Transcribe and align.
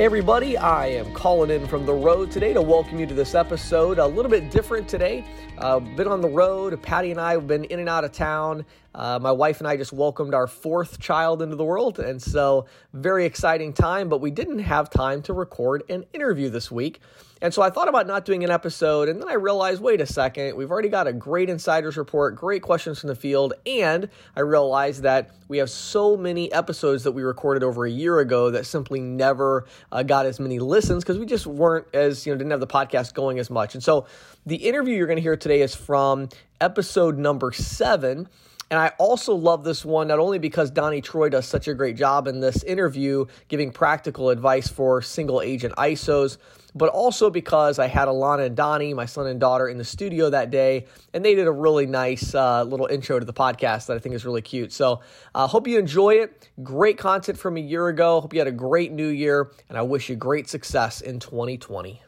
Hey, 0.00 0.06
everybody, 0.06 0.56
I 0.56 0.86
am 0.86 1.12
calling 1.12 1.50
in 1.50 1.66
from 1.66 1.84
the 1.84 1.92
road 1.92 2.30
today 2.30 2.54
to 2.54 2.62
welcome 2.62 2.98
you 2.98 3.04
to 3.04 3.12
this 3.12 3.34
episode. 3.34 3.98
A 3.98 4.06
little 4.06 4.30
bit 4.30 4.50
different 4.50 4.88
today. 4.88 5.26
Uh, 5.58 5.78
been 5.78 6.08
on 6.08 6.22
the 6.22 6.28
road. 6.28 6.80
Patty 6.80 7.10
and 7.10 7.20
I 7.20 7.32
have 7.32 7.46
been 7.46 7.64
in 7.64 7.80
and 7.80 7.86
out 7.86 8.04
of 8.04 8.10
town. 8.10 8.64
Uh, 8.94 9.18
my 9.20 9.32
wife 9.32 9.58
and 9.60 9.68
I 9.68 9.76
just 9.76 9.92
welcomed 9.92 10.34
our 10.34 10.46
fourth 10.46 10.98
child 10.98 11.42
into 11.42 11.56
the 11.56 11.64
world, 11.64 11.98
and 11.98 12.20
so 12.20 12.66
very 12.92 13.24
exciting 13.24 13.72
time, 13.72 14.08
but 14.08 14.20
we 14.20 14.30
didn't 14.30 14.58
have 14.60 14.90
time 14.90 15.22
to 15.22 15.32
record 15.32 15.84
an 15.88 16.04
interview 16.12 16.50
this 16.50 16.70
week. 16.70 17.00
And 17.42 17.54
so 17.54 17.62
I 17.62 17.70
thought 17.70 17.88
about 17.88 18.06
not 18.06 18.26
doing 18.26 18.44
an 18.44 18.50
episode, 18.50 19.08
and 19.08 19.20
then 19.20 19.28
I 19.28 19.34
realized 19.34 19.80
wait 19.80 20.00
a 20.00 20.06
second, 20.06 20.56
we've 20.56 20.70
already 20.70 20.88
got 20.88 21.06
a 21.06 21.12
great 21.12 21.48
insiders 21.48 21.96
report, 21.96 22.36
great 22.36 22.62
questions 22.62 23.00
from 23.00 23.08
the 23.08 23.14
field, 23.14 23.54
and 23.64 24.08
I 24.36 24.40
realized 24.40 25.04
that 25.04 25.30
we 25.48 25.58
have 25.58 25.70
so 25.70 26.16
many 26.16 26.52
episodes 26.52 27.04
that 27.04 27.12
we 27.12 27.22
recorded 27.22 27.62
over 27.62 27.86
a 27.86 27.90
year 27.90 28.18
ago 28.18 28.50
that 28.50 28.66
simply 28.66 29.00
never 29.00 29.66
uh, 29.90 30.02
got 30.02 30.26
as 30.26 30.38
many 30.38 30.58
listens 30.58 31.02
because 31.02 31.18
we 31.18 31.26
just 31.26 31.46
weren't 31.46 31.86
as, 31.94 32.26
you 32.26 32.32
know, 32.32 32.38
didn't 32.38 32.50
have 32.50 32.60
the 32.60 32.66
podcast 32.66 33.14
going 33.14 33.38
as 33.38 33.50
much. 33.50 33.74
And 33.74 33.82
so 33.82 34.06
the 34.44 34.56
interview 34.56 34.96
you're 34.96 35.06
going 35.06 35.16
to 35.16 35.22
hear 35.22 35.36
today 35.36 35.62
is 35.62 35.74
from 35.74 36.28
episode 36.60 37.18
number 37.18 37.52
seven. 37.52 38.28
And 38.70 38.78
I 38.78 38.92
also 38.98 39.34
love 39.34 39.64
this 39.64 39.84
one 39.84 40.08
not 40.08 40.20
only 40.20 40.38
because 40.38 40.70
Donnie 40.70 41.00
Troy 41.00 41.28
does 41.28 41.46
such 41.46 41.66
a 41.66 41.74
great 41.74 41.96
job 41.96 42.28
in 42.28 42.38
this 42.38 42.62
interview 42.62 43.26
giving 43.48 43.72
practical 43.72 44.30
advice 44.30 44.68
for 44.68 45.02
single 45.02 45.42
agent 45.42 45.74
ISOs, 45.76 46.38
but 46.74 46.88
also 46.88 47.30
because 47.30 47.80
I 47.80 47.88
had 47.88 48.06
Alana 48.06 48.46
and 48.46 48.56
Donnie, 48.56 48.94
my 48.94 49.06
son 49.06 49.26
and 49.26 49.40
daughter, 49.40 49.68
in 49.68 49.76
the 49.76 49.84
studio 49.84 50.30
that 50.30 50.52
day, 50.52 50.86
and 51.12 51.24
they 51.24 51.34
did 51.34 51.48
a 51.48 51.52
really 51.52 51.86
nice 51.86 52.32
uh, 52.32 52.62
little 52.62 52.86
intro 52.86 53.18
to 53.18 53.24
the 53.24 53.32
podcast 53.32 53.86
that 53.86 53.96
I 53.96 53.98
think 53.98 54.14
is 54.14 54.24
really 54.24 54.42
cute. 54.42 54.72
So 54.72 55.00
I 55.34 55.44
uh, 55.44 55.46
hope 55.48 55.66
you 55.66 55.76
enjoy 55.76 56.14
it. 56.14 56.48
Great 56.62 56.96
content 56.96 57.38
from 57.38 57.56
a 57.56 57.60
year 57.60 57.88
ago. 57.88 58.20
Hope 58.20 58.32
you 58.32 58.40
had 58.40 58.46
a 58.46 58.52
great 58.52 58.92
new 58.92 59.08
year, 59.08 59.50
and 59.68 59.76
I 59.76 59.82
wish 59.82 60.08
you 60.08 60.14
great 60.14 60.48
success 60.48 61.00
in 61.00 61.18
2020. 61.18 62.00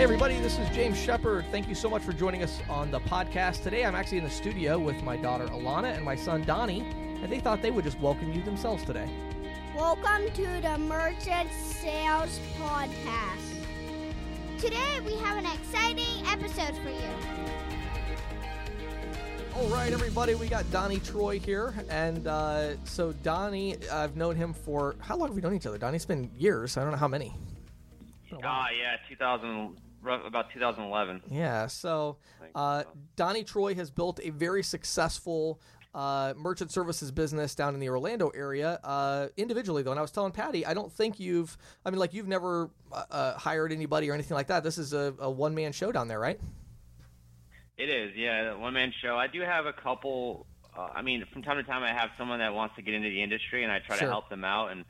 Hey, 0.00 0.04
everybody, 0.04 0.40
this 0.40 0.58
is 0.58 0.66
James 0.70 0.98
Shepherd. 0.98 1.44
Thank 1.50 1.68
you 1.68 1.74
so 1.74 1.90
much 1.90 2.00
for 2.00 2.14
joining 2.14 2.42
us 2.42 2.58
on 2.70 2.90
the 2.90 3.00
podcast. 3.00 3.62
Today, 3.62 3.84
I'm 3.84 3.94
actually 3.94 4.16
in 4.16 4.24
the 4.24 4.30
studio 4.30 4.78
with 4.78 5.02
my 5.02 5.14
daughter 5.18 5.44
Alana 5.48 5.94
and 5.94 6.02
my 6.02 6.16
son 6.16 6.42
Donnie, 6.44 6.80
and 7.22 7.30
they 7.30 7.38
thought 7.38 7.60
they 7.60 7.70
would 7.70 7.84
just 7.84 8.00
welcome 8.00 8.32
you 8.32 8.40
themselves 8.40 8.82
today. 8.82 9.06
Welcome 9.76 10.30
to 10.36 10.60
the 10.62 10.78
Merchant 10.78 11.50
Sales 11.52 12.40
Podcast. 12.58 13.66
Today, 14.58 15.00
we 15.04 15.16
have 15.16 15.36
an 15.36 15.44
exciting 15.44 16.26
episode 16.26 16.74
for 16.78 16.88
you. 16.88 17.10
All 19.54 19.68
right, 19.68 19.92
everybody, 19.92 20.34
we 20.34 20.48
got 20.48 20.64
Donnie 20.70 21.00
Troy 21.00 21.38
here. 21.38 21.74
And 21.90 22.26
uh, 22.26 22.82
so, 22.86 23.12
Donnie, 23.12 23.76
I've 23.92 24.16
known 24.16 24.34
him 24.34 24.54
for 24.54 24.96
how 25.00 25.18
long 25.18 25.28
have 25.28 25.36
we 25.36 25.42
known 25.42 25.54
each 25.54 25.66
other? 25.66 25.76
Donnie, 25.76 25.96
it's 25.96 26.06
been 26.06 26.30
years. 26.38 26.78
I 26.78 26.84
don't 26.84 26.92
know 26.92 26.96
how 26.96 27.06
many. 27.06 27.34
Ah, 28.42 28.62
uh, 28.62 28.66
yeah, 28.70 28.96
2000, 29.08 29.76
about 30.02 30.50
2011. 30.52 31.22
Yeah. 31.30 31.66
So, 31.66 32.16
uh, 32.54 32.84
Donnie 33.16 33.44
Troy 33.44 33.74
has 33.74 33.90
built 33.90 34.20
a 34.22 34.30
very 34.30 34.62
successful 34.62 35.60
uh, 35.94 36.34
merchant 36.36 36.70
services 36.70 37.10
business 37.10 37.54
down 37.54 37.74
in 37.74 37.80
the 37.80 37.88
Orlando 37.88 38.28
area. 38.28 38.78
Uh, 38.84 39.28
individually, 39.36 39.82
though, 39.82 39.90
and 39.90 39.98
I 39.98 40.02
was 40.02 40.12
telling 40.12 40.32
Patty, 40.32 40.64
I 40.64 40.74
don't 40.74 40.92
think 40.92 41.18
you've. 41.18 41.56
I 41.84 41.90
mean, 41.90 41.98
like 41.98 42.14
you've 42.14 42.28
never 42.28 42.70
uh, 42.92 43.04
uh 43.10 43.38
hired 43.38 43.72
anybody 43.72 44.10
or 44.10 44.14
anything 44.14 44.36
like 44.36 44.48
that. 44.48 44.62
This 44.62 44.78
is 44.78 44.92
a, 44.92 45.14
a 45.18 45.30
one 45.30 45.54
man 45.54 45.72
show 45.72 45.90
down 45.92 46.08
there, 46.08 46.20
right? 46.20 46.40
It 47.76 47.88
is, 47.88 48.14
yeah, 48.14 48.54
one 48.54 48.74
man 48.74 48.92
show. 49.02 49.16
I 49.16 49.26
do 49.26 49.40
have 49.40 49.66
a 49.66 49.72
couple. 49.72 50.46
Uh, 50.76 50.88
I 50.94 51.02
mean, 51.02 51.24
from 51.32 51.42
time 51.42 51.56
to 51.56 51.62
time, 51.64 51.82
I 51.82 51.92
have 51.92 52.10
someone 52.16 52.38
that 52.38 52.54
wants 52.54 52.76
to 52.76 52.82
get 52.82 52.94
into 52.94 53.08
the 53.08 53.22
industry, 53.22 53.64
and 53.64 53.72
I 53.72 53.80
try 53.80 53.96
Sure. 53.96 54.06
to 54.06 54.12
help 54.12 54.28
them 54.28 54.44
out. 54.44 54.70
And 54.70 54.84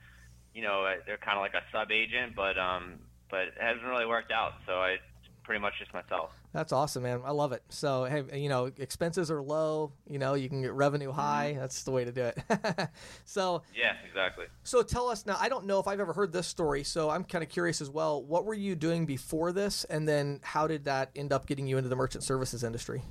you 0.55 0.63
know, 0.63 0.85
uh, 0.85 0.97
they're 1.07 1.17
kind 1.17 1.39
of 1.39 1.43
like 1.43 1.55
a 1.55 1.63
sub 1.73 1.91
agent, 1.91 2.35
but 2.35 2.59
um, 2.59 2.99
but 3.31 3.41
it 3.49 3.55
hasn't 3.61 3.85
really 3.85 4.07
worked 4.07 4.33
out. 4.33 4.53
So 4.67 4.73
I 4.75 4.97
pretty 5.45 5.61
much 5.61 5.75
just 5.79 5.93
myself. 5.93 6.31
That's 6.53 6.73
awesome, 6.73 7.05
man. 7.05 7.23
I 7.25 7.31
love 7.31 7.53
it. 7.53 7.63
So, 7.69 8.05
hey, 8.05 8.41
you 8.41 8.49
know, 8.49 8.71
expenses 8.77 9.31
are 9.31 9.41
low. 9.43 9.93
You 10.09 10.19
know, 10.19 10.35
you 10.35 10.49
can 10.49 10.63
get 10.63 10.73
revenue 10.73 11.13
high. 11.13 11.57
That's 11.59 11.83
the 11.85 11.93
way 11.93 12.05
to 12.05 12.13
do 12.13 12.23
it. 12.25 12.39
so, 13.25 13.63
Yeah, 13.75 13.95
exactly. 14.07 14.47
so 14.65 14.83
tell 14.83 15.09
us 15.09 15.27
now. 15.27 15.37
I 15.41 15.49
don't 15.49 15.67
know 15.67 15.79
if 15.79 15.87
I've 15.87 16.01
ever 16.01 16.13
heard 16.13 16.33
this 16.33 16.47
story, 16.49 16.83
so 16.83 17.09
I'm 17.09 17.25
kind 17.25 17.43
of 17.45 17.51
curious 17.51 17.81
as 17.81 17.89
well. 17.89 18.23
What 18.23 18.45
were 18.45 18.55
you 18.55 18.75
doing 18.75 19.07
before 19.07 19.53
this, 19.53 19.85
and 19.85 20.09
then 20.09 20.41
how 20.43 20.67
did 20.67 20.85
that 20.85 21.11
end 21.15 21.33
up 21.33 21.47
getting 21.47 21.67
you 21.67 21.79
into 21.79 21.89
the 21.89 21.97
merchant 21.97 22.25
services 22.25 22.65
industry? 22.65 23.03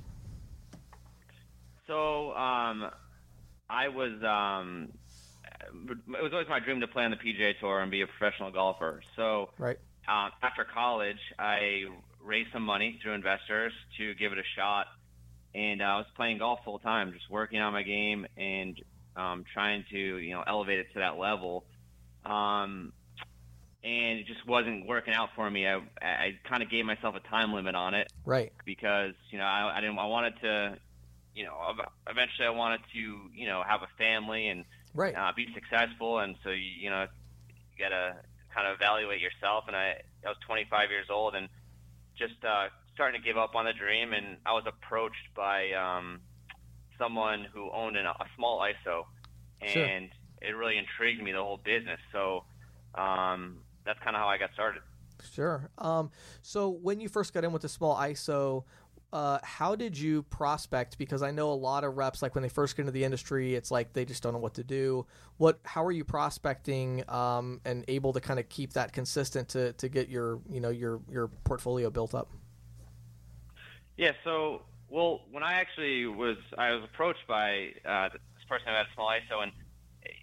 So 1.86 2.32
um, 2.36 2.90
I 3.68 3.88
was 3.88 4.12
um, 4.22 4.92
it 5.72 6.22
was 6.22 6.32
always 6.32 6.48
my 6.48 6.60
dream 6.60 6.80
to 6.80 6.86
play 6.86 7.04
on 7.04 7.10
the 7.10 7.16
PGA 7.16 7.58
Tour 7.58 7.80
and 7.80 7.90
be 7.90 8.02
a 8.02 8.06
professional 8.06 8.50
golfer. 8.50 9.02
So 9.16 9.50
Right. 9.58 9.78
Um, 10.08 10.30
after 10.42 10.64
college, 10.64 11.18
I 11.38 11.84
raised 12.22 12.50
some 12.52 12.62
money 12.62 12.98
through 13.02 13.14
investors 13.14 13.72
to 13.98 14.14
give 14.14 14.32
it 14.32 14.38
a 14.38 14.42
shot, 14.56 14.86
and 15.54 15.82
I 15.82 15.96
was 15.96 16.06
playing 16.16 16.38
golf 16.38 16.60
full 16.64 16.78
time, 16.78 17.12
just 17.12 17.30
working 17.30 17.60
on 17.60 17.72
my 17.72 17.82
game 17.82 18.26
and 18.36 18.76
um, 19.16 19.44
trying 19.52 19.84
to 19.90 19.98
you 19.98 20.34
know 20.34 20.42
elevate 20.46 20.78
it 20.78 20.86
to 20.94 21.00
that 21.00 21.18
level. 21.18 21.64
Um, 22.24 22.92
and 23.82 24.18
it 24.18 24.26
just 24.26 24.46
wasn't 24.46 24.86
working 24.86 25.14
out 25.14 25.30
for 25.34 25.50
me. 25.50 25.66
I, 25.66 25.80
I 26.02 26.38
kind 26.48 26.62
of 26.62 26.70
gave 26.70 26.84
myself 26.84 27.14
a 27.14 27.20
time 27.28 27.52
limit 27.54 27.74
on 27.74 27.94
it 27.94 28.08
Right. 28.26 28.52
because 28.64 29.14
you 29.30 29.38
know 29.38 29.44
I, 29.44 29.76
I 29.76 29.80
didn't 29.80 29.98
I 29.98 30.06
wanted 30.06 30.34
to 30.42 30.78
you 31.34 31.44
know 31.44 31.54
eventually 32.08 32.46
I 32.46 32.50
wanted 32.50 32.80
to 32.92 32.98
you 33.34 33.46
know 33.46 33.62
have 33.66 33.80
a 33.82 33.88
family 33.96 34.48
and 34.48 34.64
Right. 34.92 35.14
uh, 35.14 35.30
be 35.36 35.46
successful 35.54 36.18
and 36.18 36.34
so 36.42 36.50
you, 36.50 36.70
you 36.82 36.90
know 36.90 37.06
you 37.48 37.84
gotta 37.84 38.16
kind 38.54 38.66
of 38.66 38.74
evaluate 38.76 39.20
yourself 39.20 39.64
and 39.66 39.76
I 39.76 40.02
I 40.24 40.28
was 40.28 40.36
25 40.46 40.90
years 40.90 41.06
old 41.10 41.34
and 41.34 41.48
just 42.18 42.44
uh, 42.44 42.68
starting 42.94 43.20
to 43.20 43.24
give 43.26 43.38
up 43.38 43.54
on 43.54 43.64
the 43.64 43.72
dream 43.72 44.12
and 44.12 44.36
I 44.44 44.52
was 44.52 44.64
approached 44.66 45.32
by 45.34 45.72
um, 45.72 46.20
someone 46.98 47.46
who 47.52 47.70
owned 47.70 47.96
an, 47.96 48.06
a 48.06 48.26
small 48.36 48.60
ISO 48.60 49.04
Sure. 49.66 49.84
and 49.84 50.10
it 50.42 50.56
really 50.56 50.76
intrigued 50.78 51.22
me 51.22 51.32
the 51.32 51.38
whole 51.38 51.60
business 51.64 52.00
so 52.12 52.44
um, 52.94 53.58
that's 53.84 53.98
kind 54.00 54.16
of 54.16 54.20
how 54.20 54.28
I 54.28 54.38
got 54.38 54.52
started. 54.52 54.82
Sure. 55.32 55.70
Um, 55.78 56.10
so 56.42 56.68
when 56.70 57.00
you 57.00 57.08
first 57.08 57.32
got 57.34 57.44
in 57.44 57.52
with 57.52 57.62
the 57.62 57.68
small 57.68 57.96
ISO, 57.96 58.64
uh, 59.12 59.38
how 59.42 59.74
did 59.74 59.98
you 59.98 60.22
prospect? 60.24 60.96
Because 60.96 61.22
I 61.22 61.30
know 61.30 61.50
a 61.50 61.54
lot 61.54 61.82
of 61.82 61.96
reps, 61.96 62.22
like 62.22 62.34
when 62.34 62.42
they 62.42 62.48
first 62.48 62.76
get 62.76 62.82
into 62.82 62.92
the 62.92 63.04
industry, 63.04 63.54
it's 63.54 63.70
like 63.70 63.92
they 63.92 64.04
just 64.04 64.22
don't 64.22 64.32
know 64.32 64.38
what 64.38 64.54
to 64.54 64.64
do. 64.64 65.06
What? 65.38 65.58
How 65.64 65.84
are 65.84 65.92
you 65.92 66.04
prospecting 66.04 67.02
um, 67.08 67.60
and 67.64 67.84
able 67.88 68.12
to 68.12 68.20
kind 68.20 68.38
of 68.38 68.48
keep 68.48 68.74
that 68.74 68.92
consistent 68.92 69.48
to, 69.50 69.72
to 69.74 69.88
get 69.88 70.08
your 70.08 70.40
you 70.48 70.60
know 70.60 70.70
your 70.70 71.00
your 71.10 71.28
portfolio 71.44 71.90
built 71.90 72.14
up? 72.14 72.28
Yeah. 73.96 74.12
So, 74.22 74.62
well, 74.88 75.22
when 75.30 75.42
I 75.42 75.54
actually 75.54 76.06
was, 76.06 76.36
I 76.56 76.70
was 76.70 76.84
approached 76.84 77.26
by 77.28 77.70
uh, 77.84 78.08
this 78.10 78.44
person 78.48 78.68
who 78.68 78.74
had 78.74 78.86
a 78.86 78.94
small 78.94 79.08
ISO, 79.08 79.42
and 79.42 79.52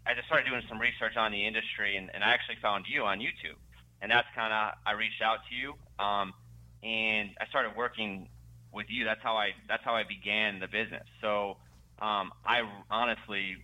I 0.05 0.15
just 0.15 0.27
started 0.27 0.49
doing 0.49 0.63
some 0.69 0.79
research 0.79 1.17
on 1.17 1.31
the 1.31 1.45
industry, 1.45 1.97
and, 1.97 2.09
and 2.13 2.23
I 2.23 2.29
actually 2.29 2.57
found 2.61 2.85
you 2.87 3.03
on 3.03 3.19
YouTube, 3.19 3.59
and 4.01 4.09
that's 4.09 4.27
kind 4.33 4.53
of 4.53 4.79
I 4.85 4.93
reached 4.93 5.21
out 5.21 5.39
to 5.49 5.55
you, 5.55 5.73
um, 6.03 6.33
and 6.81 7.31
I 7.41 7.47
started 7.49 7.75
working 7.75 8.29
with 8.73 8.87
you. 8.89 9.05
That's 9.05 9.21
how 9.21 9.35
I 9.35 9.49
that's 9.67 9.83
how 9.83 9.95
I 9.95 10.03
began 10.03 10.59
the 10.59 10.67
business. 10.67 11.05
So, 11.21 11.57
um, 12.01 12.31
I 12.45 12.61
honestly 12.89 13.57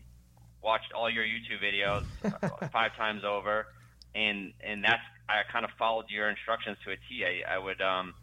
watched 0.63 0.93
all 0.93 1.09
your 1.09 1.25
YouTube 1.25 1.61
videos 1.61 2.03
uh, 2.23 2.67
five 2.71 2.95
times 2.95 3.23
over, 3.23 3.67
and 4.15 4.53
and 4.61 4.83
that's 4.83 5.03
I 5.29 5.41
kind 5.51 5.65
of 5.65 5.71
followed 5.77 6.05
your 6.09 6.29
instructions 6.29 6.77
to 6.85 6.91
a 6.91 6.95
T. 7.09 7.25
I, 7.25 7.55
I 7.55 7.57
would 7.57 7.81
um, 7.81 8.13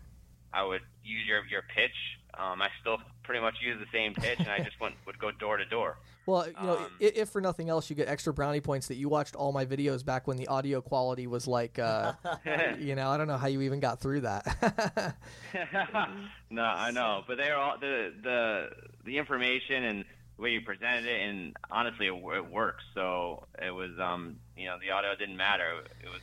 I 0.53 0.65
would 0.65 0.83
use 1.05 1.27
your 1.27 1.45
your 1.47 1.63
pitch. 1.75 1.97
Um, 2.35 2.63
I 2.63 2.69
still 2.81 2.99
pretty 3.31 3.45
much 3.45 3.55
use 3.61 3.79
the 3.79 3.87
same 3.97 4.13
pitch, 4.13 4.41
and 4.41 4.49
I 4.49 4.59
just 4.59 4.81
went 4.81 4.97
would 5.07 5.17
go 5.21 5.31
door 5.31 5.56
to 5.56 5.65
door. 5.65 5.97
Well, 6.27 6.47
you 6.47 6.53
know, 6.62 6.77
Um, 6.77 6.91
i 7.00 7.05
if 7.05 7.31
for 7.31 7.41
nothing 7.41 7.71
else, 7.71 7.91
you 7.91 7.97
get 7.97 8.06
extra 8.06 8.32
brownie 8.32 8.61
points 8.61 8.87
that 8.88 8.97
you 8.97 9.09
watched 9.09 9.35
all 9.35 9.50
my 9.53 9.65
videos 9.65 10.05
back 10.05 10.29
when 10.29 10.37
the 10.37 10.47
audio 10.47 10.81
quality 10.81 11.27
was 11.27 11.49
like, 11.49 11.79
uh, 11.79 12.12
you 12.79 12.94
know, 12.94 13.09
I 13.09 13.17
don't 13.17 13.27
know 13.27 13.38
how 13.38 13.49
you 13.49 13.62
even 13.62 13.81
got 13.81 14.00
through 14.00 14.21
that. 14.21 15.17
no, 16.50 16.62
I 16.62 16.91
know, 16.93 17.23
but 17.27 17.37
they 17.38 17.50
are 17.50 17.59
all 17.59 17.79
the 17.79 18.12
the 18.23 18.69
the 19.05 19.19
information 19.19 19.83
and 19.85 20.05
the 20.37 20.43
way 20.43 20.50
you 20.50 20.61
presented 20.61 21.06
it, 21.06 21.21
and 21.29 21.56
honestly, 21.71 22.06
it, 22.06 22.12
it 22.12 22.50
works. 22.50 22.85
So 22.94 23.47
it 23.61 23.71
was, 23.71 23.91
um, 23.99 24.37
you 24.56 24.67
know, 24.67 24.76
the 24.81 24.91
audio 24.93 25.17
didn't 25.17 25.37
matter. 25.37 25.83
It 26.05 26.09
was 26.11 26.21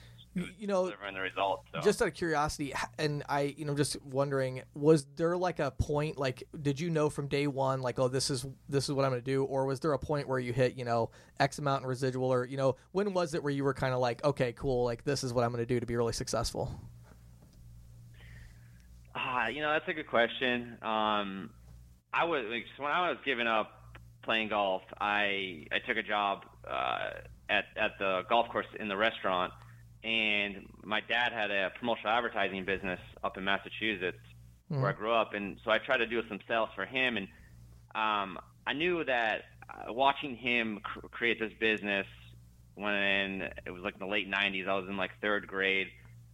you 0.58 0.68
know, 0.68 0.86
delivering 0.86 1.14
the 1.14 1.22
results. 1.22 1.64
So. 1.74 1.82
just 1.82 2.02
out 2.02 2.08
of 2.08 2.14
curiosity 2.14 2.74
and 2.98 3.24
i 3.30 3.54
you 3.58 3.66
know 3.66 3.76
just 3.76 4.02
wondering 4.04 4.62
was 4.74 5.06
there 5.16 5.36
like 5.38 5.60
a 5.60 5.72
point 5.72 6.18
like 6.18 6.44
did 6.62 6.80
you 6.80 6.90
know 6.90 7.10
from 7.10 7.28
day 7.28 7.48
one 7.48 7.82
like 7.82 8.00
oh 8.00 8.08
this 8.08 8.30
is 8.30 8.46
this 8.70 8.86
is 8.86 8.94
what 8.94 9.06
i'm 9.06 9.12
going 9.12 9.22
to 9.22 9.26
do 9.26 9.44
or 9.44 9.66
was 9.66 9.80
there 9.80 9.94
a 9.94 10.00
point 10.00 10.28
where 10.28 10.40
you 10.40 10.54
hit 10.54 10.76
you 10.76 10.86
know 10.86 11.10
x 11.40 11.60
amount 11.60 11.84
in 11.84 11.88
residual 11.88 12.32
or 12.32 12.46
you 12.46 12.58
know 12.58 12.76
when 12.92 13.14
was 13.14 13.34
it 13.34 13.44
where 13.44 13.54
you 13.54 13.64
were 13.64 13.74
kind 13.74 13.94
of 13.94 14.00
like 14.00 14.24
okay 14.24 14.54
cool 14.54 14.84
like 14.86 15.04
this 15.04 15.24
is 15.24 15.34
what 15.34 15.44
i'm 15.44 15.52
going 15.52 15.64
to 15.64 15.66
do 15.66 15.80
to 15.80 15.86
be 15.86 15.96
really 15.96 16.14
successful 16.14 16.80
Ah, 19.20 19.48
you 19.48 19.62
know, 19.62 19.72
that's 19.72 19.88
a 19.88 19.94
good 19.94 20.08
question. 20.08 20.78
Um, 20.84 21.50
I 22.14 22.26
was 22.26 22.46
like, 22.50 22.66
when 22.78 22.92
I 22.92 23.10
was 23.10 23.18
giving 23.26 23.48
up 23.48 23.72
playing 24.22 24.50
golf, 24.50 24.84
I 25.00 25.66
I 25.72 25.80
took 25.88 25.98
a 25.98 26.04
job 26.04 26.46
uh, 26.70 27.10
at 27.50 27.66
at 27.76 27.98
the 27.98 28.22
golf 28.30 28.48
course 28.50 28.68
in 28.80 28.88
the 28.88 28.98
restaurant, 28.98 29.54
and 30.08 30.66
my 30.84 31.02
dad 31.02 31.34
had 31.34 31.52
a 31.52 31.70
promotional 31.78 32.14
advertising 32.14 32.64
business 32.66 33.00
up 33.24 33.38
in 33.38 33.44
Massachusetts 33.44 34.18
Mm-hmm. 34.70 34.82
where 34.82 34.92
I 34.92 34.96
grew 34.96 35.14
up, 35.14 35.34
and 35.34 35.58
so 35.64 35.72
I 35.72 35.78
tried 35.78 36.00
to 36.00 36.06
do 36.08 36.22
some 36.28 36.40
sales 36.46 36.68
for 36.76 36.86
him, 36.86 37.16
and 37.16 37.28
um, 37.96 38.38
I 38.66 38.74
knew 38.74 39.02
that 39.06 39.44
uh, 39.70 39.94
watching 39.94 40.36
him 40.36 40.82
cr- 40.84 41.08
create 41.08 41.40
this 41.40 41.54
business 41.58 42.06
when 42.76 43.44
it 43.66 43.72
was 43.72 43.82
like 43.82 43.94
in 43.94 44.02
the 44.02 44.08
late 44.08 44.30
'90s, 44.30 44.68
I 44.68 44.76
was 44.76 44.90
in 44.90 44.98
like 44.98 45.12
third 45.22 45.48
grade, 45.48 45.88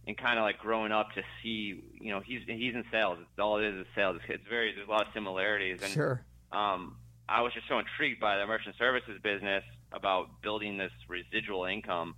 and 0.08 0.16
kind 0.18 0.36
of 0.36 0.42
like 0.42 0.58
growing 0.58 0.90
up 0.90 1.12
to 1.14 1.22
see, 1.44 1.80
you 2.00 2.10
know, 2.12 2.20
he's 2.26 2.40
he's 2.48 2.74
in 2.74 2.82
sales. 2.90 3.18
It's 3.20 3.38
all 3.38 3.58
it 3.58 3.66
is 3.66 3.82
is 3.82 3.86
sales. 3.94 4.16
It's, 4.16 4.24
it's 4.40 4.48
very 4.48 4.74
there's 4.74 4.88
a 4.88 4.90
lot 4.90 5.02
of 5.06 5.12
similarities, 5.14 5.78
and 5.80 5.92
Sure. 5.92 6.24
um, 6.50 6.96
I 7.28 7.40
was 7.42 7.52
just 7.54 7.68
so 7.68 7.78
intrigued 7.78 8.20
by 8.20 8.36
the 8.36 8.46
merchant 8.48 8.74
services 8.78 9.20
business 9.22 9.62
about 9.92 10.42
building 10.42 10.76
this 10.76 10.90
residual 11.08 11.66
income. 11.66 12.16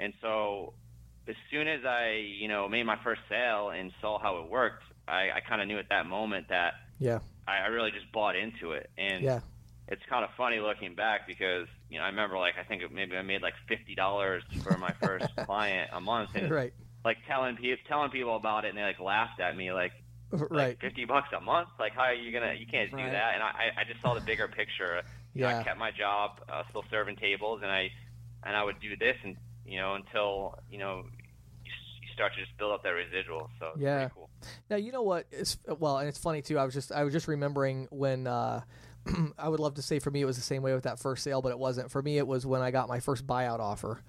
And 0.00 0.12
so 0.20 0.74
as 1.28 1.36
soon 1.50 1.68
as 1.68 1.80
I, 1.84 2.14
you 2.38 2.48
know, 2.48 2.68
made 2.68 2.84
my 2.84 2.98
first 3.04 3.20
sale 3.28 3.70
and 3.70 3.92
saw 4.00 4.18
how 4.20 4.42
it 4.42 4.50
worked, 4.50 4.82
I, 5.08 5.30
I 5.36 5.40
kind 5.48 5.60
of 5.62 5.68
knew 5.68 5.78
at 5.78 5.88
that 5.90 6.06
moment 6.06 6.46
that 6.48 6.74
Yeah. 6.98 7.20
I, 7.46 7.58
I 7.58 7.66
really 7.66 7.90
just 7.90 8.10
bought 8.12 8.36
into 8.36 8.72
it. 8.72 8.90
And 8.98 9.24
Yeah. 9.24 9.40
it's 9.88 10.02
kind 10.08 10.24
of 10.24 10.30
funny 10.36 10.58
looking 10.60 10.94
back 10.94 11.22
because, 11.26 11.66
you 11.88 11.98
know, 11.98 12.04
I 12.04 12.08
remember 12.08 12.38
like, 12.38 12.54
I 12.58 12.64
think 12.64 12.82
it, 12.82 12.92
maybe 12.92 13.16
I 13.16 13.22
made 13.22 13.42
like 13.42 13.54
$50 13.70 14.42
for 14.62 14.76
my 14.78 14.92
first 15.02 15.26
client 15.44 15.90
a 15.92 16.00
month 16.00 16.30
and 16.34 16.52
Right. 16.52 16.72
like 17.04 17.18
telling 17.28 17.56
people, 17.56 17.82
telling 17.88 18.10
people 18.10 18.36
about 18.36 18.64
it 18.64 18.68
and 18.70 18.78
they 18.78 18.82
like 18.82 19.00
laughed 19.00 19.40
at 19.40 19.56
me 19.56 19.72
like, 19.72 19.92
Right. 20.50 20.78
like 20.78 20.80
50 20.80 21.04
bucks 21.06 21.28
a 21.36 21.40
month 21.40 21.68
like 21.78 21.92
how 21.94 22.02
are 22.02 22.14
you 22.14 22.32
gonna 22.32 22.54
you 22.58 22.66
can't 22.66 22.90
Right. 22.92 23.04
do 23.04 23.10
that 23.10 23.34
and 23.34 23.42
i 23.42 23.72
i 23.80 23.84
just 23.84 24.00
saw 24.02 24.14
the 24.14 24.20
bigger 24.20 24.48
picture 24.48 25.02
You 25.34 25.42
know, 25.42 25.48
Yeah. 25.48 25.58
i 25.60 25.64
kept 25.64 25.78
my 25.78 25.90
job 25.90 26.32
uh, 26.48 26.62
still 26.70 26.84
serving 26.90 27.16
tables 27.16 27.60
and 27.62 27.70
i 27.70 27.90
and 28.44 28.56
i 28.56 28.62
would 28.62 28.80
do 28.80 28.96
this 28.96 29.16
and 29.24 29.36
you 29.66 29.78
know 29.78 29.94
until 29.94 30.58
you 30.70 30.78
know 30.78 31.04
you, 31.64 31.72
you 32.02 32.08
start 32.14 32.32
to 32.34 32.40
just 32.40 32.56
build 32.58 32.72
up 32.72 32.82
that 32.82 32.90
residual 32.90 33.48
so 33.58 33.66
it's 33.74 33.82
Yeah. 33.82 33.96
pretty 33.98 34.12
cool 34.14 34.30
Now 34.70 34.76
you 34.76 34.92
know 34.92 35.02
what? 35.02 35.26
It's 35.30 35.58
well, 35.78 35.98
and 35.98 36.08
it's 36.08 36.18
funny 36.18 36.42
too. 36.42 36.58
I 36.58 36.64
was 36.64 36.74
just 36.74 36.92
I 36.92 37.04
was 37.04 37.12
just 37.12 37.28
remembering 37.28 37.88
when 37.90 38.26
uh, 38.26 38.62
I 39.38 39.48
would 39.48 39.60
love 39.60 39.74
to 39.74 39.82
say 39.82 39.98
for 39.98 40.10
me 40.10 40.20
it 40.20 40.24
was 40.24 40.36
the 40.36 40.42
same 40.42 40.62
way 40.62 40.74
with 40.74 40.84
that 40.84 40.98
first 40.98 41.22
sale, 41.24 41.42
but 41.42 41.50
it 41.52 41.58
wasn't. 41.58 41.90
For 41.90 42.02
me, 42.02 42.18
it 42.18 42.26
was 42.26 42.44
when 42.46 42.60
I 42.62 42.70
got 42.70 42.88
my 42.88 43.00
first 43.00 43.26
buyout 43.26 43.60
offer 43.60 44.02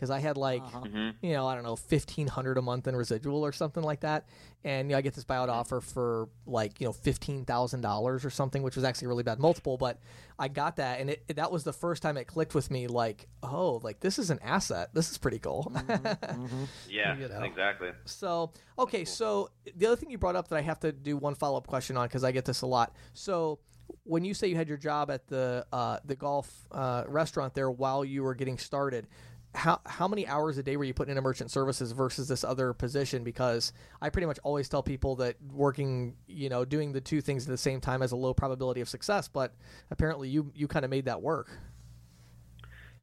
because 0.00 0.10
I 0.10 0.18
had 0.18 0.38
like 0.38 0.62
Mhm. 0.62 1.14
you 1.20 1.32
know 1.34 1.46
I 1.46 1.54
don't 1.54 1.64
know 1.64 1.76
fifteen 1.76 2.26
hundred 2.26 2.56
a 2.56 2.62
month 2.62 2.88
in 2.88 2.96
residual 2.96 3.44
or 3.44 3.52
something 3.52 3.82
like 3.82 4.00
that, 4.00 4.26
and 4.64 4.88
you 4.88 4.94
know, 4.94 4.98
I 4.98 5.02
get 5.02 5.14
this 5.14 5.24
buyout 5.24 5.48
offer 5.50 5.80
for 5.82 6.28
like 6.46 6.80
you 6.80 6.86
know 6.86 6.92
fifteen 6.92 7.44
thousand 7.44 7.82
dollars 7.82 8.24
or 8.24 8.30
something, 8.30 8.62
which 8.62 8.76
was 8.76 8.84
actually 8.84 9.06
a 9.06 9.08
really 9.10 9.22
bad 9.22 9.38
multiple, 9.38 9.76
but 9.76 9.98
I 10.38 10.48
got 10.48 10.76
that, 10.76 11.00
and 11.00 11.10
it, 11.10 11.22
it- 11.28 11.36
that 11.36 11.52
was 11.52 11.64
the 11.64 11.72
first 11.74 12.02
time 12.02 12.16
it 12.16 12.24
clicked 12.26 12.54
with 12.54 12.70
me. 12.70 12.86
Like, 12.86 13.28
oh, 13.42 13.80
like 13.82 14.00
this 14.00 14.18
is 14.18 14.30
an 14.30 14.38
asset. 14.42 14.88
This 14.94 15.10
is 15.10 15.18
pretty 15.18 15.38
cool. 15.38 15.70
yeah 16.88 17.16
You 17.16 17.28
know. 17.28 17.42
exactly 17.42 17.90
So, 18.06 18.52
okay, 18.78 19.04
so 19.04 19.50
the 19.76 19.86
other 19.86 19.96
thing 19.96 20.10
you 20.10 20.18
brought 20.18 20.36
up 20.36 20.48
that 20.48 20.56
I 20.56 20.62
have 20.62 20.80
to 20.80 20.92
do 20.92 21.16
one 21.16 21.34
follow 21.34 21.58
up 21.58 21.66
question 21.66 21.96
on 21.96 22.06
because 22.06 22.24
I 22.24 22.32
get 22.32 22.44
this 22.44 22.62
a 22.62 22.66
lot. 22.66 22.94
So, 23.12 23.58
when 24.04 24.24
you 24.24 24.34
say 24.34 24.46
you 24.46 24.54
had 24.56 24.68
your 24.68 24.76
job 24.78 25.10
at 25.10 25.26
the 25.26 25.66
uh, 25.72 25.98
the 26.04 26.14
golf 26.14 26.48
uh, 26.70 27.04
restaurant 27.08 27.54
there 27.54 27.70
while 27.70 28.04
you 28.04 28.22
were 28.22 28.34
getting 28.34 28.56
started, 28.56 29.06
how 29.54 29.80
how 29.84 30.06
many 30.06 30.26
hours 30.26 30.58
a 30.58 30.62
day 30.62 30.76
were 30.76 30.84
you 30.84 30.94
putting 30.94 31.10
into 31.10 31.22
merchant 31.22 31.50
services 31.50 31.92
versus 31.92 32.28
this 32.28 32.44
other 32.44 32.72
position? 32.72 33.24
Because 33.24 33.72
I 34.00 34.10
pretty 34.10 34.26
much 34.26 34.38
always 34.44 34.68
tell 34.68 34.82
people 34.82 35.16
that 35.16 35.36
working, 35.52 36.14
you 36.28 36.48
know, 36.48 36.64
doing 36.64 36.92
the 36.92 37.00
two 37.00 37.20
things 37.20 37.44
at 37.44 37.50
the 37.50 37.58
same 37.58 37.80
time 37.80 38.00
has 38.00 38.12
a 38.12 38.16
low 38.16 38.32
probability 38.32 38.80
of 38.80 38.88
success. 38.88 39.28
But 39.28 39.54
apparently, 39.90 40.28
you 40.28 40.52
you 40.54 40.68
kind 40.68 40.84
of 40.84 40.90
made 40.90 41.06
that 41.06 41.20
work. 41.20 41.50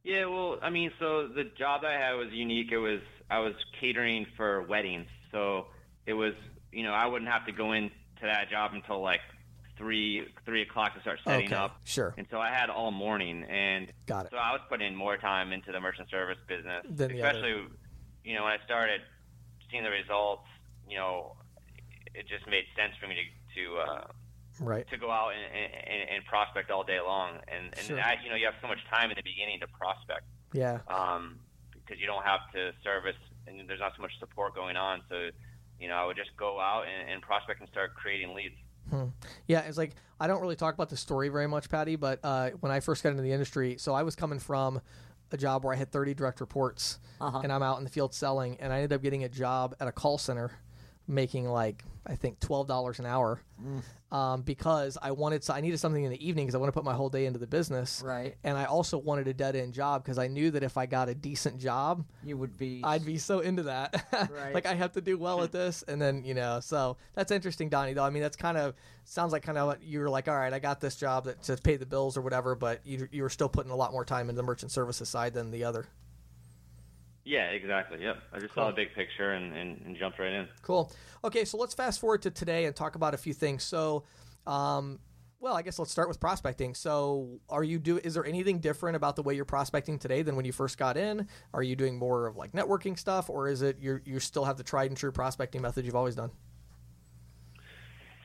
Yeah, 0.03 0.25
well, 0.25 0.57
I 0.61 0.69
mean, 0.69 0.91
so 0.99 1.27
the 1.27 1.51
job 1.57 1.81
I 1.83 1.93
had 1.93 2.13
was 2.13 2.29
unique. 2.31 2.71
It 2.71 2.77
was 2.77 3.01
I 3.29 3.39
was 3.39 3.53
catering 3.81 4.25
for 4.37 4.61
weddings, 4.63 5.07
so 5.31 5.67
it 6.05 6.13
was 6.13 6.33
you 6.71 6.83
know 6.83 6.93
I 6.93 7.07
wouldn't 7.07 7.29
have 7.29 7.45
to 7.47 7.51
go 7.51 7.73
into 7.73 7.91
that 8.21 8.49
job 8.49 8.71
until 8.73 9.01
like 9.01 9.19
three 9.77 10.25
three 10.45 10.61
o'clock 10.63 10.93
to 10.95 11.01
start 11.01 11.19
setting 11.23 11.47
Okay, 11.47 11.55
up. 11.55 11.79
sure. 11.83 12.13
And 12.17 12.27
so 12.31 12.39
I 12.39 12.49
had 12.49 12.69
all 12.69 12.91
morning, 12.91 13.43
and 13.43 13.91
Got 14.05 14.25
it. 14.25 14.31
so 14.31 14.37
I 14.37 14.51
was 14.51 14.61
putting 14.69 14.87
in 14.87 14.95
more 14.95 15.17
time 15.17 15.51
into 15.51 15.71
the 15.71 15.79
merchant 15.79 16.09
service 16.09 16.37
business, 16.47 16.83
Than 16.89 17.11
the 17.11 17.21
other. 17.21 17.27
especially 17.37 17.67
you 18.23 18.35
know 18.35 18.43
when 18.43 18.53
I 18.53 18.57
started 18.65 19.01
seeing 19.69 19.83
the 19.83 19.91
results. 19.91 20.43
You 20.89 20.97
know, 20.97 21.35
it 22.15 22.27
just 22.29 22.47
made 22.47 22.63
sense 22.77 22.93
for 22.99 23.07
me 23.07 23.15
to 23.15 23.25
to 23.61 23.77
uh, 23.77 24.07
Right. 24.59 24.87
to 24.89 24.97
go 24.97 25.11
out 25.11 25.33
and, 25.37 25.45
and, 25.53 26.09
and 26.09 26.25
prospect 26.25 26.71
all 26.71 26.83
day 26.83 26.99
long, 26.99 27.37
and 27.47 27.65
and 27.77 27.85
Sure. 27.85 27.95
that 27.97 28.23
you 28.23 28.29
know 28.29 28.35
you 28.35 28.45
have 28.45 28.55
so 28.61 28.67
much 28.67 28.79
time 28.89 29.11
in 29.11 29.15
the 29.15 29.21
beginning 29.23 29.59
to 29.59 29.67
prospect 29.67 30.25
Yeah. 30.53 30.79
um, 30.87 31.37
because 31.73 31.99
you 32.01 32.07
don't 32.07 32.23
have 32.25 32.39
to 32.53 32.71
service 32.83 33.15
and 33.45 33.69
there's 33.69 33.79
not 33.79 33.93
so 33.95 34.01
much 34.01 34.11
support 34.19 34.55
going 34.55 34.75
on. 34.75 35.01
So, 35.09 35.29
you 35.79 35.87
know, 35.87 35.95
I 35.95 36.05
would 36.05 36.17
just 36.17 36.35
go 36.35 36.59
out 36.59 36.83
and, 36.89 37.09
and 37.09 37.21
prospect 37.21 37.61
and 37.61 37.69
start 37.69 37.93
creating 37.95 38.33
leads. 38.33 38.55
Yeah, 39.47 39.61
it's 39.61 39.77
like 39.77 39.95
I 40.19 40.27
don't 40.27 40.41
really 40.41 40.55
talk 40.55 40.73
about 40.73 40.89
the 40.89 40.97
story 40.97 41.29
very 41.29 41.47
much, 41.47 41.69
Patty. 41.69 41.95
But 41.95 42.19
uh, 42.23 42.51
when 42.59 42.71
I 42.71 42.79
first 42.79 43.03
got 43.03 43.09
into 43.09 43.23
the 43.23 43.31
industry, 43.31 43.77
so 43.79 43.93
I 43.93 44.03
was 44.03 44.15
coming 44.15 44.39
from 44.39 44.81
a 45.31 45.37
job 45.37 45.63
where 45.65 45.73
I 45.73 45.77
had 45.77 45.91
30 45.91 46.13
direct 46.13 46.39
reports, 46.39 46.99
Uh-huh. 47.19 47.39
and 47.43 47.51
I'm 47.51 47.61
out 47.63 47.77
in 47.79 47.83
the 47.83 47.89
field 47.89 48.13
selling, 48.13 48.57
and 48.61 48.71
I 48.71 48.77
ended 48.77 48.93
up 48.93 49.01
getting 49.01 49.23
a 49.25 49.29
job 49.29 49.75
at 49.79 49.87
a 49.87 49.91
call 49.91 50.17
center, 50.17 50.51
making 51.07 51.47
like 51.49 51.83
I 52.05 52.15
think 52.15 52.39
twelve 52.39 52.67
dollars 52.67 52.99
an 52.99 53.05
hour, 53.05 53.41
um, 54.11 54.41
because 54.41 54.97
I 55.01 55.11
wanted 55.11 55.43
so 55.43 55.53
I 55.53 55.61
needed 55.61 55.79
something 55.79 56.03
in 56.03 56.11
the 56.11 56.27
evening 56.27 56.45
because 56.45 56.55
I 56.55 56.59
want 56.59 56.69
to 56.69 56.73
put 56.73 56.85
my 56.85 56.93
whole 56.93 57.09
day 57.09 57.25
into 57.25 57.39
the 57.39 57.47
business, 57.47 58.01
Right. 58.05 58.35
And 58.43 58.57
I 58.57 58.65
also 58.65 58.97
wanted 58.97 59.27
a 59.27 59.33
dead 59.33 59.55
end 59.55 59.73
job 59.73 60.03
because 60.03 60.17
I 60.17 60.27
knew 60.27 60.49
that 60.51 60.63
if 60.63 60.77
I 60.77 60.85
got 60.85 61.09
a 61.09 61.15
decent 61.15 61.59
job, 61.59 62.05
You 62.23 62.37
would 62.37 62.57
be. 62.57 62.81
I'd 62.83 63.05
be 63.05 63.17
so 63.17 63.39
into 63.39 63.63
that. 63.63 64.05
Right. 64.31 64.53
like 64.53 64.65
I 64.65 64.73
have 64.75 64.93
to 64.93 65.01
do 65.01 65.17
well 65.17 65.43
at 65.43 65.51
this, 65.61 65.83
and 65.87 66.01
then 66.01 66.23
you 66.23 66.33
know, 66.33 66.59
so 66.59 66.97
that's 67.13 67.31
interesting, 67.31 67.69
Donnie. 67.69 67.93
Though 67.93 68.03
I 68.03 68.09
mean, 68.09 68.21
that's 68.21 68.37
kind 68.37 68.57
of 68.57 68.73
sounds 69.03 69.31
like 69.33 69.43
kind 69.43 69.57
of 69.57 69.67
what 69.67 69.83
you 69.83 69.99
were 69.99 70.09
like. 70.09 70.27
All 70.27 70.35
right, 70.35 70.53
I 70.53 70.59
got 70.59 70.79
this 70.79 70.95
job 70.95 71.25
that 71.25 71.43
to 71.43 71.57
pay 71.57 71.75
the 71.75 71.85
bills 71.85 72.17
or 72.17 72.21
whatever, 72.21 72.55
but 72.55 72.81
you 72.85 73.07
you 73.11 73.23
were 73.23 73.29
still 73.29 73.49
putting 73.49 73.71
a 73.71 73.75
lot 73.75 73.91
more 73.91 74.05
time 74.05 74.29
into 74.29 74.37
the 74.37 74.43
merchant 74.43 74.71
services 74.71 75.09
side 75.09 75.33
than 75.33 75.51
the 75.51 75.63
other. 75.63 75.85
Yeah, 77.27 77.49
exactly. 77.49 78.01
Yep. 78.01 78.23
I 78.31 78.39
just 78.39 78.53
saw 78.53 78.67
the 78.67 78.73
big 78.73 78.95
picture 78.95 79.33
and, 79.33 79.53
and, 79.53 79.81
and 79.85 79.97
jumped 79.97 80.17
right 80.17 80.31
in. 80.31 80.47
Cool. 80.61 80.89
Okay, 81.25 81.43
so 81.43 81.57
let's 81.57 81.73
fast 81.73 81.99
forward 81.99 82.21
to 82.21 82.31
today 82.31 82.63
and 82.63 82.73
talk 82.73 82.95
about 82.95 83.13
a 83.13 83.17
few 83.17 83.33
things. 83.33 83.63
So, 83.65 84.05
um, 84.45 84.99
well, 85.41 85.53
I 85.53 85.61
guess 85.61 85.77
let's 85.77 85.91
start 85.91 86.07
with 86.07 86.21
prospecting. 86.21 86.73
So, 86.73 87.41
are 87.49 87.65
you 87.65 87.79
do? 87.79 87.97
Is 87.97 88.13
there 88.13 88.25
anything 88.25 88.59
different 88.59 88.95
about 88.95 89.17
the 89.17 89.23
way 89.23 89.33
you're 89.33 89.43
prospecting 89.43 89.99
today 89.99 90.21
than 90.21 90.37
when 90.37 90.45
you 90.45 90.53
first 90.53 90.77
got 90.77 90.95
in? 90.95 91.27
Are 91.53 91.61
you 91.61 91.75
doing 91.75 91.99
more 91.99 92.27
of 92.27 92.37
like 92.37 92.53
networking 92.53 92.97
stuff, 92.97 93.29
or 93.29 93.49
is 93.49 93.61
it 93.61 93.77
you 93.81 93.99
you 94.05 94.21
still 94.21 94.45
have 94.45 94.55
the 94.55 94.63
tried 94.63 94.89
and 94.89 94.97
true 94.97 95.11
prospecting 95.11 95.61
method 95.61 95.85
you've 95.85 95.95
always 95.95 96.15
done? 96.15 96.31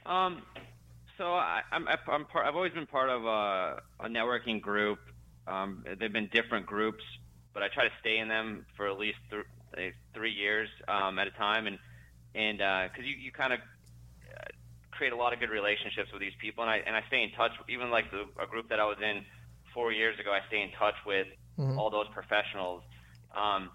Um, 0.06 0.42
so 1.18 1.24
I, 1.24 1.62
I'm, 1.72 1.86
I'm 1.88 2.24
part, 2.24 2.46
I've 2.46 2.56
always 2.56 2.72
been 2.72 2.86
part 2.86 3.10
of 3.10 3.24
a, 3.24 3.82
a 4.00 4.08
networking 4.08 4.60
group. 4.60 4.98
Um, 5.46 5.84
they've 5.98 6.12
been 6.12 6.30
different 6.32 6.66
groups, 6.66 7.02
but 7.54 7.62
I 7.62 7.68
try 7.68 7.84
to 7.84 7.94
stay 8.00 8.18
in 8.18 8.28
them 8.28 8.66
for 8.76 8.88
at 8.88 8.98
least 8.98 9.18
th- 9.30 9.44
uh, 9.76 9.80
three 10.14 10.32
years 10.32 10.68
um, 10.88 11.18
at 11.18 11.26
a 11.26 11.30
time, 11.32 11.66
and 11.66 11.78
and 12.34 12.58
because 12.90 13.04
you, 13.04 13.16
you 13.16 13.32
kind 13.32 13.52
of 13.52 13.60
uh, 13.60 14.44
create 14.90 15.12
a 15.12 15.16
lot 15.16 15.32
of 15.32 15.40
good 15.40 15.50
relationships 15.50 16.10
with 16.12 16.20
these 16.20 16.36
people, 16.40 16.62
and 16.62 16.70
I 16.70 16.78
and 16.86 16.96
I 16.96 17.02
stay 17.08 17.22
in 17.22 17.30
touch. 17.32 17.52
Even 17.68 17.90
like 17.90 18.10
the, 18.10 18.24
a 18.42 18.46
group 18.46 18.68
that 18.68 18.80
I 18.80 18.84
was 18.84 18.98
in 19.02 19.24
four 19.74 19.92
years 19.92 20.18
ago, 20.18 20.30
I 20.32 20.40
stay 20.48 20.62
in 20.62 20.70
touch 20.78 20.94
with 21.06 21.26
all 21.76 21.90
those 21.90 22.06
professionals. 22.12 22.82
Um, 23.34 23.70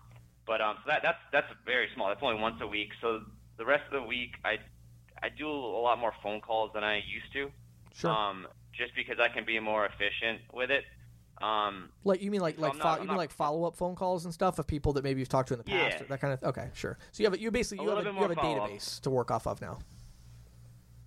but 0.45 0.61
um, 0.61 0.77
so 0.83 0.91
that 0.91 1.01
that's 1.03 1.17
that's 1.31 1.47
very 1.65 1.87
small. 1.93 2.07
That's 2.07 2.21
only 2.23 2.41
once 2.41 2.57
a 2.61 2.67
week. 2.67 2.89
So 3.01 3.21
the 3.57 3.65
rest 3.65 3.83
of 3.91 4.01
the 4.01 4.07
week, 4.07 4.35
I 4.45 4.57
I 5.21 5.29
do 5.29 5.49
a 5.49 5.81
lot 5.81 5.99
more 5.99 6.13
phone 6.23 6.41
calls 6.41 6.71
than 6.73 6.83
I 6.83 6.97
used 6.97 7.31
to. 7.33 7.51
Sure. 7.93 8.11
Um, 8.11 8.47
just 8.73 8.95
because 8.95 9.17
I 9.19 9.27
can 9.27 9.43
be 9.45 9.59
more 9.59 9.85
efficient 9.85 10.41
with 10.53 10.69
it. 10.69 10.83
Um, 11.41 11.89
Like 12.03 12.21
you 12.21 12.31
mean 12.31 12.41
like 12.41 12.55
So 12.55 12.61
like 12.63 12.73
fo- 12.73 12.79
not- 12.79 12.93
you 12.95 12.99
mean 13.01 13.07
not- 13.09 13.17
like 13.17 13.31
follow 13.31 13.65
up 13.65 13.75
phone 13.75 13.95
calls 13.95 14.25
and 14.25 14.33
stuff 14.33 14.57
of 14.59 14.67
people 14.67 14.93
that 14.93 15.03
maybe 15.03 15.19
you've 15.19 15.29
talked 15.29 15.47
to 15.49 15.53
in 15.53 15.57
the 15.59 15.63
past, 15.63 15.97
Yeah. 15.97 16.03
or 16.03 16.07
that 16.07 16.19
kind 16.21 16.33
of 16.33 16.43
okay, 16.43 16.69
sure. 16.73 16.97
So 17.11 17.21
you 17.23 17.25
have 17.27 17.33
a, 17.33 17.39
you 17.39 17.51
basically 17.51 17.85
A 17.85 17.89
you 17.89 17.95
have 17.95 18.05
a, 18.05 18.11
you 18.11 18.17
have 18.19 18.31
a 18.31 18.35
database 18.35 18.99
to 19.01 19.09
work 19.09 19.29
off 19.31 19.45
of 19.47 19.61
now. 19.61 19.79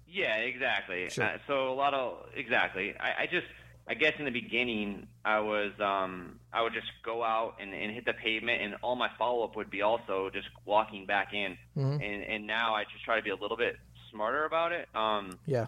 Yeah, 0.09 0.37
exactly. 0.37 1.09
Sure. 1.09 1.25
Uh, 1.25 1.39
so 1.47 1.71
a 1.73 1.75
lot 1.75 1.95
of 1.95 2.27
exactly. 2.35 2.95
I, 2.99 3.23
I 3.23 3.27
just 3.31 3.47
I 3.89 3.95
guess 3.95 4.15
in 4.19 4.25
the 4.25 4.31
beginning 4.31 5.07
I 5.25 5.39
was 5.41 5.73
um 5.81 6.41
I 6.53 6.63
would 6.63 6.73
just 6.73 6.91
go 7.05 7.23
out 7.23 7.57
and, 7.61 7.73
and 7.73 7.93
hit 7.93 8.05
the 8.05 8.13
pavement 8.15 8.61
and 8.63 8.75
all 8.83 8.97
my 8.97 9.09
follow 9.19 9.45
up 9.45 9.57
would 9.57 9.71
be 9.71 9.83
also 9.83 10.31
just 10.33 10.49
walking 10.65 11.07
back 11.07 11.33
in. 11.33 11.57
Mhm. 11.77 11.95
And 11.95 12.23
and 12.25 12.47
now 12.47 12.75
I 12.75 12.85
just 12.85 13.05
try 13.05 13.17
to 13.17 13.23
be 13.23 13.31
a 13.31 13.37
little 13.37 13.57
bit 13.57 13.77
smarter 14.11 14.45
about 14.45 14.73
it. 14.73 14.89
Um 14.95 15.39
Yeah. 15.47 15.67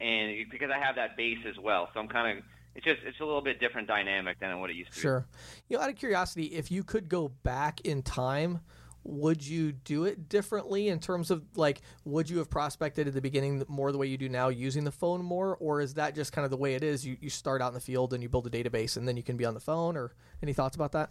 and 0.00 0.50
because 0.50 0.70
I 0.70 0.78
have 0.78 0.96
that 0.96 1.16
base 1.16 1.38
as 1.48 1.56
well. 1.58 1.88
So 1.94 2.00
I'm 2.00 2.08
kind 2.08 2.38
of 2.38 2.44
it's 2.74 2.84
just 2.84 3.00
it's 3.04 3.20
a 3.20 3.24
little 3.24 3.42
bit 3.42 3.60
different 3.60 3.88
dynamic 3.88 4.40
than 4.40 4.58
what 4.60 4.70
it 4.70 4.76
used 4.76 4.90
to 4.92 4.96
be. 4.96 5.00
Sure. 5.00 5.26
You 5.68 5.76
know, 5.76 5.82
out 5.82 5.90
of 5.90 5.96
curiosity, 5.96 6.46
if 6.46 6.70
you 6.70 6.84
could 6.84 7.08
go 7.08 7.28
back 7.28 7.80
in 7.82 8.02
time, 8.02 8.60
would 9.04 9.44
you 9.46 9.72
do 9.72 10.04
it 10.04 10.28
differently 10.28 10.88
in 10.88 10.98
terms 11.00 11.30
of 11.30 11.42
like 11.56 11.80
would 12.04 12.30
you 12.30 12.38
have 12.38 12.48
prospected 12.48 13.08
at 13.08 13.14
the 13.14 13.20
beginning 13.20 13.62
more 13.68 13.90
the 13.90 13.98
way 13.98 14.06
you 14.06 14.16
do 14.16 14.28
now 14.28 14.48
using 14.48 14.84
the 14.84 14.92
phone 14.92 15.24
more 15.24 15.56
or 15.56 15.80
is 15.80 15.94
that 15.94 16.14
just 16.14 16.32
kind 16.32 16.44
of 16.44 16.50
the 16.50 16.56
way 16.56 16.74
it 16.74 16.84
is 16.84 17.04
you, 17.04 17.16
you 17.20 17.28
start 17.28 17.60
out 17.60 17.68
in 17.68 17.74
the 17.74 17.80
field 17.80 18.14
and 18.14 18.22
you 18.22 18.28
build 18.28 18.46
a 18.46 18.50
database 18.50 18.96
and 18.96 19.08
then 19.08 19.16
you 19.16 19.22
can 19.22 19.36
be 19.36 19.44
on 19.44 19.54
the 19.54 19.60
phone 19.60 19.96
or 19.96 20.12
any 20.42 20.52
thoughts 20.52 20.76
about 20.76 20.92
that 20.92 21.10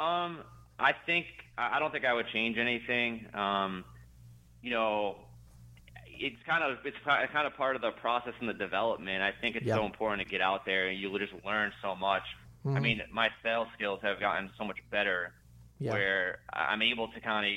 um 0.00 0.38
i 0.78 0.92
think 1.04 1.26
i 1.58 1.78
don't 1.78 1.92
think 1.92 2.04
i 2.04 2.14
would 2.14 2.26
change 2.32 2.56
anything 2.56 3.26
um 3.34 3.84
you 4.62 4.70
know 4.70 5.16
it's 6.22 6.42
kind 6.46 6.62
of 6.62 6.78
it's 6.84 6.96
kind 7.04 7.46
of 7.46 7.54
part 7.56 7.74
of 7.76 7.82
the 7.82 7.90
process 7.90 8.34
and 8.40 8.48
the 8.48 8.54
development. 8.54 9.22
I 9.22 9.32
think 9.40 9.56
it's 9.56 9.66
so 9.66 9.84
important 9.84 10.22
to 10.22 10.28
get 10.28 10.40
out 10.40 10.64
there 10.64 10.88
and 10.88 10.98
you 10.98 11.16
just 11.18 11.32
learn 11.44 11.72
so 11.82 11.96
much. 11.96 12.22
Mm-hmm. 12.64 12.76
I 12.76 12.80
mean, 12.80 13.02
my 13.12 13.28
sales 13.42 13.66
skills 13.74 13.98
have 14.02 14.20
gotten 14.20 14.50
so 14.56 14.64
much 14.64 14.78
better 14.90 15.32
yeah. 15.80 15.92
where 15.92 16.38
I'm 16.52 16.82
able 16.82 17.08
to 17.08 17.20
kind 17.20 17.46
of 17.46 17.52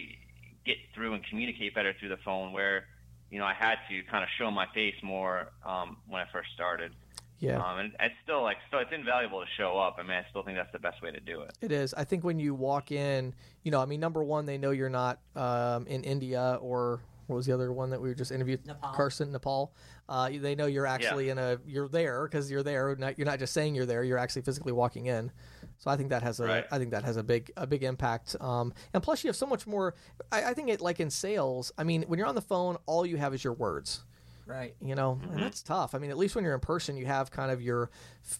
get 0.65 0.77
through 0.95 1.13
and 1.13 1.24
communicate 1.27 1.75
better 1.75 1.93
through 2.00 2.10
the 2.10 2.17
phone. 2.17 2.53
Where 2.53 2.86
you 3.29 3.38
know 3.38 3.45
I 3.45 3.53
had 3.53 3.75
to 3.89 4.03
kind 4.10 4.24
of 4.24 4.29
show 4.38 4.50
my 4.50 4.65
face 4.74 4.95
more 5.03 5.51
um, 5.65 5.98
when 6.07 6.22
I 6.22 6.25
first 6.31 6.50
started. 6.53 6.91
Yeah, 7.39 7.57
um, 7.57 7.79
and 7.79 7.91
it's 8.00 8.15
still 8.24 8.41
like 8.41 8.57
so 8.72 8.79
it's 8.79 8.91
invaluable 8.91 9.41
to 9.41 9.48
show 9.57 9.77
up. 9.77 9.98
I 10.00 10.01
mean, 10.01 10.12
I 10.12 10.25
still 10.29 10.41
think 10.41 10.57
that's 10.57 10.72
the 10.72 10.79
best 10.79 11.03
way 11.03 11.12
to 11.12 11.19
do 11.19 11.41
it. 11.41 11.55
It 11.62 11.72
is. 11.72 11.93
I 11.93 12.03
think 12.03 12.24
when 12.24 12.39
you 12.39 12.55
walk 12.55 12.91
in, 12.91 13.36
you 13.63 13.72
know, 13.72 13.81
I 13.81 13.86
mean, 13.86 14.00
number 14.00 14.24
one, 14.24 14.48
they 14.48 14.57
know 14.57 14.72
you're 14.72 14.89
not 14.89 15.19
um, 15.36 15.86
in 15.86 16.03
India 16.03 16.57
or 16.62 17.01
what 17.27 17.36
was 17.36 17.46
the 17.46 17.53
other 17.53 17.72
one 17.72 17.89
that 17.89 18.01
we 18.01 18.13
just 18.13 18.32
interviewed? 18.32 18.65
Nepal. 18.65 18.91
Carson, 18.94 19.32
Nepal. 19.32 19.74
Uh, 20.08 20.29
they 20.29 20.55
know 20.55 20.67
you're 20.67 20.86
actually 20.86 21.27
yeah. 21.27 21.32
in 21.34 21.38
a 21.38 21.60
you're 21.65 21.88
there 21.88 22.27
because 22.27 22.51
you're 22.51 22.63
there. 22.63 22.96
Not, 22.96 23.17
you're 23.17 23.25
not 23.25 23.39
just 23.39 23.53
saying 23.53 23.75
you're 23.75 23.86
there. 23.86 24.03
You're 24.03 24.17
actually 24.17 24.44
physically 24.44 24.72
walking 24.72 25.08
in. 25.08 25.32
So 25.77 25.89
I 25.89 25.98
think 25.98 26.10
that 26.10 26.24
has 26.24 26.39
a 26.39 26.46
right. 26.46 26.65
I 26.72 26.77
think 26.77 26.91
that 26.91 27.03
has 27.03 27.17
a 27.17 27.24
big 27.24 27.51
a 27.58 27.65
big 27.65 27.84
impact. 27.84 28.36
Um, 28.39 28.74
and 28.94 29.01
plus 29.01 29.24
you 29.24 29.29
have 29.29 29.36
so 29.36 29.46
much 29.46 29.65
more. 29.65 29.96
I, 30.32 30.51
I 30.51 30.53
think 30.53 30.70
it 30.70 30.82
like 30.82 31.00
in 31.00 31.10
sales. 31.10 31.72
I 31.77 31.84
mean, 31.84 32.03
when 32.03 32.20
you're 32.20 32.27
on 32.27 32.36
the 32.36 32.41
phone, 32.41 32.77
all 32.86 33.05
you 33.05 33.17
have 33.17 33.34
is 33.34 33.44
your 33.44 33.53
words. 33.53 34.03
Right. 34.48 34.75
You 34.80 34.94
know, 34.94 35.20
mm-hmm. 35.20 35.34
and 35.34 35.44
that's 35.44 35.64
tough. 35.64 35.96
I 35.96 35.98
mean, 35.98 36.12
at 36.12 36.18
least 36.18 36.36
when 36.36 36.44
you're 36.44 36.54
in 36.54 36.60
person, 36.60 36.98
you 36.98 37.08
have 37.08 37.32
kind 37.32 37.52
of 37.52 37.62
your, 37.62 37.90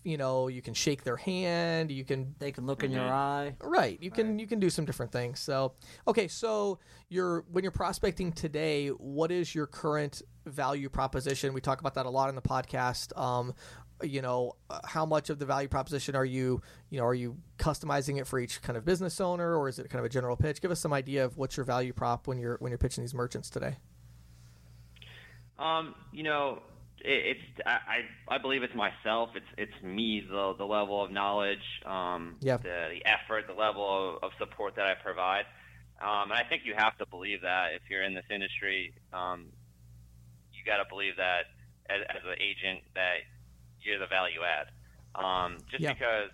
you 0.04 0.18
know, 0.18 0.48
you 0.48 0.62
can 0.62 0.76
shake 0.76 1.04
their 1.04 1.18
hand. 1.18 1.92
You 1.92 2.06
can. 2.06 2.36
They 2.38 2.52
can 2.52 2.68
look 2.68 2.84
in 2.84 2.92
your 2.92 3.02
mm-hmm. 3.02 3.14
eye. 3.14 3.56
Right. 3.60 3.98
You 4.02 4.12
can. 4.12 4.32
Right. 4.32 4.40
You 4.40 4.48
can 4.48 4.60
do 4.60 4.70
some 4.70 4.86
different 4.86 5.12
things. 5.12 5.40
So, 5.40 5.74
okay. 6.08 6.28
So 6.28 6.80
you're 7.10 7.44
when 7.52 7.64
you're 7.64 7.72
prospecting 7.72 8.32
today, 8.32 8.90
what 8.90 9.32
is 9.32 9.56
your 9.56 9.66
current 9.66 10.22
value 10.46 10.90
proposition? 10.90 11.54
We 11.54 11.62
talk 11.62 11.80
about 11.80 11.96
that 11.96 12.06
a 12.06 12.10
lot 12.10 12.30
in 12.30 12.36
the 12.36 12.42
podcast. 12.42 13.18
Um, 13.20 13.56
you 14.04 14.22
know 14.22 14.56
how 14.84 15.06
much 15.06 15.30
of 15.30 15.40
the 15.40 15.46
value 15.46 15.70
proposition 15.70 16.16
are 16.16 16.26
you 16.26 16.62
you 16.90 17.00
know 17.00 17.06
are 17.06 17.14
you 17.14 17.38
customizing 17.58 18.20
it 18.20 18.28
for 18.28 18.40
each 18.40 18.62
kind 18.62 18.76
of 18.76 18.84
business 18.84 19.22
owner 19.22 19.56
or 19.56 19.70
is 19.70 19.80
it 19.80 19.90
kind 19.90 20.00
of 20.00 20.06
a 20.06 20.10
general 20.10 20.36
pitch 20.36 20.62
give 20.62 20.70
us 20.70 20.82
some 20.82 20.92
idea 20.92 21.24
of 21.24 21.38
what's 21.38 21.56
your 21.56 21.66
value 21.66 21.94
prop 21.94 22.28
when 22.28 22.38
you're 22.38 22.58
when 22.60 22.72
you're 22.72 22.78
pitching 22.78 23.06
these 23.06 23.14
merchants 23.14 23.50
today 23.50 23.78
um, 25.60 25.96
you 26.12 26.24
know, 26.24 26.62
it, 27.02 27.38
it's 27.38 27.68
I 27.68 28.04
I 28.28 28.38
believe 28.38 28.64
it's 28.64 28.76
myself. 28.76 29.30
It's 29.36 29.46
it's 29.58 29.84
me 29.84 30.24
the 30.28 30.54
the 30.58 30.66
level 30.66 31.04
of 31.04 31.12
knowledge, 31.12 31.66
um, 31.86 32.36
yeah. 32.42 32.58
the 32.58 32.98
the 32.98 33.02
effort, 33.06 33.46
the 33.48 33.54
level 33.54 34.18
of, 34.18 34.24
of 34.24 34.32
support 34.40 34.76
that 34.76 34.86
I 34.86 34.96
provide. 34.96 35.46
Um, 36.02 36.32
and 36.32 36.34
I 36.34 36.44
think 36.44 36.64
you 36.66 36.74
have 36.76 36.98
to 36.98 37.06
believe 37.06 37.42
that 37.42 37.70
if 37.74 37.82
you're 37.90 38.04
in 38.04 38.14
this 38.14 38.26
industry, 38.30 38.94
um, 39.14 39.48
you 40.52 40.60
got 40.66 40.84
to 40.84 40.90
believe 40.90 41.16
that 41.18 41.48
as, 41.90 42.02
as 42.10 42.22
an 42.26 42.36
agent 42.42 42.84
that 42.96 43.24
you're 43.82 44.00
the 44.00 44.08
value 44.08 44.42
add. 44.44 44.68
Um, 45.16 45.60
just 45.72 45.82
yeah. 45.82 45.94
because 45.94 46.30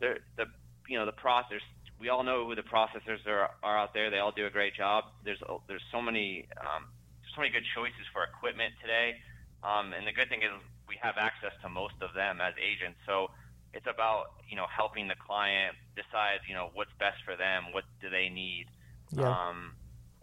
the 0.00 0.16
the 0.36 0.44
you 0.88 0.98
know 0.98 1.06
the 1.06 1.12
process 1.12 1.60
we 1.98 2.08
all 2.10 2.22
know 2.22 2.46
who 2.46 2.54
the 2.54 2.62
processors 2.62 3.26
are, 3.26 3.50
are 3.62 3.78
out 3.78 3.94
there. 3.94 4.10
They 4.10 4.18
all 4.18 4.32
do 4.32 4.46
a 4.46 4.50
great 4.50 4.74
job. 4.74 5.04
There's 5.24 5.40
there's 5.68 5.82
so 5.90 6.02
many 6.02 6.46
um, 6.60 6.86
so 7.34 7.40
many 7.40 7.52
good 7.52 7.66
choices 7.74 8.06
for 8.12 8.24
equipment 8.24 8.74
today. 8.80 9.18
Um, 9.62 9.92
and 9.92 10.06
the 10.06 10.12
good 10.12 10.28
thing 10.28 10.42
is 10.42 10.50
we 10.88 10.96
have 11.02 11.16
access 11.18 11.52
to 11.62 11.68
most 11.68 11.94
of 12.00 12.14
them 12.14 12.40
as 12.40 12.54
agents. 12.60 12.98
So 13.06 13.30
it's 13.72 13.86
about 13.86 14.38
you 14.48 14.56
know 14.56 14.66
helping 14.70 15.08
the 15.08 15.16
client 15.18 15.74
decide 15.96 16.40
you 16.48 16.54
know 16.54 16.70
what's 16.74 16.92
best 16.98 17.18
for 17.24 17.36
them, 17.36 17.72
what 17.72 17.84
do 18.00 18.08
they 18.08 18.28
need, 18.28 18.66
yeah. 19.10 19.28
um, 19.28 19.74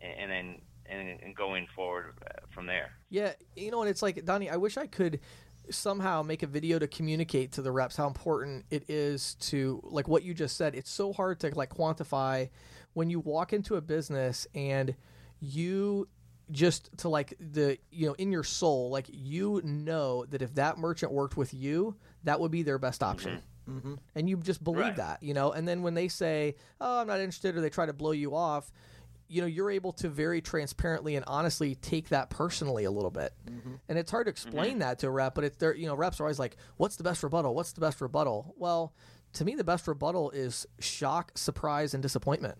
and, 0.02 0.14
and 0.20 0.32
then 0.32 0.62
and, 0.86 1.20
and 1.22 1.36
going 1.36 1.68
forward 1.76 2.14
uh, 2.26 2.46
from 2.54 2.66
there. 2.66 2.92
Yeah, 3.10 3.34
you 3.56 3.72
know, 3.72 3.82
and 3.82 3.90
it's 3.90 4.02
like 4.02 4.24
Donnie. 4.26 4.50
I 4.50 4.58
wish 4.58 4.78
I 4.78 4.88
could 4.88 5.20
somehow 5.70 6.22
make 6.22 6.44
a 6.44 6.48
video 6.48 6.80
to 6.80 6.88
communicate 6.88 7.52
to 7.54 7.62
the 7.62 7.72
reps 7.72 7.96
how 7.96 8.08
important 8.08 8.66
it 8.72 8.90
is 8.90 9.36
to 9.36 9.82
like 9.84 10.08
what 10.08 10.24
you 10.24 10.34
just 10.34 10.58
said. 10.58 10.76
It's 10.76 10.90
so 10.90 11.14
hard 11.14 11.40
to 11.42 11.54
like 11.56 11.70
quantify 11.70 12.50
when 12.94 13.10
you 13.10 13.20
walk 13.20 13.54
into 13.54 13.76
a 13.76 13.82
business 13.82 14.48
and 14.54 14.96
you 15.40 16.08
just 16.52 16.90
to 16.98 17.10
like 17.10 17.34
the 17.40 17.78
you 17.92 18.08
know 18.08 18.14
in 18.14 18.32
your 18.32 18.44
soul 18.44 18.90
like 18.90 19.08
you 19.10 19.62
know 19.64 20.26
that 20.26 20.42
if 20.42 20.54
that 20.56 20.78
merchant 20.78 21.12
worked 21.12 21.38
with 21.38 21.54
you 21.54 21.96
that 22.24 22.40
would 22.40 22.52
be 22.52 22.64
their 22.64 22.78
best 22.78 23.02
option 23.02 23.42
mm-hmm. 23.68 23.78
Mm-hmm. 23.78 23.94
and 24.16 24.30
you 24.30 24.38
just 24.38 24.64
believe 24.64 24.82
right. 24.82 24.96
that 24.98 25.24
you 25.24 25.34
know 25.34 25.52
and 25.52 25.68
then 25.68 25.82
when 25.82 25.94
they 25.94 26.08
say 26.08 26.56
oh 26.80 27.00
i'm 27.00 27.08
not 27.08 27.20
interested 27.20 27.56
or 27.56 27.62
they 27.62 27.70
try 27.70 27.86
to 27.86 27.94
blow 27.94 28.12
you 28.12 28.36
off 28.36 28.72
you 29.32 29.40
know 29.40 29.48
you're 29.48 29.72
able 29.72 29.94
to 29.94 30.10
very 30.10 30.42
transparently 30.42 31.16
and 31.16 31.24
honestly 31.26 31.76
take 31.76 32.10
that 32.10 32.30
personally 32.30 32.84
a 32.84 32.92
little 32.92 33.12
bit 33.12 33.34
mm-hmm. 33.50 33.76
and 33.88 33.98
it's 33.98 34.12
hard 34.12 34.26
to 34.26 34.30
explain 34.30 34.72
mm-hmm. 34.72 34.80
that 34.80 35.00
to 35.00 35.08
a 35.08 35.10
rep 35.10 35.36
but 35.36 35.44
it's 35.46 35.56
there 35.58 35.74
you 35.74 35.88
know 35.88 35.96
reps 35.96 36.20
are 36.20 36.24
always 36.24 36.40
like 36.40 36.58
what's 36.78 36.98
the 36.98 37.04
best 37.04 37.24
rebuttal 37.24 37.56
what's 37.56 37.72
the 37.72 37.82
best 37.82 38.02
rebuttal 38.02 38.54
well 38.58 38.94
to 39.34 39.46
me 39.46 39.56
the 39.56 39.64
best 39.64 39.88
rebuttal 39.88 40.32
is 40.32 40.68
shock 40.80 41.32
surprise 41.36 41.94
and 41.94 42.04
disappointment 42.04 42.58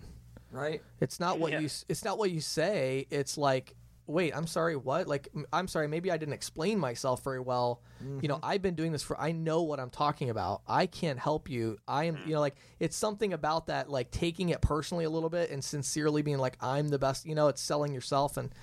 right 0.52 0.82
it's 1.02 1.20
not 1.20 1.40
what 1.40 1.52
yeah. 1.52 1.60
you 1.60 1.70
it's 1.90 2.06
not 2.06 2.18
what 2.18 2.32
you 2.32 2.40
say 2.40 3.06
it's 3.10 3.38
like 3.38 3.76
wait, 4.12 4.36
I'm 4.36 4.48
sorry, 4.48 4.76
what? 4.76 5.08
Like, 5.08 5.30
I'm 5.52 5.68
sorry, 5.68 5.88
maybe 5.88 6.12
I 6.12 6.18
didn't 6.18 6.34
explain 6.34 6.78
myself 6.78 7.24
very 7.24 7.40
well. 7.40 7.82
Mm-hmm. 8.04 8.20
You 8.22 8.28
know, 8.28 8.36
mm-hmm. 8.36 8.46
I've 8.46 8.62
been 8.62 8.76
doing 8.76 8.92
this 8.92 9.04
for, 9.04 9.20
I 9.20 9.32
know 9.32 9.64
what 9.64 9.80
I'm 9.80 9.90
talking 9.90 10.30
about. 10.30 10.62
I 10.68 10.86
can't 10.86 11.18
help 11.18 11.50
you. 11.50 11.78
I 11.88 12.06
am, 12.06 12.20
you 12.26 12.34
know, 12.34 12.40
like, 12.40 12.56
it's 12.80 12.96
something 12.96 13.34
about 13.34 13.68
that, 13.68 13.90
like, 13.90 14.12
taking 14.12 14.50
it 14.50 14.62
personally 14.62 15.06
a 15.06 15.10
little 15.10 15.30
bit 15.30 15.50
and 15.50 15.64
sincerely 15.64 16.22
being 16.22 16.38
like, 16.38 16.58
I'm 16.62 16.90
the 16.90 17.00
best, 17.00 17.26
you 17.26 17.36
know, 17.36 17.48
it's 17.48 17.62
selling 17.62 17.94
yourself. 17.94 18.38
And 18.38 18.54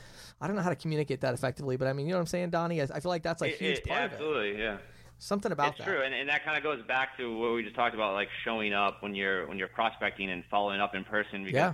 I 0.40 0.47
don't 0.47 0.57
know 0.57 0.62
how 0.62 0.71
to 0.71 0.76
communicate 0.76 1.23
that 1.23 1.35
effectively, 1.35 1.76
but 1.76 1.88
I 1.88 1.93
mean, 1.93 2.07
you 2.07 2.12
know 2.12 2.19
what 2.19 2.23
I'm 2.23 2.26
saying, 2.26 2.50
Donnie? 2.50 2.81
I, 2.81 2.85
I 2.85 3.00
feel 3.00 3.11
like 3.11 3.23
that's 3.23 3.43
a 3.43 3.47
it, 3.47 3.59
huge 3.59 3.78
it, 3.78 3.87
part 3.87 4.00
absolutely, 4.00 4.50
of 4.50 4.59
it. 4.59 4.62
Absolutely, 4.62 4.62
yeah. 4.62 4.95
Something 5.21 5.50
about 5.50 5.71
it's 5.71 5.78
that. 5.78 5.85
true, 5.85 6.00
and, 6.02 6.14
and 6.14 6.28
that 6.28 6.45
kind 6.45 6.57
of 6.57 6.62
goes 6.62 6.81
back 6.87 7.17
to 7.17 7.37
what 7.37 7.52
we 7.52 7.64
just 7.64 7.75
talked 7.75 7.93
about, 7.93 8.14
like 8.14 8.28
showing 8.45 8.73
up 8.73 9.02
when 9.02 9.17
you're 9.17 9.49
when 9.49 9.59
you're 9.59 9.67
prospecting 9.67 10.31
and 10.31 10.45
following 10.49 10.81
up 10.81 10.95
in 10.95 11.02
person. 11.02 11.43
Because 11.43 11.52
yeah. 11.52 11.73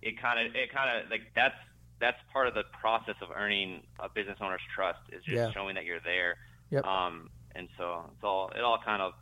it 0.00 0.18
kind 0.18 0.46
of 0.46 0.56
it 0.56 0.72
kind 0.72 1.04
of 1.04 1.10
like 1.10 1.20
that's 1.34 1.54
that's 2.00 2.18
part 2.32 2.48
of 2.48 2.54
the 2.54 2.64
process 2.80 3.16
of 3.22 3.28
earning 3.34 3.82
a 3.98 4.08
business 4.08 4.38
owner's 4.40 4.60
trust 4.74 5.00
is 5.12 5.22
just 5.24 5.36
yeah. 5.36 5.50
showing 5.50 5.74
that 5.74 5.84
you're 5.84 6.00
there. 6.00 6.36
Yep. 6.70 6.84
Um, 6.84 7.30
and 7.54 7.68
so 7.76 8.04
it's 8.14 8.24
all 8.24 8.50
it 8.54 8.62
all 8.62 8.78
kind 8.84 9.02
of. 9.02 9.12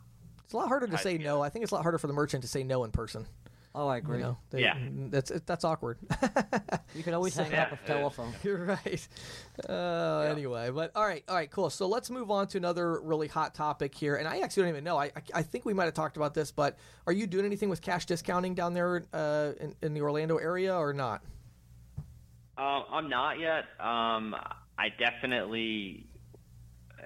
It's 0.43 0.53
a 0.53 0.57
lot 0.57 0.67
harder 0.67 0.87
to 0.87 0.97
say 0.97 1.13
together. 1.13 1.35
no. 1.35 1.41
I 1.41 1.49
think 1.49 1.63
it's 1.63 1.71
a 1.71 1.75
lot 1.75 1.83
harder 1.83 1.97
for 1.97 2.07
the 2.07 2.13
merchant 2.13 2.43
to 2.43 2.47
say 2.47 2.63
no 2.63 2.83
in 2.83 2.91
person. 2.91 3.27
Oh, 3.75 3.87
I 3.87 3.97
agree. 3.97 4.17
You 4.17 4.23
know, 4.23 4.37
they, 4.49 4.61
yeah, 4.61 4.75
that's 5.09 5.31
that's 5.45 5.63
awkward. 5.63 5.99
you 6.95 7.03
can 7.03 7.13
always 7.13 7.35
so, 7.35 7.43
hang 7.43 7.53
up 7.53 7.73
a 7.73 7.77
telephone. 7.85 8.33
You're 8.43 8.65
right. 8.65 9.07
Uh, 9.69 10.23
yeah. 10.23 10.31
Anyway, 10.31 10.71
but 10.71 10.91
all 10.95 11.05
right, 11.05 11.23
all 11.27 11.35
right, 11.35 11.51
cool. 11.51 11.69
So 11.69 11.87
let's 11.87 12.09
move 12.09 12.31
on 12.31 12.47
to 12.47 12.57
another 12.57 12.99
really 13.01 13.27
hot 13.27 13.53
topic 13.53 13.93
here. 13.93 14.15
And 14.15 14.27
I 14.27 14.39
actually 14.39 14.63
don't 14.63 14.69
even 14.69 14.83
know. 14.83 14.97
I 14.97 15.05
I, 15.05 15.21
I 15.35 15.41
think 15.43 15.65
we 15.65 15.75
might 15.75 15.85
have 15.85 15.93
talked 15.93 16.17
about 16.17 16.33
this, 16.33 16.49
but 16.49 16.75
are 17.05 17.13
you 17.13 17.27
doing 17.27 17.45
anything 17.45 17.69
with 17.69 17.81
cash 17.83 18.07
discounting 18.07 18.55
down 18.55 18.73
there 18.73 19.05
uh, 19.13 19.51
in, 19.59 19.75
in 19.83 19.93
the 19.93 20.01
Orlando 20.01 20.37
area 20.37 20.75
or 20.75 20.91
not? 20.91 21.21
Uh, 22.57 22.83
I'm 22.91 23.09
not 23.09 23.39
yet. 23.39 23.65
Um, 23.79 24.35
I 24.77 24.89
definitely 24.97 26.07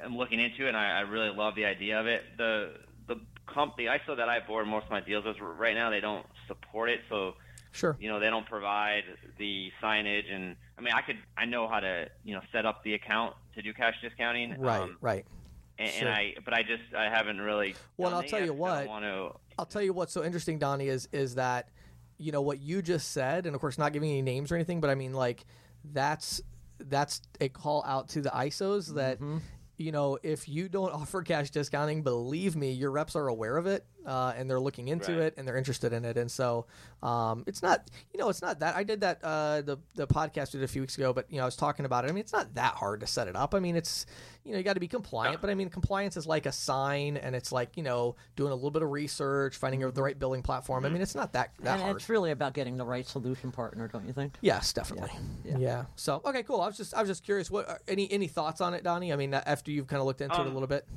am 0.03 0.15
looking 0.15 0.39
into 0.39 0.65
it, 0.65 0.69
and 0.69 0.77
I, 0.77 0.99
I 0.99 1.01
really 1.01 1.35
love 1.35 1.55
the 1.55 1.65
idea 1.65 1.99
of 1.99 2.07
it. 2.07 2.21
The 2.37 2.73
the 3.07 3.15
company 3.53 3.87
ISO 3.87 4.15
that 4.15 4.29
I 4.29 4.39
board 4.39 4.67
most 4.67 4.85
of 4.85 4.91
my 4.91 5.01
deals 5.01 5.25
with 5.25 5.37
right 5.39 5.75
now, 5.75 5.89
they 5.89 5.99
don't 5.99 6.25
support 6.47 6.89
it, 6.89 7.01
so 7.09 7.33
sure, 7.71 7.97
you 7.99 8.09
know, 8.09 8.19
they 8.19 8.29
don't 8.29 8.45
provide 8.45 9.03
the 9.37 9.71
signage. 9.83 10.31
And 10.31 10.55
I 10.77 10.81
mean, 10.81 10.93
I 10.93 11.01
could, 11.01 11.17
I 11.37 11.45
know 11.45 11.67
how 11.67 11.79
to, 11.79 12.07
you 12.23 12.33
know, 12.33 12.41
set 12.51 12.65
up 12.65 12.83
the 12.83 12.93
account 12.93 13.35
to 13.55 13.61
do 13.61 13.73
cash 13.73 13.95
discounting. 14.01 14.59
Right, 14.59 14.81
um, 14.81 14.97
right. 15.01 15.25
And, 15.77 15.89
sure. 15.89 16.07
and, 16.07 16.15
I, 16.15 16.35
but 16.45 16.53
I 16.53 16.63
just, 16.63 16.93
I 16.95 17.05
haven't 17.05 17.41
really. 17.41 17.75
Well, 17.97 18.13
I'll 18.13 18.23
tell 18.23 18.43
you 18.43 18.53
what. 18.53 18.87
Want 18.87 19.03
To, 19.03 19.31
I'll 19.57 19.65
tell 19.65 19.81
you 19.81 19.93
what's 19.93 20.13
so 20.13 20.23
interesting, 20.23 20.59
Donnie, 20.59 20.87
is 20.87 21.09
is 21.11 21.35
that 21.35 21.69
you 22.21 22.31
know 22.31 22.41
what 22.41 22.59
you 22.59 22.81
just 22.81 23.11
said, 23.11 23.45
and 23.45 23.55
of 23.55 23.61
course 23.61 23.77
not 23.77 23.93
giving 23.93 24.09
any 24.09 24.21
names 24.21 24.51
or 24.51 24.55
anything, 24.55 24.79
but 24.81 24.89
I 24.89 24.95
mean 24.95 25.13
like 25.13 25.45
that's 25.83 26.41
that's 26.79 27.21
a 27.39 27.49
call 27.49 27.83
out 27.85 28.09
to 28.09 28.21
the 28.21 28.29
ISOs 28.29 28.95
that 28.95 29.17
mm-hmm. 29.17 29.37
you 29.77 29.91
know 29.91 30.17
if 30.23 30.47
you 30.47 30.69
don't 30.69 30.91
offer 30.93 31.21
cash 31.23 31.49
discounting, 31.49 32.03
believe 32.03 32.55
me, 32.55 32.71
your 32.71 32.91
reps 32.91 33.15
are 33.15 33.27
aware 33.27 33.57
of 33.57 33.67
it 33.67 33.85
uh, 34.05 34.33
and 34.35 34.49
they're 34.49 34.59
looking 34.59 34.87
into 34.87 35.11
right. 35.13 35.21
it 35.21 35.33
and 35.37 35.47
they're 35.47 35.57
interested 35.57 35.93
in 35.93 36.05
it. 36.05 36.17
And 36.17 36.29
so 36.29 36.65
um, 37.03 37.43
it's 37.47 37.61
not 37.61 37.89
you 38.13 38.19
know 38.19 38.29
it's 38.29 38.41
not 38.41 38.59
that 38.59 38.75
I 38.75 38.83
did 38.83 39.01
that 39.01 39.19
uh, 39.23 39.61
the 39.61 39.77
the 39.95 40.07
podcast 40.07 40.51
did 40.51 40.63
a 40.63 40.67
few 40.67 40.81
weeks 40.81 40.97
ago, 40.97 41.13
but 41.13 41.25
you 41.29 41.37
know 41.37 41.43
I 41.43 41.45
was 41.45 41.55
talking 41.55 41.85
about 41.85 42.05
it. 42.05 42.09
I 42.09 42.11
mean 42.11 42.21
it's 42.21 42.33
not 42.33 42.53
that 42.55 42.75
hard 42.75 43.01
to 43.01 43.07
set 43.07 43.27
it 43.27 43.35
up. 43.35 43.53
I 43.55 43.59
mean 43.59 43.75
it's 43.75 44.05
you 44.43 44.51
know 44.51 44.57
you 44.57 44.63
got 44.63 44.73
to 44.73 44.79
be 44.79 44.87
compliant. 44.87 45.41
But 45.41 45.49
I 45.49 45.53
mean, 45.55 45.69
compliance 45.69 46.17
is 46.17 46.25
like 46.25 46.45
a 46.45 46.51
sign, 46.51 47.17
and 47.17 47.35
it's 47.35 47.51
like 47.51 47.77
you 47.77 47.83
know 47.83 48.15
doing 48.35 48.51
a 48.51 48.55
little 48.55 48.71
bit 48.71 48.81
of 48.81 48.89
research, 48.89 49.57
finding 49.57 49.81
the 49.81 50.01
right 50.01 50.17
billing 50.17 50.41
platform. 50.41 50.85
I 50.85 50.89
mean, 50.89 51.01
it's 51.01 51.15
not 51.15 51.33
that 51.33 51.51
that 51.59 51.73
and 51.73 51.81
hard. 51.81 51.95
it's 51.97 52.09
really 52.09 52.31
about 52.31 52.53
getting 52.53 52.77
the 52.77 52.85
right 52.85 53.05
solution 53.05 53.51
partner, 53.51 53.87
don't 53.87 54.05
you 54.07 54.13
think? 54.13 54.35
Yes, 54.41 54.73
definitely. 54.73 55.11
Yeah. 55.45 55.57
Yeah. 55.57 55.85
So 55.95 56.21
okay, 56.25 56.43
cool. 56.43 56.61
I 56.61 56.67
was 56.67 56.77
just 56.77 56.93
I 56.93 57.01
was 57.01 57.09
just 57.09 57.23
curious. 57.23 57.51
What 57.51 57.81
any 57.87 58.11
any 58.11 58.27
thoughts 58.27 58.61
on 58.61 58.73
it, 58.73 58.83
Donnie? 58.83 59.13
I 59.13 59.15
mean, 59.15 59.33
after 59.33 59.71
you've 59.71 59.87
kind 59.87 59.99
of 59.99 60.05
looked 60.07 60.21
into 60.21 60.35
it 60.35 60.39
a 60.39 60.41
Um, 60.47 60.53
little 60.53 60.67
bit, 60.67 60.87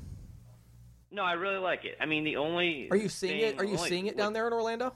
No, 1.14 1.23
I 1.23 1.35
really 1.35 1.59
like 1.59 1.85
it. 1.85 1.97
I 2.00 2.06
mean, 2.06 2.25
the 2.25 2.37
only 2.37 2.88
are 2.90 2.97
you 2.97 3.09
seeing 3.09 3.40
thing- 3.40 3.54
it? 3.54 3.61
Are 3.61 3.64
you 3.64 3.76
only- 3.76 3.88
seeing 3.88 4.06
it 4.09 4.16
down 4.16 4.33
there 4.33 4.49
in 4.49 4.52
Orlando? 4.52 4.92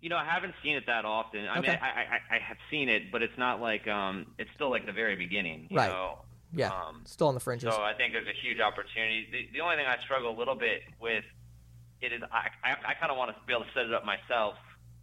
You 0.00 0.08
know, 0.08 0.16
I 0.16 0.24
haven't 0.24 0.54
seen 0.62 0.76
it 0.76 0.84
that 0.86 1.04
often. 1.04 1.46
I 1.46 1.58
Okay. 1.58 1.70
mean, 1.72 1.78
I, 1.82 1.86
I 1.86 2.36
I 2.36 2.38
have 2.38 2.56
seen 2.70 2.88
it, 2.88 3.12
but 3.12 3.22
it's 3.22 3.36
not 3.36 3.60
like 3.60 3.86
um, 3.86 4.34
it's 4.38 4.50
still 4.54 4.70
like 4.70 4.86
the 4.86 4.92
very 4.92 5.14
beginning. 5.16 5.66
You 5.70 5.76
Right. 5.76 5.90
Know? 5.90 6.22
Yeah, 6.52 6.68
Um, 6.70 7.02
still 7.04 7.28
on 7.28 7.34
the 7.34 7.40
fringes. 7.40 7.74
So 7.74 7.82
I 7.82 7.92
think 7.92 8.12
there's 8.14 8.28
a 8.28 8.32
huge 8.40 8.60
opportunity. 8.60 9.26
The, 9.30 9.48
the 9.52 9.60
only 9.60 9.76
thing 9.76 9.84
I 9.86 9.98
struggle 10.04 10.30
a 10.30 10.38
little 10.38 10.54
bit 10.54 10.82
with 11.00 11.24
it 12.00 12.12
is 12.14 12.22
I 12.32 12.48
I, 12.64 12.70
I 12.86 12.94
kind 12.94 13.10
of 13.10 13.18
want 13.18 13.36
to 13.36 13.42
be 13.46 13.52
able 13.52 13.64
to 13.64 13.70
set 13.74 13.84
it 13.84 13.92
up 13.92 14.04
myself 14.06 14.54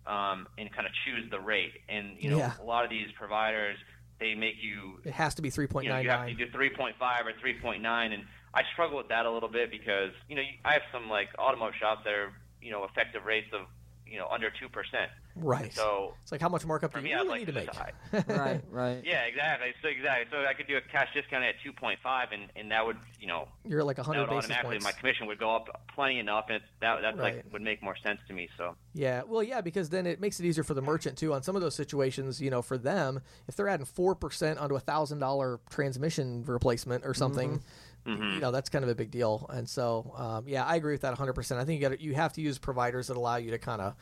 um, 0.07 0.47
and 0.57 0.71
kind 0.73 0.87
of 0.87 0.93
choose 1.05 1.29
the 1.29 1.39
rate. 1.39 1.73
And 1.89 2.15
you 2.17 2.31
know, 2.31 2.37
Yeah. 2.37 2.53
a 2.59 2.63
lot 2.63 2.85
of 2.85 2.89
these 2.89 3.11
providers 3.19 3.77
they 4.19 4.33
make 4.35 4.55
you 4.63 4.99
it 5.03 5.13
has 5.13 5.35
to 5.35 5.41
be 5.41 5.49
three 5.49 5.67
point 5.67 5.85
you 5.85 5.91
know 5.91 5.99
you 5.99 6.09
have 6.09 6.27
to 6.27 6.33
do 6.33 6.47
3.5 6.47 6.93
or 7.25 7.33
3.9, 7.33 8.13
and 8.13 8.23
I 8.53 8.61
struggle 8.73 8.97
with 8.97 9.09
that 9.09 9.25
a 9.25 9.31
little 9.31 9.49
bit 9.49 9.71
because 9.71 10.11
you 10.29 10.35
know 10.35 10.43
I 10.63 10.73
have 10.73 10.83
some 10.91 11.09
like 11.09 11.29
automotive 11.39 11.75
shops 11.79 12.01
that 12.05 12.13
are 12.13 12.33
you 12.61 12.71
know 12.71 12.83
effective 12.85 13.25
rates 13.25 13.47
of 13.53 13.61
you 14.05 14.17
know 14.19 14.27
under 14.31 14.49
two 14.51 14.69
percent. 14.69 15.09
Right. 15.35 15.73
So 15.73 16.13
it's 16.21 16.31
like 16.31 16.41
how 16.41 16.49
much 16.49 16.63
markup 16.63 16.93
do 16.93 16.99
you 17.01 17.07
I'd 17.15 17.21
really 17.21 17.27
like 17.27 17.39
need 17.39 17.45
to 17.47 17.65
to 17.65 17.93
make? 18.13 18.27
right, 18.37 18.61
right. 18.69 19.01
Yeah, 19.03 19.23
exactly. 19.23 19.73
So 19.81 19.87
exactly. 19.87 20.27
So 20.31 20.45
I 20.45 20.53
could 20.53 20.67
do 20.67 20.77
a 20.77 20.81
cash 20.81 21.07
discount 21.11 21.43
at 21.43 21.55
2.5, 21.65 21.97
and 22.31 22.51
and 22.55 22.69
that 22.69 22.85
would 22.85 22.97
you 23.19 23.25
know 23.25 23.47
You're 23.65 23.79
at 23.79 23.87
like 23.87 23.95
that 23.95 24.05
hundred 24.05 24.27
basis 24.27 24.45
automatically 24.45 24.75
points. 24.75 24.83
my 24.85 24.91
commission 24.91 25.25
would 25.25 25.39
go 25.39 25.55
up 25.55 25.81
plenty 25.95 26.19
enough, 26.19 26.45
and 26.49 26.57
it's, 26.57 26.65
that 26.81 27.01
that 27.01 27.17
Right. 27.17 27.37
like 27.37 27.51
would 27.51 27.63
make 27.63 27.81
more 27.81 27.95
sense 27.97 28.19
to 28.27 28.33
me. 28.33 28.47
So 28.57 28.75
Yeah, 28.93 29.23
well, 29.27 29.41
yeah, 29.41 29.61
because 29.61 29.89
then 29.89 30.05
it 30.05 30.21
makes 30.21 30.39
it 30.39 30.45
easier 30.45 30.63
for 30.63 30.75
the 30.75 30.83
merchant 30.83 31.17
too. 31.17 31.33
On 31.33 31.41
some 31.41 31.55
of 31.55 31.63
those 31.63 31.73
situations, 31.73 32.39
you 32.39 32.51
know, 32.51 32.61
for 32.61 32.77
them, 32.77 33.21
if 33.47 33.55
they're 33.55 33.67
adding 33.69 33.87
four 33.87 34.13
percent 34.13 34.59
onto 34.59 34.75
a 34.75 34.79
thousand 34.79 35.17
dollar 35.17 35.59
transmission 35.71 36.43
replacement 36.45 37.05
or 37.07 37.15
something, 37.15 37.53
mm-hmm. 37.53 37.65
You 38.05 38.39
know, 38.39 38.51
that's 38.51 38.69
kind 38.69 38.83
of 38.83 38.89
a 38.89 38.95
big 38.95 39.11
deal. 39.11 39.45
And 39.49 39.67
so, 39.67 40.13
um, 40.17 40.47
yeah, 40.47 40.65
I 40.65 40.75
agree 40.75 40.93
with 40.93 41.01
that 41.01 41.17
hundred 41.17 41.33
percent. 41.33 41.59
I 41.59 41.65
think 41.65 41.81
you 41.81 41.89
got 41.89 42.01
you 42.01 42.13
have 42.15 42.33
to 42.33 42.41
use 42.41 42.57
providers 42.57 43.07
that 43.07 43.17
allow 43.17 43.37
you 43.37 43.51
to 43.51 43.57
kind 43.57 43.81
of, 43.81 43.95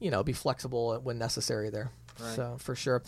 you 0.00 0.10
know, 0.10 0.22
be 0.22 0.32
flexible 0.32 0.98
when 1.02 1.18
necessary 1.18 1.70
there. 1.70 1.90
So 2.34 2.56
for 2.58 2.74
sure. 2.74 3.02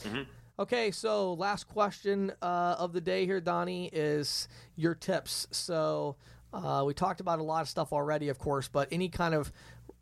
Okay, 0.61 0.90
so 0.90 1.35
last 1.35 1.68
question 1.68 2.33
uh, 2.42 2.75
of 2.78 2.92
the 2.92 3.00
day 3.00 3.25
here, 3.26 3.40
Donnie, 3.40 3.90
is 3.92 4.49
your 4.75 4.95
tips. 4.95 5.47
So 5.52 6.16
uh, 6.52 6.83
we 6.85 6.95
talked 6.95 7.21
about 7.21 7.38
a 7.38 7.42
lot 7.45 7.62
of 7.62 7.68
stuff 7.68 7.92
already, 7.92 8.28
of 8.28 8.38
course, 8.38 8.68
but 8.68 8.88
any 8.90 9.09
kind 9.09 9.35
of 9.35 9.52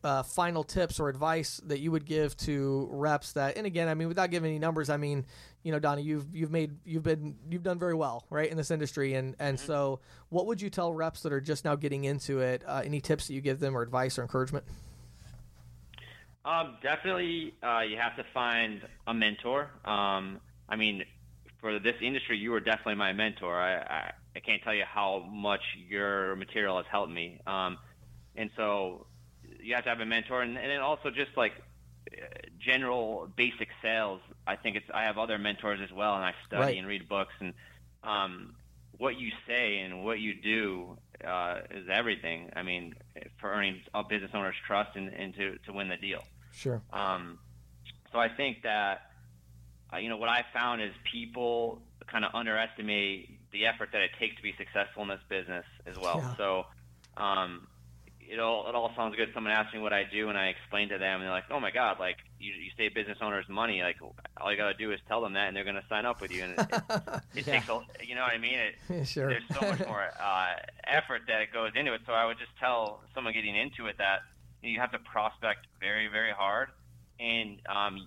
uh, 0.05 0.23
final 0.23 0.63
tips 0.63 1.01
or 1.01 1.09
advice 1.09 1.61
that 1.65 1.81
you 1.81 1.91
would 1.91 2.05
give 2.05 2.37
to 2.39 2.89
reps 2.91 3.33
that, 3.33 3.57
and 3.57 3.67
again, 3.67 3.89
I 3.89 3.95
mean, 3.95 4.09
without 4.09 4.31
giving 4.31 4.51
any 4.51 4.59
numbers, 4.59 4.91
I 4.91 4.97
mean, 4.97 5.25
you 5.63 5.73
know, 5.73 5.79
Donnie, 5.79 6.03
you've 6.03 6.27
you've 6.33 6.51
made 6.51 6.77
you've 6.85 7.03
been 7.03 7.37
you've 7.51 7.63
done 7.63 7.79
very 7.79 7.95
well, 7.95 8.25
right, 8.31 8.51
in 8.51 8.57
this 8.57 8.71
industry, 8.71 9.15
and 9.15 9.35
and 9.39 9.59
so, 9.59 10.01
what 10.29 10.47
would 10.47 10.61
you 10.61 10.71
tell 10.71 10.93
reps 10.93 11.23
that 11.23 11.33
are 11.33 11.41
just 11.41 11.65
now 11.65 11.75
getting 11.75 12.05
into 12.05 12.41
it? 12.41 12.63
Uh, 12.67 12.83
any 12.85 13.01
tips 13.01 13.27
that 13.27 13.35
you 13.35 13.41
give 13.41 13.59
them, 13.59 13.77
or 13.77 13.83
advice 13.83 14.19
or 14.19 14.23
encouragement? 14.23 14.65
Um, 16.45 16.77
definitely, 16.81 17.55
uh, 17.63 17.81
you 17.81 17.97
have 17.97 18.15
to 18.17 18.25
find 18.33 18.81
a 19.09 19.13
mentor. 19.13 19.69
Um, 19.85 20.41
I 20.69 20.77
mean, 20.77 21.03
for 21.61 21.81
this 21.81 21.97
industry, 22.01 22.39
you 22.39 22.53
were 22.53 22.61
definitely 22.61 22.95
my 22.95 23.13
mentor. 23.13 23.61
I, 23.61 23.79
I, 23.79 24.13
I 24.37 24.41
can't 24.41 24.63
tell 24.63 24.75
you 24.75 24.85
how 24.87 25.27
much 25.29 25.63
your 25.89 26.37
material 26.37 26.77
has 26.77 26.87
helped 26.89 27.11
me. 27.11 27.41
Um, 27.49 27.79
and 28.37 28.51
so 28.57 29.07
you 29.67 29.75
have 29.75 29.85
to 29.85 29.91
have 29.91 30.01
a 30.01 30.07
mentor, 30.07 30.43
and, 30.43 30.57
and 30.57 30.71
then 30.71 30.81
also 30.81 31.11
just 31.11 31.37
like 31.37 31.53
uh, 32.13 32.25
general 32.59 33.29
basic 33.37 33.69
sales. 33.83 34.21
I 34.47 34.57
think 34.57 34.77
it's. 34.77 34.87
I 34.95 35.03
have 35.05 35.19
other 35.19 35.39
mentors 35.39 35.81
as 35.83 35.93
well, 35.93 36.15
and 36.15 36.25
I 36.25 36.35
study 36.47 36.63
Right. 36.63 36.79
and 36.79 36.87
read 36.87 37.09
books, 37.09 37.35
and 37.41 37.53
um, 38.05 38.55
what 38.99 39.19
you 39.19 39.31
say 39.49 39.79
and 39.81 40.05
what 40.05 40.21
you 40.21 40.35
do 40.41 40.97
uh, 41.27 41.61
is 41.71 41.87
everything. 41.93 42.51
I 42.55 42.63
mean, 42.63 42.95
for 43.41 43.51
earning 43.53 43.81
a 43.93 44.05
business 44.05 44.31
owner's 44.35 44.55
trust 44.67 44.91
and, 44.97 45.09
and 45.13 45.35
to, 45.35 45.59
to 45.67 45.73
win 45.73 45.89
the 45.89 45.97
deal. 45.97 46.23
Sure. 46.53 46.81
Um, 46.93 47.39
so 48.13 48.19
I 48.21 48.29
think 48.29 48.63
that 48.63 49.11
uh, 49.93 49.99
you 49.99 50.09
know 50.09 50.17
what 50.17 50.29
I 50.29 50.45
found 50.55 50.81
is 50.81 50.93
people 51.13 51.83
kind 52.07 52.25
of 52.25 52.35
underestimate 52.35 53.51
the 53.53 53.67
effort 53.67 53.91
that 53.93 54.01
it 54.03 54.11
takes 54.21 54.37
to 54.37 54.43
be 54.43 54.55
successful 54.57 55.03
in 55.03 55.09
this 55.09 55.21
business 55.29 55.65
as 55.87 55.97
well. 55.99 56.19
Yeah. 56.19 56.37
So 56.37 56.67
um, 57.17 57.67
it 58.29 58.39
all 58.41 58.69
it 58.69 58.75
all 58.75 58.93
sounds 58.97 59.17
good. 59.17 59.29
Someone 59.35 59.53
asks 59.53 59.73
me 59.75 59.81
what 59.81 59.93
I 59.93 60.05
do, 60.05 60.29
and 60.29 60.37
I 60.39 60.47
explain 60.49 60.89
to 60.91 60.99
them, 60.99 61.15
and 61.21 61.23
they're 61.23 61.31
like, 61.31 61.45
"Oh 61.51 61.61
my 61.61 61.71
God! 61.71 61.99
Like 62.01 62.17
you, 62.39 62.53
you 62.53 62.71
save 62.77 62.95
business 62.95 63.19
owners 63.21 63.45
money. 63.49 63.83
Like 63.83 63.97
all 64.41 64.51
you 64.51 64.57
got 64.57 64.69
to 64.69 64.75
do 64.75 64.93
is 64.93 65.01
tell 65.09 65.21
them 65.21 65.35
that, 65.35 65.49
and 65.49 65.57
they're 65.57 65.65
going 65.65 65.77
to 65.77 65.85
sign 65.89 66.05
up 66.07 66.21
with 66.21 66.31
you." 66.33 66.45
And 66.45 66.53
it, 66.53 66.61
it, 66.61 66.83
it 67.37 67.47
Yeah. 67.47 67.55
takes 67.55 67.69
a, 67.69 67.81
you 68.05 68.15
know 68.15 68.23
what 68.23 68.33
I 68.33 68.39
mean? 68.39 68.59
It, 68.59 69.07
sure. 69.09 69.29
there's 69.29 69.43
so 69.53 69.61
much 69.61 69.81
more 69.87 70.03
uh, 70.21 70.55
effort 70.87 71.23
that 71.29 71.41
it 71.43 71.53
goes 71.53 71.73
into 71.75 71.93
it. 71.95 72.01
So 72.07 72.13
I 72.13 72.25
would 72.27 72.39
just 72.39 72.53
tell 72.59 73.01
someone 73.15 73.33
getting 73.35 73.57
into 73.57 73.87
it 73.87 73.97
that 73.99 74.21
you, 74.63 74.81
have 74.81 74.93
to 74.93 74.99
prospect 74.99 75.67
very, 75.81 76.09
very 76.09 76.33
hard, 76.33 76.69
and 77.21 77.59
um, 77.69 78.07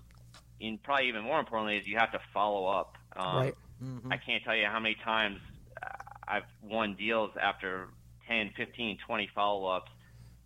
and 0.60 0.82
probably 0.82 1.08
even 1.08 1.22
more 1.22 1.40
importantly 1.40 1.76
is 1.78 1.86
you 1.86 1.96
have 1.98 2.12
to 2.12 2.20
follow 2.34 2.66
up. 2.66 2.96
Um, 3.16 3.36
right. 3.36 3.54
Mhm. 3.82 4.12
I 4.12 4.16
can't 4.18 4.44
tell 4.44 4.54
you 4.54 4.66
how 4.66 4.78
many 4.78 4.94
times 5.02 5.38
uh, 5.82 5.86
I've 6.28 6.42
won 6.62 6.94
deals 6.96 7.30
after 7.40 7.88
10, 8.28 8.52
15, 8.56 8.98
20 9.06 9.30
follow-ups. 9.34 9.90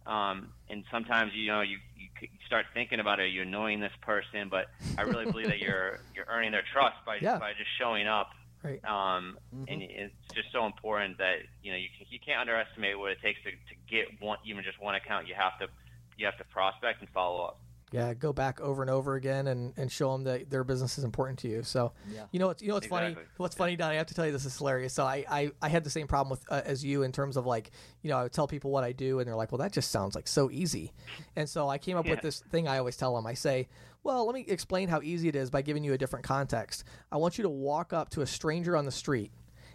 Um, 0.06 0.52
and 0.68 0.84
sometimes, 0.90 1.32
you 1.34 1.46
know, 1.46 1.62
you, 1.62 1.78
you 1.96 2.08
start 2.46 2.66
thinking 2.74 3.00
about 3.00 3.20
it, 3.20 3.32
you're 3.32 3.44
annoying 3.44 3.80
this 3.80 3.92
person, 4.02 4.48
but 4.50 4.66
I 4.98 5.02
really 5.02 5.24
believe 5.24 5.46
that 5.48 5.58
you're 5.58 6.00
you're 6.14 6.26
earning 6.28 6.52
their 6.52 6.64
trust 6.72 6.96
by 7.06 7.16
Yeah. 7.20 7.38
by 7.38 7.52
just 7.52 7.70
showing 7.78 8.06
up. 8.06 8.30
Right. 8.62 8.82
Um, 8.84 9.38
Mhm. 9.54 9.64
And 9.72 9.82
it's 9.82 10.14
just 10.34 10.52
so 10.52 10.66
important 10.66 11.18
that 11.18 11.36
you 11.62 11.72
know 11.72 11.78
you 11.78 11.88
can, 11.96 12.06
you 12.10 12.18
can't 12.18 12.40
underestimate 12.40 12.98
what 12.98 13.12
it 13.12 13.18
takes 13.22 13.40
to, 13.44 13.50
to 13.50 13.74
get 13.88 14.20
one 14.20 14.38
even 14.44 14.62
just 14.64 14.80
one 14.80 14.94
account. 14.94 15.26
You 15.28 15.34
have 15.34 15.58
to 15.60 15.68
you 16.16 16.26
have 16.26 16.36
to 16.38 16.44
prospect 16.44 17.00
and 17.00 17.08
follow 17.10 17.44
up. 17.44 17.60
Yeah, 17.92 18.12
go 18.14 18.32
back 18.32 18.60
over 18.60 18.82
and 18.82 18.90
over 18.90 19.14
again 19.14 19.46
and, 19.46 19.72
and 19.76 19.90
show 19.90 20.12
them 20.12 20.24
that 20.24 20.50
their 20.50 20.64
business 20.64 20.98
is 20.98 21.04
important 21.04 21.38
to 21.40 21.48
you. 21.48 21.62
So, 21.62 21.92
Yeah. 22.12 22.24
you 22.32 22.40
know, 22.40 22.48
what's 22.48 22.62
you 22.62 22.68
know 22.68 22.74
what's 22.74 22.86
funny. 22.86 23.08
Exactly. 23.08 23.30
What's 23.36 23.54
funny, 23.54 23.76
Donnie? 23.76 23.94
I 23.94 23.98
have 23.98 24.06
to 24.08 24.14
tell 24.14 24.26
you, 24.26 24.32
this 24.32 24.44
is 24.44 24.56
hilarious. 24.56 24.92
So, 24.92 25.04
I 25.04 25.24
I, 25.30 25.50
I 25.62 25.68
had 25.68 25.84
the 25.84 25.90
same 25.90 26.06
problem 26.06 26.30
with 26.30 26.44
uh, 26.50 26.62
as 26.64 26.84
you 26.84 27.02
in 27.02 27.12
terms 27.12 27.36
of 27.36 27.46
like, 27.46 27.70
you 28.02 28.10
know, 28.10 28.18
I 28.18 28.22
would 28.24 28.32
tell 28.32 28.48
people 28.48 28.70
what 28.70 28.82
I 28.84 28.92
do, 28.92 29.18
and 29.20 29.28
they're 29.28 29.36
like, 29.36 29.52
well, 29.52 29.58
that 29.60 29.72
just 29.72 29.90
sounds 29.90 30.14
like 30.14 30.26
so 30.26 30.50
easy. 30.50 30.92
And 31.36 31.48
so 31.48 31.68
I 31.68 31.78
came 31.78 31.96
up 31.96 32.08
with 32.08 32.20
this 32.20 32.40
thing. 32.50 32.66
I 32.68 32.78
always 32.78 32.96
tell 32.96 33.14
them. 33.14 33.26
I 33.26 33.34
say, 33.34 33.68
well, 34.02 34.26
let 34.26 34.34
me 34.34 34.44
explain 34.48 34.88
how 34.88 35.00
easy 35.02 35.28
it 35.28 35.36
is 35.36 35.50
by 35.50 35.62
giving 35.62 35.84
you 35.84 35.92
a 35.92 35.98
different 35.98 36.24
context. 36.24 36.84
I 37.12 37.16
want 37.16 37.38
you 37.38 37.42
to 37.42 37.48
walk 37.50 37.92
up 37.92 38.10
to 38.10 38.22
a 38.22 38.26
stranger 38.26 38.76
on 38.76 38.84
the 38.84 38.92
street 38.92 39.30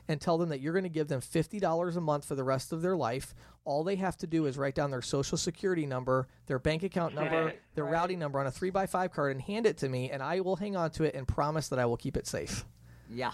and 0.09 0.19
tell 0.19 0.37
them 0.37 0.49
that 0.49 0.59
you're 0.59 0.73
going 0.73 0.83
to 0.83 0.89
give 0.89 1.07
them 1.07 1.21
$50 1.21 1.95
a 1.95 2.01
month 2.01 2.25
for 2.25 2.35
the 2.35 2.43
rest 2.43 2.73
of 2.73 2.81
their 2.81 2.97
life. 2.97 3.33
All 3.63 3.83
they 3.83 3.95
have 3.97 4.17
to 4.17 4.27
do 4.27 4.47
is 4.47 4.57
write 4.57 4.73
down 4.73 4.89
their 4.89 5.03
social 5.03 5.37
security 5.37 5.85
number, 5.85 6.27
their 6.47 6.59
bank 6.59 6.81
account 6.83 7.13
number, 7.13 7.53
their 7.75 7.85
routing 7.85 8.17
number 8.17 8.39
on 8.39 8.47
a 8.47 8.51
3 8.51 8.71
by 8.71 8.87
5 8.87 9.11
card 9.11 9.31
and 9.31 9.41
hand 9.41 9.67
it 9.67 9.77
to 9.77 9.87
me, 9.87 10.09
and 10.09 10.23
I 10.23 10.41
will 10.41 10.55
hang 10.55 10.75
on 10.75 10.89
to 10.91 11.03
it 11.03 11.13
and 11.13 11.27
promise 11.27 11.69
that 11.69 11.79
I 11.79 11.85
will 11.85 11.97
keep 11.97 12.17
it 12.17 12.25
safe. 12.27 12.65
Yeah. 13.11 13.31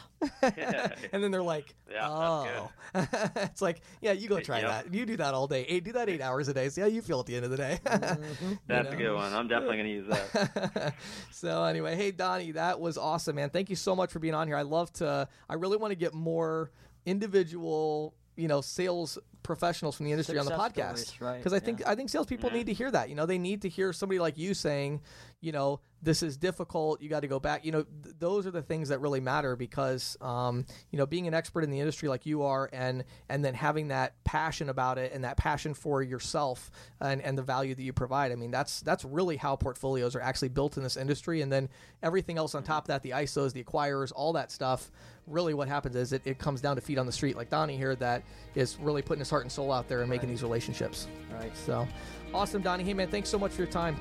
and 1.11 1.23
then 1.23 1.31
they're 1.31 1.43
like, 1.43 1.75
Yeah, 1.91 2.07
oh. 2.09 2.71
it's 3.35 3.61
like, 3.61 3.81
yeah, 4.01 4.13
you 4.13 4.29
go 4.29 4.39
try 4.39 4.59
Yep. 4.59 4.69
that. 4.69 4.93
You 4.93 5.05
do 5.05 5.17
that 5.17 5.33
all 5.33 5.47
day. 5.47 5.65
Eight, 5.67 5.83
do 5.83 5.91
that 5.93 6.09
eight 6.09 6.21
hours 6.21 6.47
a 6.47 6.53
day. 6.53 6.69
See 6.69 6.81
how 6.81 6.87
you 6.87 7.01
feel 7.01 7.19
at 7.19 7.25
the 7.25 7.35
end 7.35 7.45
of 7.45 7.51
the 7.51 7.57
day. 7.57 7.79
Mm-hmm. 8.05 8.53
That's 8.67 8.89
know? 8.89 8.93
a 8.93 8.95
good 8.95 9.13
one. 9.13 9.33
I'm 9.33 9.47
definitely 9.47 9.77
going 9.77 9.87
to 9.87 9.93
use 9.93 10.07
that. 10.07 10.93
so 11.31 11.63
anyway, 11.63 11.95
hey 11.95 12.11
Donnie, 12.11 12.51
that 12.51 12.79
was 12.79 12.97
awesome, 12.97 13.35
man. 13.35 13.49
Thank 13.49 13.69
you 13.69 13.75
so 13.75 13.95
much 13.95 14.11
for 14.11 14.19
being 14.19 14.33
on 14.33 14.47
here. 14.47 14.55
I 14.55 14.61
love 14.61 14.91
to. 14.93 15.27
I 15.49 15.53
really 15.55 15.77
want 15.77 15.91
to 15.91 15.95
get 15.95 16.13
more 16.13 16.71
individual, 17.05 18.15
you 18.35 18.47
know, 18.47 18.61
sales 18.61 19.17
professionals 19.43 19.95
from 19.95 20.05
the 20.05 20.11
industry 20.11 20.37
on 20.37 20.45
the 20.45 20.51
podcast 20.51 20.97
stories, 20.97 21.21
right, 21.21 21.37
because 21.37 21.53
I 21.53 21.59
think 21.59 21.79
yeah. 21.79 21.89
I 21.89 21.95
think 21.95 22.09
salespeople 22.09 22.49
need 22.49 22.61
mm-hmm. 22.61 22.67
to 22.67 22.73
hear 22.73 22.91
that. 22.91 23.09
You 23.09 23.15
know, 23.15 23.25
they 23.25 23.37
need 23.37 23.61
to 23.61 23.69
hear 23.69 23.93
somebody 23.93 24.19
like 24.19 24.37
you 24.37 24.53
saying, 24.53 25.01
you 25.41 25.51
know, 25.51 25.79
this 26.05 26.21
is 26.23 26.37
difficult. 26.37 27.01
You 27.01 27.09
got 27.09 27.21
to 27.21 27.27
go 27.27 27.39
back. 27.39 27.65
You 27.65 27.71
know, 27.71 27.83
th- 28.03 28.15
those 28.19 28.45
are 28.45 28.51
the 28.51 28.61
things 28.61 28.89
that 28.89 29.01
really 29.01 29.19
matter 29.19 29.55
because, 29.55 30.15
um, 30.21 30.65
you 30.91 30.97
know, 30.97 31.05
being 31.05 31.27
an 31.27 31.33
expert 31.33 31.63
in 31.63 31.71
the 31.71 31.79
industry 31.79 32.07
like 32.07 32.25
you 32.25 32.43
are, 32.43 32.69
and 32.71 33.03
and 33.27 33.43
then 33.43 33.55
having 33.55 33.89
that 33.89 34.23
passion 34.23 34.69
about 34.69 34.97
it 34.97 35.11
and 35.13 35.23
that 35.23 35.35
passion 35.35 35.73
for 35.73 36.03
yourself 36.03 36.71
and, 37.01 37.21
and 37.21 37.37
the 37.37 37.41
value 37.41 37.73
that 37.73 37.81
you 37.81 37.91
provide. 37.91 38.31
I 38.31 38.35
mean, 38.35 38.51
that's 38.51 38.81
that's 38.81 39.03
really 39.03 39.35
how 39.35 39.55
portfolios 39.55 40.15
are 40.15 40.21
actually 40.21 40.49
built 40.49 40.77
in 40.77 40.83
this 40.83 40.95
industry. 40.95 41.41
And 41.41 41.51
then 41.51 41.69
everything 42.03 42.37
else 42.37 42.53
on 42.53 42.63
top 42.63 42.83
of 42.83 42.87
that, 42.89 43.01
the 43.01 43.09
ISOs, 43.09 43.51
the 43.51 43.63
acquirers, 43.63 44.13
all 44.15 44.31
that 44.33 44.51
stuff. 44.51 44.91
Really, 45.25 45.55
what 45.55 45.67
happens 45.67 45.95
is 45.95 46.13
it, 46.13 46.21
it 46.23 46.37
comes 46.37 46.61
down 46.61 46.75
to 46.75 46.81
feet 46.83 46.99
on 46.99 47.07
the 47.07 47.11
street, 47.11 47.35
like 47.35 47.49
Donnie 47.49 47.77
here, 47.77 47.95
that 47.95 48.21
is 48.53 48.77
really 48.79 49.01
putting 49.01 49.19
his 49.19 49.29
heart 49.29 49.41
and 49.41 49.51
soul 49.51 49.71
out 49.71 49.87
there 49.87 50.01
and 50.01 50.09
making 50.09 50.29
these 50.29 50.43
relationships. 50.43 51.07
Right. 51.33 51.55
So, 51.57 51.87
awesome, 52.31 52.61
Donnie. 52.61 52.83
Hey, 52.83 52.93
man, 52.93 53.09
thanks 53.09 53.27
so 53.27 53.39
much 53.39 53.51
for 53.51 53.63
your 53.63 53.71
time. 53.71 53.97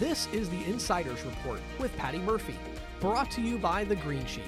This 0.00 0.28
is 0.32 0.48
the 0.48 0.64
Insider's 0.64 1.22
Report 1.26 1.60
with 1.78 1.94
Patty 1.98 2.20
Murphy, 2.20 2.58
brought 3.00 3.30
to 3.32 3.42
you 3.42 3.58
by 3.58 3.84
The 3.84 3.96
Green 3.96 4.24
Sheet. 4.24 4.44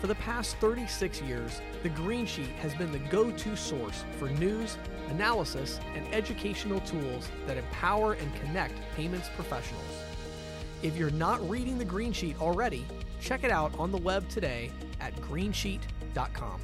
For 0.00 0.06
the 0.06 0.14
past 0.14 0.56
36 0.56 1.20
years, 1.20 1.60
The 1.82 1.90
Green 1.90 2.24
Sheet 2.24 2.48
has 2.62 2.74
been 2.74 2.90
the 2.90 2.98
go 2.98 3.30
to 3.30 3.54
source 3.54 4.06
for 4.18 4.30
news, 4.30 4.78
analysis, 5.10 5.78
and 5.94 6.06
educational 6.14 6.80
tools 6.80 7.28
that 7.46 7.58
empower 7.58 8.14
and 8.14 8.34
connect 8.36 8.80
payments 8.96 9.28
professionals. 9.36 9.84
If 10.82 10.96
you're 10.96 11.10
not 11.10 11.46
reading 11.50 11.76
The 11.76 11.84
Green 11.84 12.14
Sheet 12.14 12.40
already, 12.40 12.86
check 13.20 13.44
it 13.44 13.50
out 13.50 13.78
on 13.78 13.92
the 13.92 13.98
web 13.98 14.26
today 14.30 14.70
at 15.02 15.14
greensheet.com. 15.16 16.62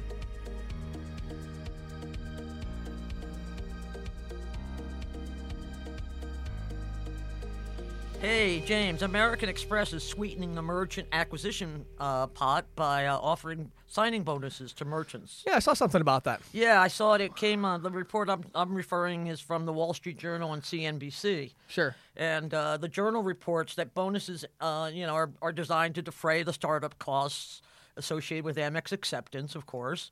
Hey, 8.27 8.59
James, 8.61 9.03
American 9.03 9.49
Express 9.49 9.93
is 9.93 10.01
sweetening 10.01 10.55
the 10.55 10.61
merchant 10.63 11.07
acquisition 11.11 11.85
uh, 11.99 12.25
pot 12.25 12.65
by 12.75 13.05
uh, 13.05 13.19
offering 13.19 13.71
signing 13.85 14.23
bonuses 14.23 14.73
to 14.73 14.83
merchants. 14.83 15.43
Yeah, 15.45 15.57
I 15.57 15.59
saw 15.59 15.75
something 15.75 16.01
about 16.01 16.23
that. 16.23 16.41
Yeah, 16.51 16.81
I 16.81 16.87
saw 16.87 17.13
it. 17.13 17.21
It 17.21 17.35
came 17.35 17.63
on 17.63 17.83
the 17.83 17.91
report 17.91 18.27
I'm, 18.31 18.43
I'm 18.55 18.73
referring 18.73 19.27
is 19.27 19.39
from 19.39 19.67
the 19.67 19.73
Wall 19.73 19.93
Street 19.93 20.17
Journal 20.17 20.53
and 20.53 20.63
CNBC. 20.63 21.53
Sure. 21.67 21.95
And 22.17 22.51
uh, 22.51 22.77
the 22.77 22.87
journal 22.87 23.21
reports 23.21 23.75
that 23.75 23.93
bonuses, 23.93 24.43
uh, 24.59 24.89
you 24.91 25.05
know, 25.05 25.13
are, 25.13 25.29
are 25.43 25.51
designed 25.51 25.93
to 25.93 26.01
defray 26.01 26.41
the 26.41 26.53
startup 26.53 26.97
costs 26.97 27.61
associated 27.95 28.43
with 28.43 28.57
Amex 28.57 28.91
acceptance, 28.91 29.53
of 29.53 29.67
course. 29.67 30.09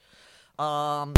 Um, 0.59 1.15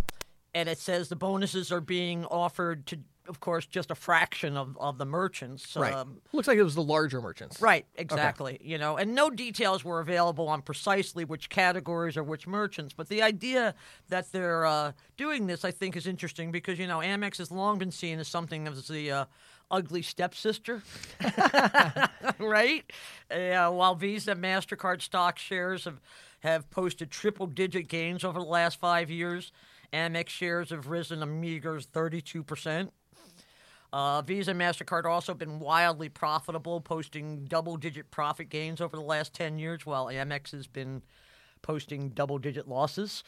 and 0.54 0.70
it 0.70 0.78
says 0.78 1.10
the 1.10 1.18
bonuses 1.18 1.74
are 1.74 1.82
being 1.82 2.24
offered 2.24 2.86
to, 2.86 3.00
of 3.28 3.40
course, 3.40 3.66
just 3.66 3.92
a 3.92 3.96
fraction 3.96 4.58
of, 4.58 4.78
of 4.80 4.98
the 4.98 5.06
merchants. 5.06 5.76
Right. 5.76 5.94
Um, 5.94 6.18
Looks 6.34 6.48
like 6.48 6.58
it 6.58 6.64
was 6.64 6.76
the 6.76 6.84
larger 6.84 7.22
merchants. 7.22 7.62
Right, 7.62 7.86
exactly. 7.96 8.60
You 8.62 8.78
know, 8.78 8.98
and 8.98 9.16
no 9.16 9.30
details 9.30 9.84
were 9.84 10.00
available 10.00 10.48
on 10.48 10.62
precisely 10.62 11.26
which 11.26 11.50
categories 11.50 12.18
or 12.18 12.24
which 12.24 12.48
merchants. 12.48 12.94
But 12.94 13.10
the 13.10 13.22
idea 13.22 13.76
that 14.10 14.32
they're 14.32 14.66
uh, 14.66 14.92
doing 15.18 15.48
this, 15.48 15.66
I 15.66 15.72
think, 15.72 15.96
is 15.96 16.08
interesting 16.08 16.52
because 16.52 16.80
you 16.80 16.88
know 16.88 17.00
Amex 17.00 17.38
has 17.38 17.52
long 17.52 17.78
been 17.78 17.92
seen 17.92 18.20
as 18.20 18.28
something 18.28 18.68
of 18.68 18.88
the 18.88 19.12
uh, 19.12 19.26
ugly 19.72 20.02
stepsister, 20.02 20.84
right? 22.40 22.84
Uh, 23.32 23.70
while 23.72 23.96
Visa, 23.96 24.36
Mastercard 24.36 25.02
stock 25.02 25.38
shares 25.38 25.86
have 25.86 26.02
have 26.42 26.70
posted 26.70 27.10
triple-digit 27.10 27.88
gains 27.88 28.24
over 28.24 28.38
the 28.38 28.46
last 28.46 28.80
five 28.80 29.10
years, 29.10 29.52
Amex 29.92 30.30
shares 30.30 30.70
have 30.70 30.88
risen 30.88 31.24
a 31.24 31.26
meager 31.26 31.80
thirty-two 31.80 32.44
percent. 32.44 32.94
Uh, 33.96 34.22
Visa 34.24 34.52
and 34.52 34.60
MasterCard 34.60 35.06
also 35.06 35.34
been 35.34 35.58
wildly 35.58 36.10
profitable, 36.10 36.82
posting 36.82 37.46
double 37.46 37.78
digit 37.78 38.12
profit 38.12 38.50
gains 38.50 38.82
over 38.82 38.98
the 38.98 39.02
last 39.02 39.34
10 39.34 39.58
years, 39.58 39.86
while 39.86 40.08
Amex 40.08 40.52
has 40.52 40.68
been 40.68 41.02
posting 41.62 42.10
double 42.10 42.38
digit 42.38 42.68
losses. 42.68 43.24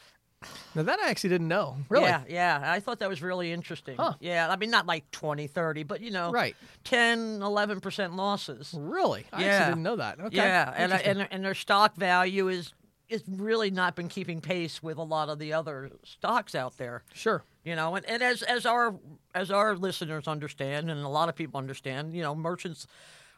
Now, 0.74 0.82
that 0.82 1.00
I 1.00 1.08
actually 1.08 1.30
didn't 1.30 1.48
know. 1.48 1.78
Really? 1.88 2.04
Yeah, 2.04 2.22
yeah. 2.28 2.60
I 2.62 2.80
thought 2.80 2.98
that 2.98 3.08
was 3.08 3.22
really 3.22 3.50
interesting. 3.50 3.96
Huh. 3.96 4.12
Yeah, 4.20 4.46
I 4.50 4.56
mean, 4.56 4.70
not 4.70 4.84
like 4.86 5.10
20, 5.10 5.46
30, 5.46 5.84
but, 5.84 6.02
you 6.02 6.10
know, 6.10 6.30
Right. 6.32 6.54
10, 6.84 7.40
11% 7.40 8.14
losses. 8.14 8.74
Really? 8.76 9.24
I 9.32 9.40
Yeah. 9.40 9.46
actually 9.48 9.70
didn't 9.70 9.82
know 9.84 9.96
that. 9.96 10.20
Okay. 10.20 10.36
Yeah, 10.36 10.70
and, 10.76 10.92
and, 10.92 11.28
and 11.30 11.42
their 11.44 11.54
stock 11.54 11.96
value 11.96 12.48
is, 12.48 12.74
is 13.08 13.22
really 13.26 13.70
not 13.70 13.96
been 13.96 14.08
keeping 14.08 14.40
pace 14.40 14.82
with 14.82 14.98
a 14.98 15.02
lot 15.02 15.28
of 15.28 15.38
the 15.38 15.52
other 15.52 15.90
stocks 16.04 16.54
out 16.54 16.76
there. 16.76 17.02
sure. 17.14 17.42
You 17.64 17.76
know, 17.76 17.96
and, 17.96 18.06
and 18.06 18.22
as 18.22 18.42
as 18.42 18.64
our 18.64 18.94
as 19.34 19.50
our 19.50 19.76
listeners 19.76 20.26
understand, 20.26 20.90
and 20.90 21.00
a 21.00 21.08
lot 21.08 21.28
of 21.28 21.34
people 21.34 21.58
understand, 21.58 22.14
you 22.14 22.22
know, 22.22 22.34
merchants 22.34 22.86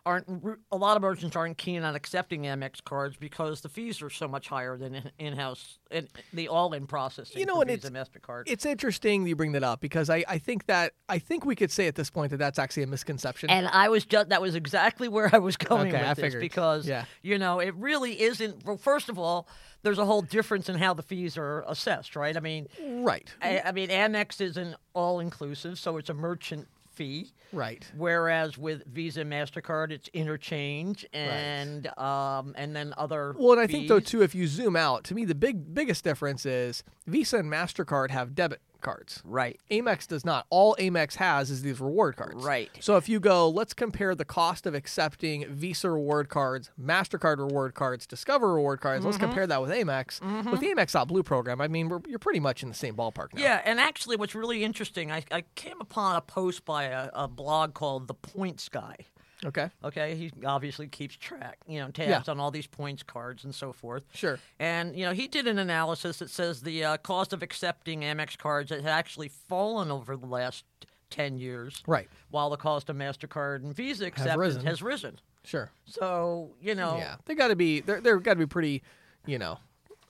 aren't 0.07 0.59
a 0.73 0.77
lot 0.77 0.97
of 0.97 1.03
merchants 1.03 1.37
aren't 1.37 1.59
keen 1.59 1.83
on 1.83 1.95
accepting 1.95 2.43
Amex 2.43 2.83
cards 2.83 3.17
because 3.17 3.61
the 3.61 3.69
fees 3.69 4.01
are 4.03 4.11
so 4.11 4.27
much 4.27 4.49
higher 4.49 4.77
than 4.77 4.95
in- 4.95 5.11
in-house 5.19 5.79
in 5.91 6.09
the 6.33 6.49
all-in 6.49 6.87
processing. 6.87 7.39
You 7.39 7.47
know 7.47 7.57
what, 7.57 7.69
Visa, 7.69 7.89
it's- 7.89 8.09
Mastercard. 8.09 8.45
It's 8.47 8.65
interesting 8.65 9.27
you 9.27 9.37
bring 9.37 9.53
that 9.53 9.63
up 9.63 9.81
because 9.81 10.09
I, 10.11 10.25
I 10.29 10.39
think 10.39 10.67
that 10.67 10.93
I 11.09 11.19
think 11.19 11.45
we 11.45 11.55
could 11.55 11.71
say 11.71 11.87
at 11.87 11.95
this 11.95 12.11
point 12.11 12.31
that 12.31 12.39
that's 12.39 12.59
actually 12.59 12.85
a 12.85 12.87
misconception. 12.87 13.51
and 13.51 13.69
I 13.69 13.89
was 13.89 14.05
just 14.05 14.29
that 14.31 14.41
was 14.43 14.55
exactly 14.55 15.09
where 15.09 15.29
I 15.35 15.39
was 15.39 15.57
going 15.57 15.89
Okay, 15.89 15.99
with 15.99 16.07
I 16.09 16.15
this 16.15 16.25
figured. 16.25 16.41
because 16.41 16.87
Yeah. 16.89 17.05
you 17.23 17.39
know 17.39 17.61
it 17.61 17.75
really 17.77 18.21
isn't. 18.21 18.65
Well, 18.65 18.77
first 18.79 19.09
of 19.09 19.19
all, 19.19 19.49
there's 19.83 19.99
a 19.99 20.05
whole 20.07 20.23
difference 20.23 20.69
in 20.69 20.77
how 20.77 20.93
the 20.95 21.03
fees 21.03 21.39
are 21.39 21.65
assessed, 21.67 22.15
right? 22.17 22.37
I 22.37 22.41
mean, 22.41 22.69
right. 23.03 23.33
I, 23.41 23.61
I 23.67 23.73
mean, 23.73 23.89
Amex 23.89 24.41
is 24.41 24.57
an 24.59 24.77
all-inclusive, 24.95 25.79
so 25.79 25.97
it's 25.97 26.11
a 26.11 26.15
merchant 26.15 26.69
fee. 27.01 27.33
right. 27.53 27.91
Whereas 27.97 28.59
with 28.59 28.85
Visa 28.87 29.23
and 29.23 29.33
Mastercard, 29.33 29.91
it's 29.91 30.09
interchange 30.09 31.07
and 31.15 31.87
um, 31.99 32.53
and 32.57 32.77
then 32.77 32.93
other. 32.99 33.35
Well, 33.39 33.53
and 33.53 33.61
I 33.61 33.67
think 33.67 33.89
though 33.89 34.01
too, 34.01 34.23
if 34.23 34.35
you 34.35 34.47
zoom 34.47 34.77
out, 34.77 35.05
to 35.05 35.15
me 35.15 35.25
the 35.25 35.35
big 35.35 35.75
biggest 35.75 36.05
difference 36.05 36.45
is 36.45 36.85
Visa 37.07 37.39
and 37.39 37.51
Mastercard 37.51 38.11
have 38.11 38.35
debit 38.35 38.61
cards. 38.81 39.23
Right. 39.25 39.61
Amex 39.71 40.07
does 40.07 40.25
not. 40.25 40.47
All 40.51 40.77
Amex 40.79 41.17
has 41.17 41.51
is 41.51 41.63
these 41.63 41.81
reward 41.81 42.17
cards. 42.17 42.45
Right. 42.45 42.71
So 42.81 42.97
if 42.97 43.09
you 43.09 43.21
go, 43.21 43.49
let's 43.49 43.75
compare 43.75 44.15
the 44.15 44.25
cost 44.25 44.67
of 44.67 44.75
accepting 44.75 45.47
Visa 45.49 45.91
reward 45.91 46.29
cards, 46.29 46.71
Mastercard 46.81 47.39
reward 47.39 47.75
cards, 47.75 48.07
Discover 48.07 48.55
reward 48.55 48.81
cards. 48.81 49.05
Let's 49.05 49.17
Mm-hmm. 49.17 49.27
compare 49.27 49.47
that 49.47 49.61
with 49.61 49.71
Amex. 49.71 50.21
With 50.51 50.61
the 50.61 50.69
Amex 50.75 51.07
Blue 51.09 51.23
program, 51.23 51.61
I 51.61 51.69
mean, 51.69 51.89
we're, 51.89 52.01
you're 52.09 52.19
pretty 52.19 52.41
much 52.41 52.63
in 52.63 52.69
the 52.69 52.75
same 52.75 52.95
ballpark 52.95 53.35
now. 53.35 53.43
Yeah, 53.43 53.61
and 53.65 53.79
actually, 53.81 54.17
what's 54.17 54.35
really 54.35 54.65
interesting, 54.65 55.11
I, 55.13 55.25
I 55.31 55.45
came 55.55 55.81
upon 55.81 56.17
a 56.17 56.21
post 56.21 56.65
by 56.65 56.85
a, 56.85 57.11
a 57.13 57.29
blog 57.29 57.75
called 57.75 58.09
The 58.09 58.15
Points 58.15 58.69
Guy. 58.69 58.97
Okay. 59.45 59.71
Okay, 59.83 60.15
he 60.17 60.31
obviously 60.45 60.87
keeps 60.87 61.17
track, 61.17 61.59
you 61.67 61.81
know, 61.81 61.91
tabs 61.91 62.27
Yeah. 62.27 62.31
on 62.33 62.39
all 62.41 62.51
these 62.51 62.67
points 62.67 63.03
cards 63.03 63.45
and 63.45 63.55
so 63.55 63.73
forth. 63.73 64.03
Sure. 64.13 64.39
And 64.59 64.95
you 64.97 65.05
know, 65.07 65.13
he 65.13 65.29
did 65.29 65.47
an 65.47 65.59
analysis 65.59 66.19
that 66.19 66.29
says 66.31 66.61
the 66.63 66.85
uh, 66.85 66.97
cost 66.99 67.33
of 67.33 67.43
accepting 67.43 68.01
Amex 68.03 68.37
cards 68.37 68.71
has 68.71 68.85
actually 68.85 69.29
fallen 69.29 69.91
over 69.91 70.17
the 70.17 70.27
last 70.27 70.65
ten 71.09 71.39
years, 71.39 71.83
Right. 71.87 72.09
while 72.31 72.51
the 72.51 72.57
cost 72.57 72.89
of 72.91 72.97
Mastercard 72.97 73.65
and 73.65 73.75
Visa 73.75 74.07
acceptance 74.07 74.37
risen. 74.39 74.67
has 74.67 74.83
risen. 74.83 75.19
Sure. 75.45 75.71
So 75.87 76.51
you 76.61 76.75
know, 76.75 76.99
Yeah, 76.99 77.17
they 77.25 77.35
got 77.35 77.49
to 77.49 77.57
be. 77.57 77.81
They're 77.81 78.01
they're 78.01 78.19
got 78.21 78.35
to 78.35 78.39
be 78.41 78.47
pretty. 78.47 78.83
You 79.27 79.39
know, 79.39 79.59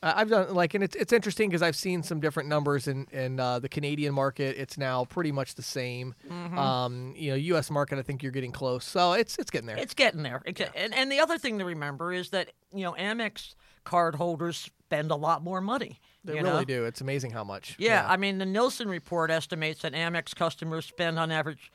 I've 0.03 0.31
done 0.31 0.55
like, 0.55 0.75
and 0.75 0.83
it's 0.83 0.97
it's 0.97 1.13
interesting 1.13 1.49
because 1.51 1.63
I've 1.63 1.77
seen 1.77 2.03
some 2.03 2.21
different 2.21 2.49
numbers 2.49 2.89
in 2.89 3.07
in 3.13 3.39
uh, 3.39 3.59
the 3.59 3.69
Canadian 3.69 4.15
market. 4.15 4.57
It's 4.57 4.79
now 4.79 5.05
pretty 5.05 5.31
much 5.33 5.55
the 5.57 5.63
same. 5.63 6.15
Mm-hmm. 6.31 6.59
Um, 6.59 7.15
you 7.17 7.31
know, 7.31 7.37
U.S. 7.37 7.71
market. 7.71 7.99
I 7.99 8.03
think 8.03 8.23
you're 8.23 8.33
getting 8.33 8.53
close. 8.53 8.85
So 8.85 9.13
it's 9.13 9.37
it's 9.39 9.51
getting 9.51 9.67
there. 9.67 9.77
It's 9.77 9.95
getting 9.95 10.23
there. 10.23 10.41
It's- 10.47 10.71
And, 10.75 10.95
and 10.95 11.13
the 11.13 11.21
other 11.21 11.37
thing 11.39 11.59
to 11.59 11.65
remember 11.65 12.13
is 12.13 12.31
that, 12.31 12.51
you 12.75 12.83
know, 12.85 12.93
Amex 12.93 13.55
card 13.85 14.15
holders 14.15 14.71
spend 14.87 15.11
a 15.11 15.17
lot 15.17 15.43
more 15.43 15.61
money. 15.61 16.01
they 16.25 16.35
really 16.35 16.45
know? 16.51 16.65
do. 16.65 16.85
It's 16.85 17.01
amazing 17.01 17.31
how 17.33 17.45
much. 17.45 17.77
Yeah, 17.79 18.07
I 18.09 18.17
mean, 18.17 18.39
the 18.39 18.47
Nielsen 18.47 18.89
report 18.89 19.31
estimates 19.31 19.83
that 19.83 19.93
Amex 19.93 20.35
customers 20.35 20.87
spend 20.87 21.19
on 21.19 21.31
average 21.31 21.71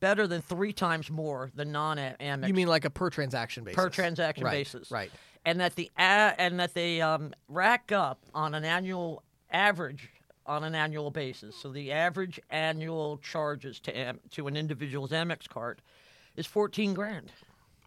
better 0.00 0.26
than 0.26 0.40
three 0.42 0.72
times 0.72 1.10
more 1.10 1.50
than 1.54 1.72
non 1.72 1.98
Amex 1.98 2.48
you 2.48 2.54
mean 2.54 2.68
like 2.68 2.84
a 2.84 2.90
per 2.90 3.10
transaction 3.10 3.64
basis? 3.64 3.76
per 3.76 3.88
transaction 3.90 4.44
Right, 4.44 4.52
basis. 4.52 4.90
Right. 4.90 5.10
And 5.44 5.60
that 5.60 5.74
the 5.74 5.90
a- 5.98 6.34
and 6.38 6.60
that 6.60 6.74
they 6.74 7.00
um, 7.00 7.32
rack 7.48 7.92
up 7.92 8.20
on 8.34 8.54
an 8.54 8.64
annual 8.64 9.22
average 9.50 10.10
on 10.46 10.64
an 10.64 10.74
annual 10.74 11.10
basis. 11.10 11.56
So 11.56 11.70
the 11.70 11.92
average 11.92 12.40
annual 12.50 13.18
charges 13.18 13.80
to 13.80 13.96
Am- 13.96 14.20
to 14.32 14.46
an 14.48 14.56
individual's 14.56 15.10
Amex 15.10 15.48
card 15.48 15.80
is 16.36 16.46
14 16.46 16.92
grand. 16.94 17.32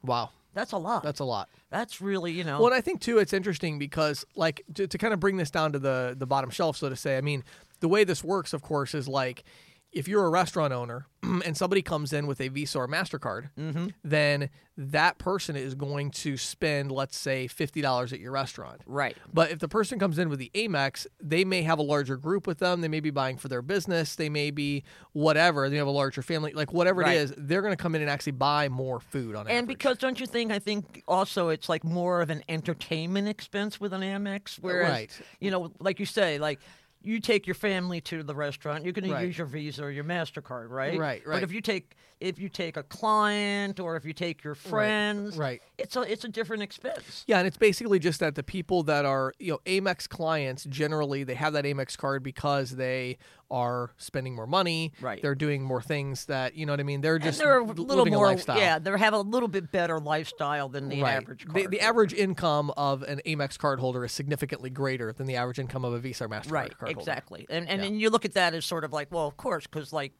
Wow. 0.04 0.30
That's 0.54 0.72
a 0.72 0.78
lot. 0.78 1.02
That's 1.04 1.20
a 1.20 1.26
lot. 1.26 1.50
That's 1.72 2.00
really, 2.00 2.32
you 2.32 2.44
know. 2.44 2.60
Well, 2.60 2.68
and 2.68 2.76
I 2.76 2.82
think 2.82 3.02
too, 3.02 3.18
it's 3.18 3.34
interesting 3.34 3.80
because, 3.80 4.24
like, 4.36 4.64
to, 4.76 4.86
to 4.86 4.98
kind 5.00 5.14
of 5.14 5.20
bring 5.20 5.38
this 5.38 5.50
down 5.50 5.72
to 5.74 5.80
the 5.80 6.16
the 6.18 6.28
bottom 6.28 6.52
shelf, 6.52 6.78
so 6.78 6.90
to 6.90 6.96
say. 6.96 7.18
I 7.18 7.22
mean, 7.22 7.44
the 7.80 7.88
way 7.88 8.04
this 8.04 8.24
works, 8.24 8.54
of 8.54 8.62
course, 8.62 8.94
is 8.94 9.08
like 9.08 9.44
if 9.94 10.08
you're 10.08 10.26
a 10.26 10.30
restaurant 10.30 10.74
owner 10.74 11.08
and 11.24 11.56
somebody 11.56 11.82
comes 11.82 12.12
in 12.14 12.28
with 12.28 12.42
a 12.42 12.48
Visa 12.50 12.80
or 12.80 12.88
Mastercard, 12.88 13.50
Mm-hmm. 13.58 13.88
then 14.04 14.50
that 14.76 15.20
person 15.20 15.56
is 15.56 15.76
going 15.76 16.10
to 16.10 16.36
spend, 16.36 16.92
let's 16.92 17.16
say, 17.16 17.46
fifty 17.46 17.80
dollars 17.80 18.12
at 18.12 18.20
your 18.20 18.32
restaurant. 18.32 18.82
right. 18.88 19.16
But 19.32 19.52
if 19.52 19.60
the 19.60 19.68
person 19.68 20.00
comes 20.00 20.18
in 20.18 20.30
with 20.30 20.40
the 20.40 20.50
Amex, 20.56 21.06
they 21.22 21.46
may 21.46 21.62
have 21.62 21.78
a 21.78 21.84
larger 21.84 22.18
group 22.18 22.48
with 22.48 22.58
them. 22.58 22.82
They 22.82 22.88
may 22.88 23.00
be 23.00 23.12
buying 23.12 23.38
for 23.38 23.48
their 23.50 23.62
business. 23.62 24.16
They 24.16 24.30
may 24.30 24.50
be 24.50 24.84
whatever. 25.12 25.70
They 25.70 25.78
have 25.78 25.86
a 25.86 25.92
larger 25.92 26.24
family, 26.24 26.54
like 26.54 26.74
whatever 26.74 27.02
Right. 27.02 27.16
it 27.18 27.22
is. 27.22 27.34
They're 27.38 27.62
going 27.62 27.72
to 27.74 27.82
come 27.82 27.94
in 27.94 28.02
and 28.02 28.10
actually 28.10 28.32
buy 28.32 28.68
more 28.68 29.00
food 29.00 29.36
on 29.36 29.42
And 29.48 29.58
average. 29.66 29.68
because 29.78 29.98
don't 30.00 30.20
you 30.20 30.26
think? 30.26 30.52
I 30.52 30.58
think 30.58 31.04
also 31.08 31.50
it's 31.50 31.70
like 31.70 31.84
more 31.84 32.22
of 32.22 32.32
an 32.32 32.44
entertainment 32.50 33.28
expense 33.28 33.80
with 33.80 33.94
an 33.94 34.02
Amex, 34.02 34.56
whereas 34.60 34.90
Right. 34.90 35.22
you 35.40 35.52
know, 35.52 35.72
like 35.80 36.00
you 36.00 36.08
say, 36.08 36.40
like 36.40 36.60
you 37.04 37.20
take 37.20 37.46
your 37.46 37.54
family 37.56 38.02
to 38.02 38.24
the 38.24 38.34
restaurant, 38.36 38.84
you're 38.84 38.94
going 38.94 39.12
Right. 39.12 39.22
to 39.22 39.28
use 39.28 39.38
your 39.38 39.48
Visa 39.48 39.84
or 39.84 39.92
your 39.92 40.04
Mastercard, 40.04 40.70
right? 40.70 40.98
Right, 40.98 41.26
right. 41.26 41.36
But 41.36 41.44
if 41.44 41.52
you 41.52 41.62
take 41.62 41.96
if 42.20 42.40
you 42.40 42.48
take 42.48 42.78
a 42.78 42.84
client 42.84 43.82
or 43.82 43.98
if 43.98 44.06
you 44.06 44.14
take 44.14 44.46
your 44.46 44.56
friends, 44.56 45.36
right. 45.36 45.62
it's 45.78 45.98
a 45.98 46.02
it's 46.02 46.24
a 46.24 46.30
different 46.30 46.64
expense. 46.64 47.26
Yeah, 47.28 47.40
and 47.40 47.48
it's 47.48 47.58
basically 47.58 48.00
just 48.00 48.22
that 48.22 48.36
the 48.36 48.44
people 48.44 48.84
that 48.84 49.04
are, 49.04 49.34
you 49.40 49.52
know, 49.52 49.60
Amex 49.66 50.08
clients 50.08 50.64
generally 50.66 51.24
they 51.24 51.36
have 51.36 51.54
that 51.54 51.66
Amex 51.66 51.98
card 51.98 52.24
because 52.24 52.72
they 52.78 53.18
are 53.54 53.92
spending 53.98 54.36
more 54.36 54.48
money. 54.48 54.92
Right. 55.00 55.22
They're 55.22 55.36
doing 55.36 55.64
more 55.64 55.82
things 55.82 56.26
that 56.26 56.56
you 56.56 56.66
know 56.66 56.74
what 56.74 56.80
I 56.80 56.84
mean. 56.84 57.02
They're 57.02 57.16
And 57.16 57.24
just 57.24 57.40
they're 57.40 57.60
a 57.60 57.64
little 57.64 57.86
living 57.98 58.14
more, 58.14 58.26
a 58.26 58.30
lifestyle. 58.32 58.58
yeah. 58.58 58.80
They 58.80 58.98
have 58.98 59.14
a 59.14 59.20
little 59.20 59.48
bit 59.48 59.72
better 59.72 60.00
lifestyle 60.00 60.68
than 60.70 60.90
the 60.90 61.02
right. 61.04 61.14
average. 61.18 61.46
The, 61.46 61.52
card 61.62 61.72
the 61.72 61.80
average 61.82 62.14
income 62.14 62.72
of 62.76 63.04
an 63.04 63.22
Amex 63.26 63.58
card 63.58 63.80
holder 63.80 64.04
is 64.04 64.12
significantly 64.12 64.72
greater 64.72 65.14
than 65.14 65.28
the 65.28 65.36
average 65.36 65.60
income 65.60 65.86
of 65.86 65.94
a 65.94 66.00
Visa 66.00 66.26
or 66.26 66.30
Mastercard 66.30 66.52
right 66.52 66.78
card 66.78 66.94
holder. 66.94 67.00
exactly 67.00 67.46
and 67.50 67.70
and, 67.70 67.82
Yeah. 67.82 67.88
and 67.88 68.02
you 68.02 68.10
look 68.10 68.26
at 68.26 68.34
that 68.34 68.54
as 68.56 68.66
sort 68.66 68.84
of 68.84 68.92
like 68.92 69.12
well 69.12 69.28
of 69.28 69.38
course 69.38 69.68
because 69.68 69.94
like 69.94 70.14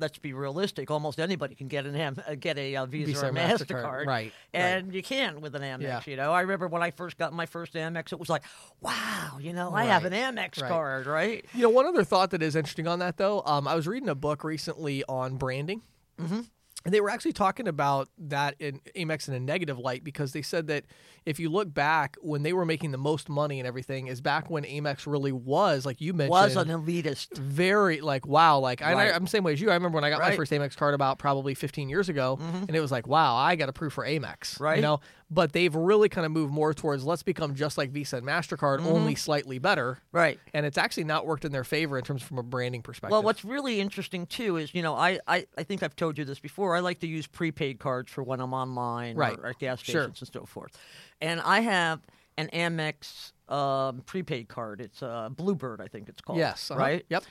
let's 0.00 0.18
be 0.18 0.32
realistic 0.32 0.90
almost 0.90 1.20
anybody 1.20 1.54
can 1.54 1.68
get 1.68 1.86
an 1.86 1.94
Am- 1.94 2.16
uh, 2.26 2.34
get 2.34 2.58
a 2.58 2.74
uh, 2.76 2.86
visa, 2.86 3.06
Visa 3.12 3.28
or 3.28 3.32
MasterCard, 3.32 3.66
mastercard 3.68 4.06
right, 4.06 4.32
and 4.54 4.92
you 4.94 5.02
can 5.02 5.40
with 5.40 5.54
an 5.54 5.62
amex 5.62 5.82
Yeah. 5.82 6.00
you 6.06 6.16
know 6.16 6.32
i 6.32 6.40
remember 6.40 6.66
when 6.68 6.82
i 6.82 6.90
first 6.90 7.18
got 7.18 7.32
my 7.32 7.46
first 7.46 7.74
amex 7.74 8.12
it 8.12 8.18
was 8.18 8.28
like 8.28 8.42
wow 8.80 9.38
you 9.40 9.52
know 9.52 9.72
i 9.74 9.84
have 9.84 10.04
an 10.04 10.12
amex 10.12 10.60
right. 10.60 10.68
card 10.68 11.06
right 11.06 11.44
You 11.54 11.62
know, 11.62 11.70
one 11.70 11.86
other 11.86 12.04
thought 12.04 12.30
that 12.30 12.42
is 12.42 12.56
interesting 12.56 12.86
on 12.88 12.98
that, 13.00 13.16
though, 13.16 13.42
um, 13.44 13.68
I 13.68 13.74
was 13.74 13.86
reading 13.86 14.08
a 14.08 14.14
book 14.14 14.44
recently 14.44 15.04
on 15.08 15.36
branding. 15.36 15.82
Mm-hmm. 16.20 16.40
And 16.84 16.94
they 16.94 17.00
were 17.00 17.10
actually 17.10 17.32
talking 17.34 17.68
about 17.68 18.08
that 18.18 18.54
in 18.58 18.80
Amex 18.96 19.28
in 19.28 19.34
a 19.34 19.40
negative 19.40 19.78
light 19.78 20.02
because 20.02 20.32
they 20.32 20.42
said 20.42 20.66
that 20.68 20.84
if 21.26 21.38
you 21.38 21.50
look 21.50 21.72
back 21.74 22.16
when 22.22 22.42
they 22.42 22.52
were 22.54 22.64
making 22.64 22.90
the 22.90 22.98
most 22.98 23.28
money 23.28 23.60
and 23.60 23.66
everything 23.66 24.06
is 24.06 24.20
back 24.22 24.48
when 24.48 24.64
Amex 24.64 25.06
really 25.06 25.32
was, 25.32 25.84
like 25.84 26.00
you 26.00 26.14
mentioned, 26.14 26.30
was 26.30 26.56
an 26.56 26.68
elitist 26.68 27.36
very 27.36 28.00
like 28.00 28.26
wow 28.26 28.58
like 28.58 28.80
I, 28.80 28.94
Right. 28.94 29.14
I'm 29.14 29.24
the 29.24 29.30
same 29.30 29.44
way 29.44 29.52
as 29.52 29.60
you. 29.60 29.70
I 29.70 29.74
remember 29.74 29.96
when 29.96 30.04
I 30.04 30.10
got 30.10 30.18
my 30.20 30.24
Right. 30.26 30.30
Mm-hmm. 30.32 30.36
first 30.36 30.52
Amex 30.52 30.76
card 30.76 30.94
about 30.94 31.18
probably 31.18 31.54
15 31.54 31.88
years 31.88 32.08
ago, 32.08 32.38
and 32.40 32.74
it 32.74 32.80
was 32.80 32.90
like 32.90 33.06
wow 33.06 33.36
I 33.36 33.56
got 33.56 33.68
approved 33.68 33.94
for 33.94 34.04
Amex, 34.04 34.58
right 34.58 34.76
You 34.76 34.82
know, 34.82 35.00
but 35.32 35.52
they've 35.52 35.74
really 35.74 36.08
kind 36.08 36.26
of 36.26 36.32
moved 36.32 36.52
more 36.52 36.74
towards 36.74 37.04
let's 37.04 37.22
become 37.22 37.54
just 37.54 37.78
like 37.78 37.90
Visa 37.90 38.16
and 38.16 38.26
Mastercard, 38.26 38.78
Mm-hmm. 38.78 38.86
only 38.88 39.14
slightly 39.14 39.58
better, 39.58 39.98
right 40.12 40.38
and 40.52 40.66
it's 40.66 40.76
actually 40.78 41.04
not 41.04 41.26
worked 41.26 41.44
in 41.44 41.52
their 41.52 41.64
favor 41.64 41.96
in 41.98 42.04
terms 42.04 42.22
from 42.22 42.38
a 42.38 42.42
branding 42.42 42.82
perspective. 42.82 43.12
Well, 43.12 43.22
what's 43.22 43.44
really 43.44 43.80
interesting 43.80 44.26
too 44.26 44.56
is, 44.56 44.74
you 44.74 44.82
know, 44.82 44.94
I, 44.94 45.20
I, 45.28 45.46
I 45.56 45.62
think 45.62 45.82
I've 45.82 45.94
told 45.96 46.18
you 46.18 46.24
this 46.24 46.40
before. 46.40 46.74
I 46.76 46.80
like 46.80 46.98
to 47.00 47.06
use 47.06 47.26
prepaid 47.26 47.78
cards 47.78 48.10
for 48.10 48.22
when 48.22 48.40
I'm 48.40 48.52
online 48.52 49.16
Right. 49.16 49.38
or 49.38 49.46
at 49.46 49.58
gas 49.58 49.80
Sure. 49.80 50.02
stations 50.02 50.20
and 50.20 50.30
so 50.32 50.46
forth. 50.46 50.76
And 51.20 51.40
I 51.40 51.60
have 51.60 52.00
an 52.36 52.48
Amex 52.52 53.32
um, 53.52 54.02
prepaid 54.06 54.48
card. 54.48 54.80
It's 54.80 55.02
uh, 55.02 55.28
Bluebird, 55.30 55.80
I 55.80 55.86
think 55.88 56.08
it's 56.08 56.20
called. 56.20 56.38
yes, 56.38 56.70
uh-huh. 56.70 56.80
Right? 56.80 57.04
Yep. 57.10 57.24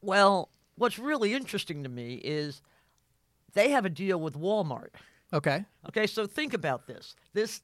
Well, 0.00 0.48
what's 0.76 0.98
really 0.98 1.34
interesting 1.34 1.82
to 1.82 1.88
me 1.88 2.14
is 2.14 2.62
they 3.54 3.70
have 3.70 3.84
a 3.84 3.90
deal 3.90 4.18
with 4.20 4.34
Walmart. 4.38 4.90
Okay. 5.32 5.64
Okay, 5.88 6.06
so 6.06 6.26
think 6.26 6.54
about 6.54 6.86
this. 6.86 7.16
This, 7.32 7.62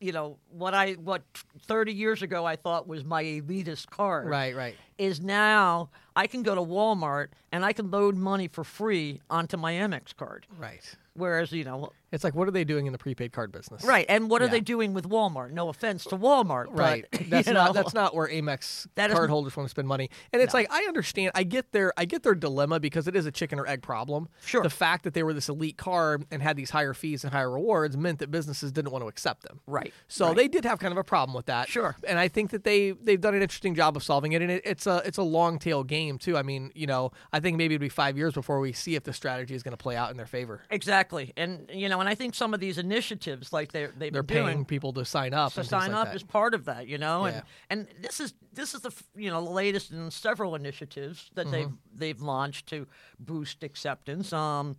you 0.00 0.12
know, 0.12 0.38
what 0.50 0.72
I 0.74 0.92
what 0.92 1.22
30 1.66 1.92
years 1.92 2.22
ago 2.22 2.44
I 2.46 2.56
thought 2.56 2.88
was 2.88 3.04
my 3.04 3.22
elitist 3.22 3.90
card 3.90 4.28
Right. 4.28 4.56
Right. 4.56 4.74
is 4.98 5.20
now 5.20 5.90
I 6.16 6.26
can 6.26 6.42
go 6.42 6.54
to 6.54 6.60
Walmart 6.62 7.28
and 7.52 7.64
I 7.64 7.72
can 7.72 7.90
load 7.90 8.16
money 8.16 8.48
for 8.48 8.64
free 8.64 9.20
onto 9.28 9.56
my 9.56 9.72
Amex 9.74 10.16
card. 10.16 10.46
Right. 10.58 10.82
Whereas, 11.14 11.52
you 11.52 11.64
know, 11.64 11.92
It's 12.12 12.24
like 12.24 12.34
what 12.34 12.48
are 12.48 12.50
they 12.50 12.64
doing 12.64 12.86
in 12.86 12.92
the 12.92 12.98
prepaid 12.98 13.32
card 13.32 13.52
business? 13.52 13.84
right. 13.84 14.06
And 14.08 14.28
what 14.30 14.42
are 14.42 14.48
they 14.48 14.60
doing 14.60 14.94
with 14.94 15.08
Walmart? 15.08 15.52
No 15.52 15.68
offense 15.68 16.04
to 16.04 16.16
Walmart, 16.16 16.66
Right. 16.70 17.04
But, 17.10 17.20
That's 17.30 17.46
not 17.48 17.68
know, 17.68 17.72
that's 17.72 17.94
not 17.94 18.14
where 18.14 18.28
Amex 18.28 18.86
That 18.96 19.10
is- 19.10 19.16
card 19.16 19.30
holders 19.30 19.56
want 19.56 19.66
to 19.66 19.70
spend 19.70 19.86
money. 19.88 20.10
And 20.32 20.42
it's 20.42 20.52
No. 20.54 20.60
like 20.60 20.72
I 20.72 20.84
understand 20.84 21.32
I 21.34 21.42
get 21.44 21.72
their 21.72 21.92
I 21.96 22.04
get 22.04 22.22
their 22.22 22.34
dilemma 22.34 22.80
because 22.80 23.06
it 23.08 23.14
is 23.16 23.26
a 23.26 23.30
chicken 23.30 23.58
or 23.58 23.66
egg 23.66 23.82
problem. 23.82 24.28
Sure. 24.44 24.62
The 24.62 24.70
fact 24.70 25.04
that 25.04 25.14
they 25.14 25.22
were 25.22 25.32
this 25.32 25.48
elite 25.48 25.76
card 25.76 26.24
and 26.30 26.42
had 26.42 26.56
these 26.56 26.70
higher 26.70 26.94
fees 26.94 27.24
and 27.24 27.32
higher 27.32 27.50
rewards 27.50 27.96
meant 27.96 28.18
that 28.20 28.30
businesses 28.30 28.72
didn't 28.72 28.90
want 28.92 29.02
to 29.04 29.08
accept 29.08 29.42
them. 29.42 29.60
Right. 29.66 29.92
So 30.08 30.28
right. 30.28 30.36
they 30.36 30.48
did 30.48 30.64
have 30.64 30.78
kind 30.78 30.92
of 30.92 30.98
a 30.98 31.04
problem 31.04 31.34
with 31.34 31.46
that. 31.46 31.68
Sure. 31.68 31.94
And 32.06 32.18
I 32.18 32.28
think 32.28 32.50
that 32.50 32.64
they 32.64 32.90
they've 32.92 33.20
done 33.20 33.34
an 33.34 33.42
interesting 33.42 33.74
job 33.74 33.96
of 33.96 34.02
solving 34.02 34.32
it 34.32 34.42
and 34.42 34.50
it, 34.50 34.62
it's 34.64 34.86
a 34.86 35.02
it's 35.04 35.18
a 35.18 35.22
long 35.22 35.58
tail 35.58 35.84
game 35.84 36.18
too. 36.18 36.36
I 36.36 36.42
mean, 36.42 36.72
you 36.74 36.86
know, 36.86 37.12
I 37.32 37.40
think 37.40 37.56
maybe 37.56 37.74
it'll 37.76 37.82
be 37.82 37.88
5 37.88 38.16
years 38.16 38.34
before 38.34 38.60
we 38.60 38.72
see 38.72 38.94
if 38.96 39.04
the 39.04 39.12
strategy 39.12 39.54
is 39.54 39.62
going 39.62 39.72
to 39.72 39.82
play 39.82 39.96
out 39.96 40.10
in 40.10 40.16
their 40.16 40.26
favor. 40.26 40.62
Exactly. 40.70 41.32
And, 41.36 41.70
you 41.72 41.88
know, 41.88 41.99
and 42.00 42.08
I 42.08 42.14
think 42.14 42.34
some 42.34 42.52
of 42.54 42.60
these 42.60 42.78
initiatives, 42.78 43.52
like 43.52 43.72
they're, 43.72 43.92
they've 43.96 44.12
They're 44.12 44.22
been 44.22 44.44
paying 44.44 44.54
doing, 44.56 44.64
people 44.64 44.92
to 44.94 45.04
sign 45.04 45.32
up 45.34 45.52
to 45.54 45.64
sign 45.64 45.92
like 45.92 46.00
up 46.00 46.06
that. 46.08 46.16
is 46.16 46.22
part 46.22 46.54
of 46.54 46.64
that, 46.66 46.86
you 46.88 46.98
know. 46.98 47.26
Yeah. 47.26 47.42
And 47.70 47.88
and 47.88 48.02
this 48.04 48.20
is 48.20 48.34
this 48.52 48.74
is 48.74 48.80
the 48.82 48.92
you 49.14 49.30
know 49.30 49.44
the 49.44 49.50
latest 49.50 49.90
in 49.92 50.10
several 50.10 50.54
initiatives 50.54 51.30
that 51.34 51.50
they've 51.50 51.66
Mm-hmm. 51.66 51.98
they've 51.98 52.20
launched 52.20 52.66
to 52.68 52.86
boost 53.18 53.62
acceptance. 53.62 54.32
Um, 54.32 54.76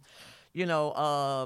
you 0.54 0.66
know, 0.66 0.92
uh, 0.92 1.46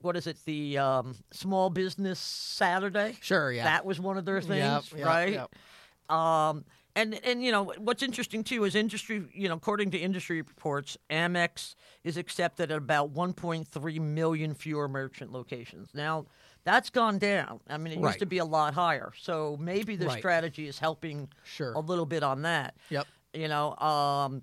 what 0.00 0.16
is 0.16 0.26
it? 0.26 0.38
The 0.46 0.78
um, 0.78 1.16
Small 1.30 1.68
Business 1.70 2.18
Saturday. 2.18 3.16
Sure, 3.20 3.52
yeah. 3.52 3.64
That 3.64 3.84
was 3.84 4.00
one 4.00 4.16
of 4.16 4.24
their 4.24 4.40
things, 4.40 4.90
Yep, 4.92 4.98
yep, 4.98 5.06
right? 5.06 5.32
yep. 5.32 6.16
Um, 6.16 6.64
and 6.96 7.18
and 7.24 7.42
you 7.42 7.52
know 7.52 7.72
what's 7.78 8.02
interesting 8.02 8.42
too 8.44 8.64
is 8.64 8.74
industry. 8.74 9.24
You 9.32 9.48
know, 9.48 9.54
according 9.54 9.90
to 9.92 9.98
industry 9.98 10.38
reports, 10.42 10.96
Amex 11.10 11.74
is 12.04 12.16
accepted 12.16 12.70
at 12.70 12.78
about 12.78 13.12
1.3 13.12 14.00
million 14.00 14.54
fewer 14.54 14.88
merchant 14.88 15.32
locations. 15.32 15.90
Now, 15.94 16.26
that's 16.64 16.90
gone 16.90 17.18
down. 17.18 17.60
I 17.68 17.76
mean, 17.78 17.92
it 17.94 18.00
Right. 18.00 18.10
used 18.10 18.18
to 18.20 18.26
be 18.26 18.38
a 18.38 18.44
lot 18.44 18.74
higher. 18.74 19.12
So 19.18 19.56
maybe 19.60 19.96
the 19.96 20.06
Right. 20.06 20.18
strategy 20.18 20.66
is 20.66 20.78
helping 20.78 21.28
Sure. 21.44 21.72
a 21.72 21.80
little 21.80 22.06
bit 22.06 22.22
on 22.22 22.42
that. 22.42 22.74
Yep. 22.90 23.06
You 23.34 23.48
know, 23.48 23.76
um, 23.76 24.42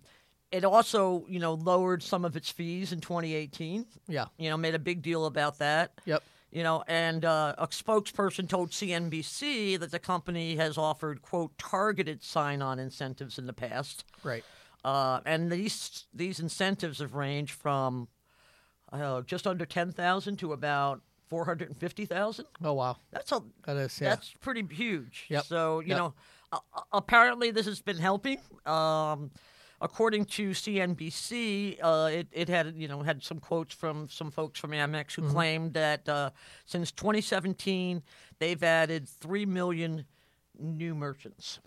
it 0.52 0.64
also 0.64 1.26
you 1.28 1.40
know 1.40 1.54
lowered 1.56 2.02
some 2.02 2.24
of 2.26 2.36
its 2.38 2.50
fees 2.50 2.94
in 2.94 3.02
2018. 3.02 3.86
Yeah. 4.08 4.26
You 4.38 4.50
know, 4.50 4.58
made 4.58 4.76
a 4.76 4.80
big 4.80 5.02
deal 5.02 5.26
about 5.26 5.58
that. 5.60 5.92
Yep. 6.06 6.24
You 6.52 6.64
know, 6.64 6.84
and 6.88 7.26
uh, 7.26 7.56
a 7.58 7.68
spokesperson 7.68 8.48
told 8.48 8.72
CNBC 8.72 9.78
that 9.80 9.92
the 9.92 10.00
company 10.00 10.56
has 10.56 10.78
offered 10.78 11.22
quote 11.22 11.58
targeted 11.58 12.24
sign-on 12.24 12.80
incentives 12.80 13.38
in 13.38 13.48
the 13.48 13.54
past, 13.54 14.06
Right. 14.24 14.46
uh, 14.86 15.20
and 15.26 15.52
these 15.52 16.06
these 16.14 16.40
incentives 16.40 17.00
have 17.00 17.16
ranged 17.16 17.52
from 17.52 18.08
uh, 18.94 19.22
just 19.24 19.46
under 19.46 19.66
ten 19.66 19.92
thousand 19.92 20.38
to 20.38 20.54
about 20.54 21.02
four 21.28 21.44
hundred 21.44 21.68
and 21.68 21.78
fifty 21.78 22.06
thousand. 22.06 22.46
Oh 22.64 22.74
wow. 22.74 22.96
That's 23.12 23.32
a 23.34 23.44
That 23.66 23.76
is 23.76 24.00
yeah. 24.00 24.10
that's 24.10 24.34
pretty 24.40 24.66
huge. 24.74 25.26
Yep. 25.28 25.44
So 25.44 25.82
you 25.82 25.90
Yep. 25.90 25.98
know, 25.98 26.14
uh, 26.54 26.60
apparently 26.94 27.52
this 27.52 27.66
has 27.66 27.82
been 27.82 27.98
helping. 27.98 28.40
Um, 28.66 29.32
according 29.82 30.26
to 30.26 30.50
CNBC, 30.52 31.78
uh, 31.82 32.10
it, 32.12 32.28
it 32.32 32.50
had 32.50 32.74
you 32.76 32.88
know 32.88 33.02
had 33.02 33.24
some 33.24 33.40
quotes 33.40 33.74
from 33.74 34.08
some 34.10 34.32
folks 34.32 34.60
from 34.60 34.72
Amex 34.72 35.08
Mm-hmm. 35.12 35.26
who 35.28 35.32
claimed 35.32 35.74
that 35.74 36.08
uh, 36.10 36.30
since 36.66 36.92
2017 36.92 38.02
they've 38.40 38.64
added 38.64 39.08
three 39.08 39.46
million 39.46 40.06
new 40.60 40.96
merchants. 40.96 41.60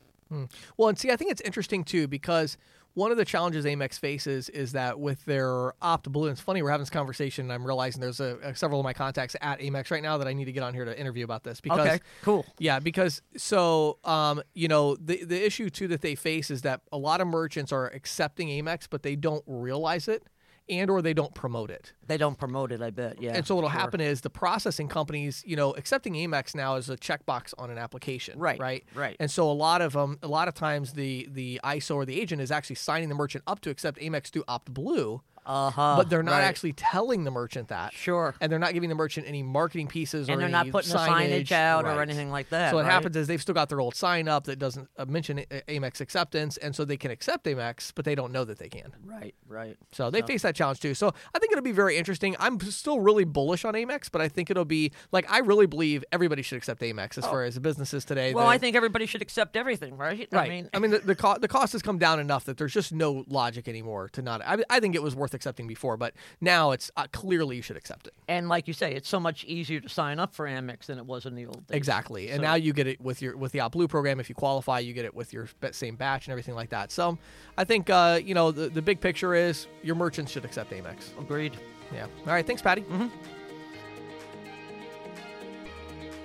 Well, 0.77 0.89
and 0.89 0.97
see, 0.97 1.11
I 1.11 1.17
think 1.17 1.33
it's 1.33 1.41
interesting 1.41 1.83
too 1.83 2.07
because 2.07 2.57
one 2.95 3.11
of 3.11 3.17
the 3.17 3.25
challenges 3.25 3.65
Amex 3.65 3.99
faces 3.99 4.49
is 4.49 4.73
that 4.73 4.99
with 4.99 5.25
their 5.25 5.73
OptBlue, 5.83 6.23
and 6.23 6.31
it's 6.33 6.41
funny 6.41 6.63
we're 6.63 6.71
having 6.71 6.83
this 6.83 6.91
conversation. 6.91 7.47
And 7.47 7.53
I'm 7.53 7.65
realizing 7.65 8.01
there's 8.01 8.21
a, 8.21 8.37
a- 8.43 8.55
several 8.55 8.81
of 8.81 8.85
my 8.85 8.93
contacts 8.93 9.37
at 9.41 9.61
Amex 9.61 9.91
right 9.91 10.03
now 10.03 10.19
that 10.19 10.27
I 10.27 10.33
need 10.33 10.47
to 10.47 10.53
get 10.53 10.63
on 10.63 10.75
here 10.75 10.85
to 10.85 10.99
interview 10.99 11.25
about 11.25 11.45
this 11.45 11.61
because 11.61 11.79
Okay, 11.87 12.01
cool. 12.23 12.45
yeah, 12.59 12.79
because 12.81 13.23
so 13.37 13.99
um, 14.05 14.43
you 14.55 14.69
know 14.69 14.97
the 14.97 15.25
the 15.25 15.45
issue 15.45 15.71
too 15.71 15.89
that 15.89 16.01
they 16.01 16.15
face 16.15 16.51
is 16.51 16.63
that 16.63 16.81
a 16.93 16.99
lot 16.99 17.21
of 17.21 17.27
merchants 17.29 17.73
are 17.73 17.87
accepting 17.89 18.49
Amex, 18.49 18.87
but 18.91 19.03
they 19.03 19.17
don't 19.17 19.45
realize 19.47 20.09
it 20.09 20.25
and 20.71 20.91
or 20.91 21.03
they 21.03 21.13
don't 21.13 21.35
promote 21.35 21.71
it. 21.71 21.93
They 22.07 22.17
don't 22.17 22.39
promote 22.39 22.73
it, 22.73 22.81
I 22.81 22.91
bet. 22.91 23.21
Yeah. 23.21 23.33
And 23.35 23.47
so 23.47 23.55
what'll 23.55 23.71
sure. 23.71 23.79
happen 23.79 24.01
is 24.01 24.21
the 24.21 24.31
processing 24.31 24.89
companies, 24.89 25.43
you 25.47 25.57
know, 25.57 25.73
accepting 25.73 26.15
Amex 26.15 26.55
now 26.55 26.77
is 26.77 26.89
a 26.89 26.97
checkbox 26.97 27.53
on 27.59 27.71
an 27.71 27.79
application, 27.79 28.39
Right, 28.39 28.59
Right, 28.61 28.85
right. 28.95 29.17
And 29.21 29.31
so 29.31 29.51
a 29.51 29.53
lot 29.53 29.83
of 29.83 29.93
them, 29.93 30.19
a 30.23 30.29
lot 30.29 30.49
of 30.49 30.55
times, 30.55 30.93
the 30.93 31.29
the 31.31 31.61
ISO 31.65 31.97
or 31.97 32.05
the 32.05 32.21
agent 32.21 32.41
is 32.41 32.51
actually 32.51 32.77
signing 32.77 33.09
the 33.09 33.15
merchant 33.15 33.45
up 33.47 33.61
to 33.61 33.71
accept 33.71 33.99
Amex 33.99 34.31
through 34.31 34.45
OptBlue, 34.45 35.21
Uh-huh, 35.51 35.97
but 35.97 36.09
they're 36.09 36.23
not 36.23 36.33
right. 36.33 36.43
actually 36.43 36.73
telling 36.73 37.25
the 37.25 37.31
merchant 37.31 37.69
that. 37.69 37.93
Sure. 37.93 38.35
And 38.41 38.53
they're 38.53 38.59
not 38.61 38.73
giving 38.73 38.89
the 38.89 38.95
merchant 38.95 39.27
any 39.27 39.43
marketing 39.43 39.89
pieces 39.89 40.29
or 40.29 40.33
and 40.33 40.41
they're 40.41 40.47
any 40.47 40.53
not 40.53 40.71
putting 40.71 40.93
signage, 40.93 41.47
signage 41.49 41.53
out 41.53 41.85
or 41.87 42.01
anything 42.01 42.31
like 42.31 42.51
that. 42.51 42.71
So 42.71 42.77
what 42.77 42.85
right? 42.85 42.93
happens 42.93 43.17
is 43.17 43.27
they've 43.27 43.43
still 43.43 43.55
got 43.55 43.69
their 43.69 43.81
old 43.81 43.97
sign 43.97 44.29
up 44.29 44.45
that 44.45 44.61
doesn't 44.61 44.89
uh, 44.97 45.07
mention 45.07 45.45
Amex 45.69 46.01
acceptance, 46.01 46.57
and 46.57 46.77
so 46.77 46.85
they 46.85 46.97
can 46.97 47.11
accept 47.11 47.47
Amex, 47.47 47.93
but 47.95 48.05
they 48.05 48.15
don't 48.15 48.33
know 48.33 48.45
that 48.45 48.59
they 48.59 48.69
can. 48.69 48.93
Right, 49.05 49.35
right. 49.49 49.77
So 49.91 50.11
they 50.11 50.23
face 50.23 50.43
that 50.43 50.55
challenge 50.55 50.81
too. 50.81 50.95
So 50.95 51.13
I 51.35 51.39
think 51.41 51.53
it'll 51.53 51.65
be 51.65 51.73
very 51.73 51.97
interesting. 51.97 52.37
I'm 52.39 52.61
still 52.61 53.01
really 53.01 53.25
bullish 53.25 53.65
on 53.65 53.75
Amex, 53.75 54.09
but 54.11 54.21
I 54.21 54.29
think 54.29 54.51
it'll 54.51 54.65
be 54.65 54.93
like 55.11 55.31
I 55.31 55.39
really 55.39 55.67
believe 55.67 56.05
everybody 56.13 56.43
should 56.43 56.59
accept 56.59 56.81
Amex 56.83 57.19
as 57.19 57.25
far 57.25 57.43
as 57.43 57.59
businesses 57.59 58.05
today. 58.05 58.33
Oh. 58.33 58.37
Well, 58.37 58.47
I 58.47 58.59
think 58.59 58.77
everybody 58.77 59.07
should 59.07 59.23
accept 59.23 59.57
everything, 59.57 59.97
right? 59.97 60.29
Right. 60.31 60.69
I 60.73 60.79
mean, 60.79 60.91
the 60.93 60.99
the, 60.99 61.17
co- 61.17 61.39
the 61.39 61.49
cost 61.49 61.73
has 61.73 61.83
come 61.83 61.99
down 61.99 62.21
enough 62.21 62.45
that 62.45 62.57
there's 62.57 62.73
just 62.73 62.93
no 62.93 63.25
logic 63.29 63.67
anymore 63.67 64.09
to 64.11 64.23
not. 64.23 64.43
I, 64.43 64.63
I 64.71 64.81
think 64.81 64.95
it 64.95 65.03
was 65.03 65.17
worth 65.17 65.35
accepting 65.41 65.67
before, 65.67 65.97
but 65.97 66.13
now 66.41 66.71
it's 66.73 66.91
uh, 66.97 67.07
clearly 67.13 67.57
you 67.57 67.63
should 67.63 67.77
accept 67.79 68.07
it. 68.07 68.15
and 68.29 68.49
like 68.49 68.69
you 68.69 68.75
say, 68.75 68.95
it's 68.95 69.09
so 69.09 69.19
much 69.19 69.45
easier 69.45 69.81
to 69.81 69.89
sign 69.89 70.19
up 70.19 70.35
for 70.35 70.47
Amex 70.47 70.87
than 70.87 70.99
it 70.99 71.07
was 71.07 71.25
in 71.25 71.35
the 71.35 71.47
old 71.47 71.67
days. 71.67 71.77
Exactly, 71.77 72.29
and 72.29 72.37
So- 72.37 72.43
now 72.43 72.55
you 72.55 72.73
get 72.73 72.87
it 72.87 73.01
with 73.01 73.23
your 73.23 73.37
with 73.37 73.53
the 73.53 73.61
OptBlue 73.61 73.89
program. 73.89 74.21
If 74.21 74.29
you 74.29 74.35
qualify, 74.35 74.81
you 74.81 74.93
get 74.93 75.05
it 75.07 75.15
with 75.15 75.33
your 75.33 75.49
same 75.73 75.97
batch 75.97 76.27
and 76.27 76.33
everything 76.33 76.55
like 76.55 76.69
that. 76.71 76.93
So, 76.93 77.17
I 77.57 77.65
think 77.65 77.89
uh, 77.91 78.21
you 78.23 78.35
know 78.35 78.51
the 78.53 78.69
the 78.69 78.83
big 78.83 79.01
picture 79.01 79.35
is 79.35 79.67
your 79.83 79.95
merchants 79.97 80.31
should 80.33 80.45
accept 80.45 80.71
Amex. 80.73 81.19
Agreed. 81.19 81.57
Yeah. 81.95 82.05
All 82.27 82.33
right. 82.33 82.47
Thanks, 82.47 82.63
Patty. 82.63 82.85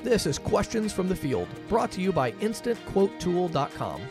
This 0.03 0.27
is 0.27 0.37
Questions 0.37 0.93
from 0.93 1.07
the 1.09 1.15
Field, 1.15 1.47
brought 1.67 1.89
to 1.93 2.01
you 2.01 2.11
by 2.11 2.31
InstantQuoteTool.com. 2.33 4.01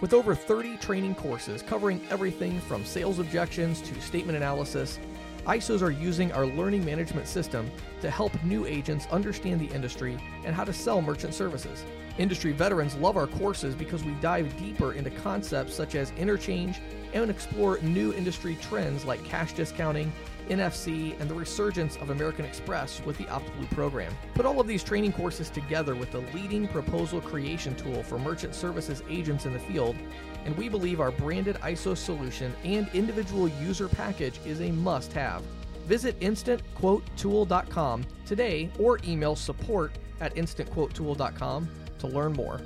With 0.00 0.14
over 0.14 0.32
30 0.32 0.76
training 0.76 1.16
courses 1.16 1.60
covering 1.60 2.00
everything 2.08 2.60
from 2.60 2.84
sales 2.84 3.18
objections 3.18 3.80
to 3.80 4.00
statement 4.00 4.36
analysis, 4.36 5.00
ISOs 5.44 5.82
are 5.82 5.90
using 5.90 6.30
our 6.30 6.46
learning 6.46 6.84
management 6.84 7.26
system 7.26 7.68
to 8.00 8.08
help 8.08 8.32
new 8.44 8.64
agents 8.64 9.08
understand 9.10 9.60
the 9.60 9.74
industry 9.74 10.16
and 10.44 10.54
how 10.54 10.62
to 10.62 10.72
sell 10.72 11.02
merchant 11.02 11.34
services. 11.34 11.84
Industry 12.16 12.52
veterans 12.52 12.94
love 12.96 13.16
our 13.16 13.26
courses 13.26 13.74
because 13.74 14.04
we 14.04 14.12
dive 14.20 14.56
deeper 14.56 14.92
into 14.92 15.10
concepts 15.10 15.74
such 15.74 15.96
as 15.96 16.12
interchange 16.12 16.80
and 17.12 17.28
explore 17.28 17.78
new 17.80 18.12
industry 18.12 18.56
trends 18.60 19.04
like 19.04 19.24
cash 19.24 19.52
discounting, 19.52 20.12
NFC, 20.48 21.18
and 21.20 21.30
the 21.30 21.34
resurgence 21.34 21.96
of 21.96 22.10
American 22.10 22.44
Express 22.44 23.02
with 23.04 23.16
the 23.18 23.24
OptBlue 23.24 23.70
program. 23.70 24.12
Put 24.34 24.46
all 24.46 24.60
of 24.60 24.66
these 24.66 24.84
training 24.84 25.12
courses 25.12 25.50
together 25.50 25.94
with 25.94 26.10
the 26.12 26.20
leading 26.34 26.68
proposal 26.68 27.20
creation 27.20 27.74
tool 27.74 28.02
for 28.02 28.18
merchant 28.18 28.54
services 28.54 29.02
agents 29.08 29.46
in 29.46 29.52
the 29.52 29.58
field, 29.58 29.96
and 30.44 30.56
we 30.56 30.68
believe 30.68 31.00
our 31.00 31.10
branded 31.10 31.56
ISO 31.56 31.96
solution 31.96 32.54
and 32.64 32.88
individual 32.94 33.48
user 33.48 33.88
package 33.88 34.40
is 34.44 34.60
a 34.60 34.70
must 34.70 35.12
have. 35.12 35.42
Visit 35.86 36.18
instantquotetool.com 36.20 38.04
today 38.26 38.70
or 38.78 38.98
email 39.06 39.34
support 39.34 39.92
at 40.20 40.34
instantquotetool.com 40.34 41.68
to 41.98 42.06
learn 42.06 42.32
more. 42.32 42.60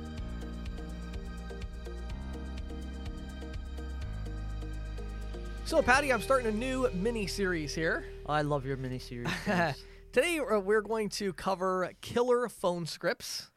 So, 5.65 5.81
Patty, 5.81 6.11
I'm 6.13 6.21
starting 6.21 6.47
a 6.47 6.51
new 6.55 6.89
mini 6.93 7.25
series 7.25 7.73
here. 7.73 8.05
I 8.27 8.41
love 8.41 8.65
your 8.65 8.77
mini 8.77 8.99
series. 8.99 9.29
Today, 10.11 10.39
uh, 10.39 10.59
we're 10.59 10.81
going 10.81 11.09
to 11.09 11.33
cover 11.33 11.89
killer 12.01 12.47
phone 12.49 12.85
scripts. 12.85 13.49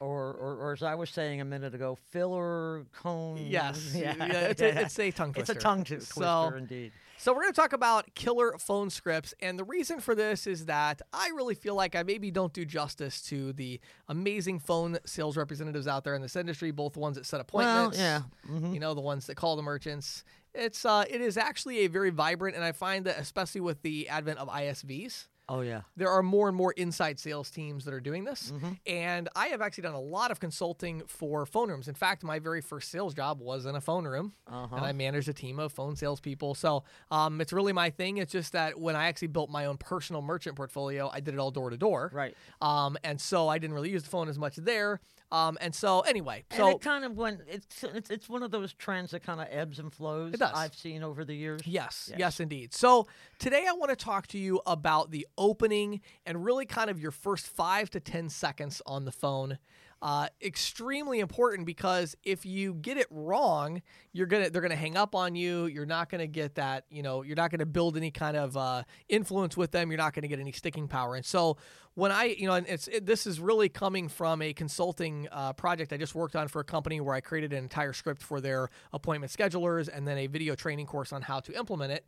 or, 0.00 0.32
or, 0.32 0.56
or 0.56 0.72
as 0.72 0.82
I 0.82 0.94
was 0.96 1.10
saying 1.10 1.40
a 1.40 1.44
minute 1.44 1.74
ago, 1.74 1.96
filler 2.10 2.84
cone. 2.92 3.36
Yes, 3.38 3.94
yeah, 3.94 4.14
yeah, 4.18 4.24
it's, 4.48 4.60
a, 4.62 4.80
it's 4.80 4.98
a 4.98 5.12
tongue 5.12 5.32
twister. 5.34 5.52
It's 5.52 5.60
a 5.60 5.62
tongue 5.62 5.84
twister, 5.84 6.14
So, 6.14 6.52
indeed. 6.56 6.92
So 7.18 7.32
we're 7.32 7.42
going 7.42 7.52
to 7.52 7.60
talk 7.60 7.72
about 7.72 8.12
killer 8.16 8.56
phone 8.58 8.90
scripts, 8.90 9.32
and 9.40 9.56
the 9.56 9.62
reason 9.62 10.00
for 10.00 10.16
this 10.16 10.48
is 10.48 10.66
that 10.66 11.02
I 11.12 11.28
really 11.36 11.54
feel 11.54 11.76
like 11.76 11.94
I 11.94 12.02
maybe 12.02 12.32
don't 12.32 12.52
do 12.52 12.64
justice 12.64 13.22
to 13.26 13.52
the 13.52 13.78
amazing 14.08 14.58
phone 14.58 14.98
sales 15.04 15.36
representatives 15.36 15.86
out 15.86 16.02
there 16.02 16.16
in 16.16 16.22
this 16.22 16.34
industry, 16.34 16.72
both 16.72 16.94
the 16.94 16.98
ones 16.98 17.16
that 17.16 17.24
set 17.26 17.36
Well, 17.52 17.86
appointments, 17.92 17.98
yeah. 17.98 18.22
mhm. 18.50 18.74
you 18.74 18.80
know, 18.80 18.94
the 18.94 19.00
ones 19.00 19.26
that 19.28 19.36
call 19.36 19.54
the 19.54 19.62
merchants. 19.62 20.24
It's 20.54 20.84
uh, 20.84 21.04
it 21.08 21.20
is 21.20 21.36
actually 21.36 21.78
a 21.78 21.86
very 21.86 22.10
vibrant, 22.10 22.56
and 22.56 22.64
I 22.64 22.72
find 22.72 23.06
that 23.06 23.18
especially 23.18 23.62
with 23.62 23.82
the 23.82 24.08
advent 24.08 24.38
of 24.38 24.48
ISVs, 24.48 25.28
Oh 25.54 25.60
yeah. 25.60 25.82
there 25.96 26.08
are 26.10 26.22
more 26.22 26.48
and 26.48 26.56
more 26.56 26.72
inside 26.72 27.18
sales 27.20 27.50
teams 27.50 27.84
that 27.84 27.92
are 27.92 28.00
doing 28.00 28.24
this. 28.24 28.50
Mm-hmm. 28.52 28.72
And 28.86 29.28
I 29.36 29.48
have 29.48 29.60
actually 29.60 29.82
done 29.82 29.94
a 29.94 30.00
lot 30.00 30.30
of 30.30 30.40
consulting 30.40 31.02
for 31.06 31.44
phone 31.46 31.68
rooms. 31.68 31.88
In 31.88 31.94
fact, 31.94 32.24
my 32.24 32.38
very 32.38 32.60
first 32.62 32.90
sales 32.90 33.12
job 33.12 33.40
was 33.40 33.66
in 33.66 33.74
a 33.76 33.80
phone 33.80 34.06
room, 34.06 34.32
Uh-huh. 34.46 34.74
and 34.76 34.84
I 34.84 34.92
managed 34.92 35.28
a 35.28 35.34
team 35.34 35.58
of 35.58 35.70
phone 35.72 35.94
salespeople. 35.94 36.54
So 36.54 36.84
um, 37.10 37.40
it's 37.40 37.52
really 37.52 37.72
my 37.74 37.90
thing. 37.90 38.16
It's 38.16 38.32
just 38.32 38.52
that 38.52 38.80
when 38.80 38.96
I 38.96 39.08
actually 39.08 39.28
built 39.28 39.50
my 39.50 39.66
own 39.66 39.76
personal 39.76 40.22
merchant 40.22 40.56
portfolio, 40.56 41.10
I 41.12 41.20
did 41.20 41.34
it 41.34 41.38
all 41.38 41.50
door 41.50 41.68
to 41.70 41.76
door. 41.76 42.10
Right. 42.14 42.34
Um, 42.62 42.96
and 43.04 43.20
so 43.20 43.48
I 43.48 43.58
didn't 43.58 43.74
really 43.74 43.90
use 43.90 44.04
the 44.04 44.10
phone 44.10 44.28
as 44.30 44.38
much 44.38 44.56
there. 44.56 45.00
Um, 45.30 45.56
and 45.62 45.74
so 45.74 46.00
anyway, 46.00 46.44
And 46.50 46.58
so 46.58 46.68
it 46.68 46.80
kind 46.82 47.04
of 47.06 47.16
went. 47.16 47.40
It's 47.48 47.82
it's 47.84 48.10
it's 48.10 48.28
one 48.28 48.42
of 48.42 48.50
those 48.50 48.74
trends 48.74 49.12
that 49.12 49.22
kind 49.22 49.40
of 49.40 49.46
ebbs 49.50 49.78
and 49.78 49.90
flows. 49.90 50.34
It 50.34 50.40
does. 50.40 50.52
I've 50.54 50.74
seen 50.74 51.02
over 51.02 51.24
the 51.24 51.34
years. 51.34 51.62
Yes, 51.66 52.08
yes, 52.10 52.18
Yes. 52.18 52.40
indeed. 52.40 52.74
So 52.74 53.06
today 53.38 53.64
I 53.66 53.72
want 53.72 53.88
to 53.90 53.96
talk 53.96 54.26
to 54.28 54.38
you 54.38 54.60
about 54.66 55.10
the 55.10 55.26
opening 55.42 56.00
and 56.24 56.44
really 56.44 56.64
kind 56.64 56.88
of 56.88 57.00
your 57.00 57.10
first 57.10 57.48
five 57.48 57.90
to 57.90 58.00
10 58.00 58.28
seconds 58.28 58.80
on 58.86 59.04
the 59.04 59.12
phone. 59.12 59.58
Uh, 60.00 60.26
extremely 60.42 61.20
important 61.20 61.64
because 61.64 62.16
if 62.24 62.44
you 62.44 62.74
get 62.74 62.96
it 62.96 63.06
wrong, 63.08 63.80
you're 64.12 64.26
gonna 64.26 64.50
they're 64.50 64.60
gonna 64.60 64.74
hang 64.74 64.96
up 64.96 65.14
on 65.14 65.36
you. 65.36 65.66
You're 65.66 65.86
not 65.86 66.08
gonna 66.10 66.26
get 66.26 66.56
that 66.56 66.86
you 66.90 67.04
know 67.04 67.22
you're 67.22 67.36
not 67.36 67.52
gonna 67.52 67.66
build 67.66 67.96
any 67.96 68.10
kind 68.10 68.36
of 68.36 68.56
uh, 68.56 68.82
influence 69.08 69.56
with 69.56 69.70
them. 69.70 69.92
You're 69.92 69.98
not 69.98 70.12
gonna 70.12 70.26
get 70.26 70.40
any 70.40 70.50
sticking 70.50 70.88
power. 70.88 71.14
And 71.14 71.24
so 71.24 71.56
when 71.94 72.10
I 72.10 72.34
you 72.36 72.48
know 72.48 72.54
and 72.54 72.66
it's 72.66 72.88
it, 72.88 73.06
this 73.06 73.28
is 73.28 73.38
really 73.38 73.68
coming 73.68 74.08
from 74.08 74.42
a 74.42 74.52
consulting 74.52 75.28
uh, 75.30 75.52
project 75.52 75.92
I 75.92 75.98
just 75.98 76.16
worked 76.16 76.34
on 76.34 76.48
for 76.48 76.58
a 76.58 76.64
company 76.64 77.00
where 77.00 77.14
I 77.14 77.20
created 77.20 77.52
an 77.52 77.62
entire 77.62 77.92
script 77.92 78.22
for 78.24 78.40
their 78.40 78.70
appointment 78.92 79.32
schedulers 79.32 79.88
and 79.88 80.04
then 80.04 80.18
a 80.18 80.26
video 80.26 80.56
training 80.56 80.86
course 80.86 81.12
on 81.12 81.22
how 81.22 81.38
to 81.38 81.56
implement 81.56 81.92
it. 81.92 82.04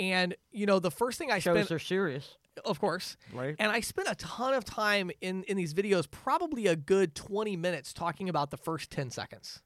And 0.00 0.34
you 0.50 0.66
know 0.66 0.80
the 0.80 0.90
first 0.90 1.16
thing 1.16 1.30
I 1.30 1.38
Shows 1.38 1.54
spent 1.54 1.68
they're 1.68 1.78
serious. 1.78 2.38
Of 2.64 2.80
course. 2.80 3.16
Right. 3.32 3.54
And 3.58 3.70
I 3.70 3.80
spent 3.80 4.08
a 4.10 4.14
ton 4.14 4.54
of 4.54 4.64
time 4.64 5.10
in 5.20 5.42
in 5.44 5.56
these 5.56 5.74
videos, 5.74 6.10
probably 6.10 6.66
a 6.66 6.76
good 6.76 7.14
20 7.14 7.56
minutes 7.56 7.92
talking 7.92 8.28
about 8.28 8.50
the 8.50 8.56
first 8.56 8.90
10 8.90 9.10
seconds. 9.10 9.62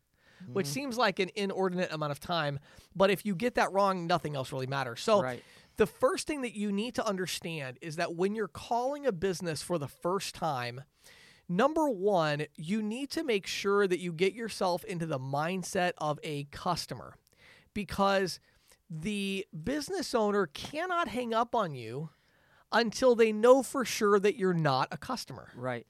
Which 0.52 0.64
Mm-hmm. 0.66 0.72
seems 0.72 0.96
like 0.96 1.18
an 1.18 1.28
inordinate 1.34 1.92
amount 1.92 2.12
of 2.12 2.18
time, 2.20 2.60
but 2.96 3.10
if 3.10 3.26
you 3.26 3.34
get 3.34 3.56
that 3.56 3.70
wrong, 3.72 4.06
nothing 4.06 4.34
else 4.36 4.52
really 4.52 4.66
matters. 4.66 5.00
So, 5.02 5.22
Right. 5.22 5.42
the 5.76 5.84
first 5.86 6.26
thing 6.26 6.40
that 6.40 6.56
you 6.56 6.72
need 6.72 6.94
to 6.94 7.06
understand 7.06 7.76
is 7.82 7.96
that 7.96 8.14
when 8.16 8.34
you're 8.34 8.48
calling 8.48 9.04
a 9.04 9.12
business 9.12 9.60
for 9.60 9.76
the 9.76 9.86
first 9.86 10.34
time, 10.34 10.80
number 11.46 11.90
one, 11.90 12.46
you 12.56 12.80
need 12.82 13.10
to 13.10 13.22
make 13.22 13.46
sure 13.46 13.86
that 13.86 13.98
you 13.98 14.14
get 14.14 14.32
yourself 14.32 14.82
into 14.84 15.04
the 15.04 15.18
mindset 15.18 15.92
of 15.98 16.18
a 16.22 16.44
customer 16.44 17.16
because 17.74 18.40
the 18.88 19.46
business 19.64 20.14
owner 20.14 20.46
cannot 20.46 21.08
hang 21.08 21.34
up 21.34 21.54
on 21.54 21.74
you 21.74 22.08
until 22.72 23.14
they 23.14 23.32
know 23.32 23.62
for 23.62 23.84
sure 23.84 24.18
that 24.20 24.36
you're 24.36 24.54
not 24.54 24.88
a 24.90 24.96
customer. 24.96 25.50
Right. 25.54 25.86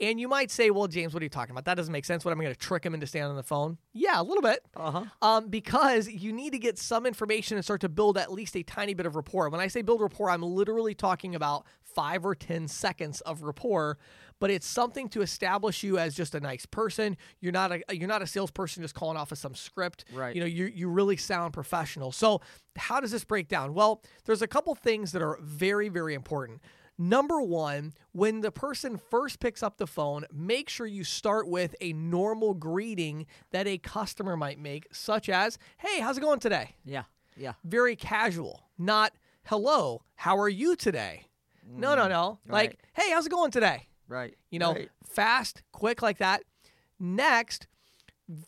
And 0.00 0.18
you 0.18 0.26
might 0.26 0.50
say, 0.50 0.70
well, 0.70 0.88
James, 0.88 1.14
what 1.14 1.22
are 1.22 1.24
you 1.24 1.30
talking 1.30 1.52
about? 1.52 1.66
That 1.66 1.74
doesn't 1.74 1.92
make 1.92 2.04
sense. 2.04 2.24
What 2.24 2.32
am 2.32 2.40
I 2.40 2.44
going 2.44 2.54
to 2.54 2.60
trick 2.60 2.84
him 2.84 2.94
into 2.94 3.06
staying 3.06 3.26
on 3.26 3.36
the 3.36 3.44
phone? 3.44 3.78
Yeah, 3.92 4.20
a 4.20 4.24
little 4.24 4.42
bit. 4.42 4.60
Uh 4.74 4.90
huh. 4.90 5.04
Um, 5.22 5.48
because 5.48 6.08
you 6.08 6.32
need 6.32 6.50
to 6.50 6.58
get 6.58 6.78
some 6.78 7.06
information 7.06 7.56
and 7.56 7.64
start 7.64 7.80
to 7.82 7.88
build 7.88 8.18
at 8.18 8.32
least 8.32 8.56
a 8.56 8.64
tiny 8.64 8.94
bit 8.94 9.06
of 9.06 9.14
rapport. 9.14 9.48
When 9.48 9.60
I 9.60 9.68
say 9.68 9.82
build 9.82 10.00
rapport, 10.00 10.30
I'm 10.30 10.42
literally 10.42 10.94
talking 10.94 11.34
about 11.34 11.64
five 11.84 12.26
or 12.26 12.34
10 12.34 12.66
seconds 12.66 13.20
of 13.20 13.42
rapport, 13.42 13.98
but 14.40 14.50
it's 14.50 14.66
something 14.66 15.08
to 15.10 15.22
establish 15.22 15.84
you 15.84 15.96
as 15.96 16.14
just 16.14 16.34
a 16.34 16.40
nice 16.40 16.66
person. 16.66 17.16
You're 17.40 17.52
not 17.52 17.70
a, 17.70 17.82
you're 17.94 18.08
not 18.08 18.20
a 18.20 18.26
salesperson 18.26 18.82
just 18.82 18.94
calling 18.94 19.16
off 19.16 19.30
of 19.30 19.38
some 19.38 19.54
script. 19.54 20.04
Right. 20.12 20.34
You 20.34 20.40
know, 20.40 20.46
you, 20.46 20.66
you 20.66 20.88
really 20.88 21.16
sound 21.16 21.52
professional. 21.52 22.10
So 22.10 22.40
how 22.76 23.00
does 23.00 23.12
this 23.12 23.24
break 23.24 23.48
down? 23.48 23.74
Well, 23.74 24.02
there's 24.24 24.42
a 24.42 24.48
couple 24.48 24.74
things 24.74 25.12
that 25.12 25.22
are 25.22 25.38
very, 25.40 25.88
very 25.88 26.14
important. 26.14 26.60
Number 26.96 27.40
one, 27.42 27.92
when 28.12 28.40
the 28.40 28.52
person 28.52 28.96
first 28.96 29.40
picks 29.40 29.62
up 29.62 29.78
the 29.78 29.86
phone, 29.86 30.26
make 30.32 30.68
sure 30.68 30.86
you 30.86 31.02
start 31.04 31.48
with 31.48 31.74
a 31.80 31.92
normal 31.92 32.54
greeting 32.54 33.26
that 33.50 33.66
a 33.66 33.78
customer 33.78 34.36
might 34.36 34.58
make, 34.60 34.86
such 34.92 35.28
as, 35.28 35.58
Hey, 35.78 36.00
how's 36.00 36.18
it 36.18 36.20
going 36.20 36.38
today? 36.40 36.76
Yeah. 36.84 37.04
Yeah. 37.36 37.54
Very 37.64 37.96
casual, 37.96 38.62
not, 38.78 39.12
Hello, 39.46 40.02
how 40.14 40.38
are 40.38 40.48
you 40.48 40.76
today? 40.76 41.26
No, 41.68 41.94
no, 41.94 42.04
mm, 42.04 42.08
no. 42.10 42.38
Like, 42.48 42.70
right. 42.70 42.80
Hey, 43.04 43.10
how's 43.12 43.26
it 43.26 43.30
going 43.30 43.50
today? 43.50 43.88
Right. 44.06 44.36
You 44.50 44.58
know, 44.58 44.72
Right. 44.72 44.90
fast, 45.04 45.62
quick 45.72 46.00
like 46.00 46.18
that. 46.18 46.44
Next, 47.00 47.66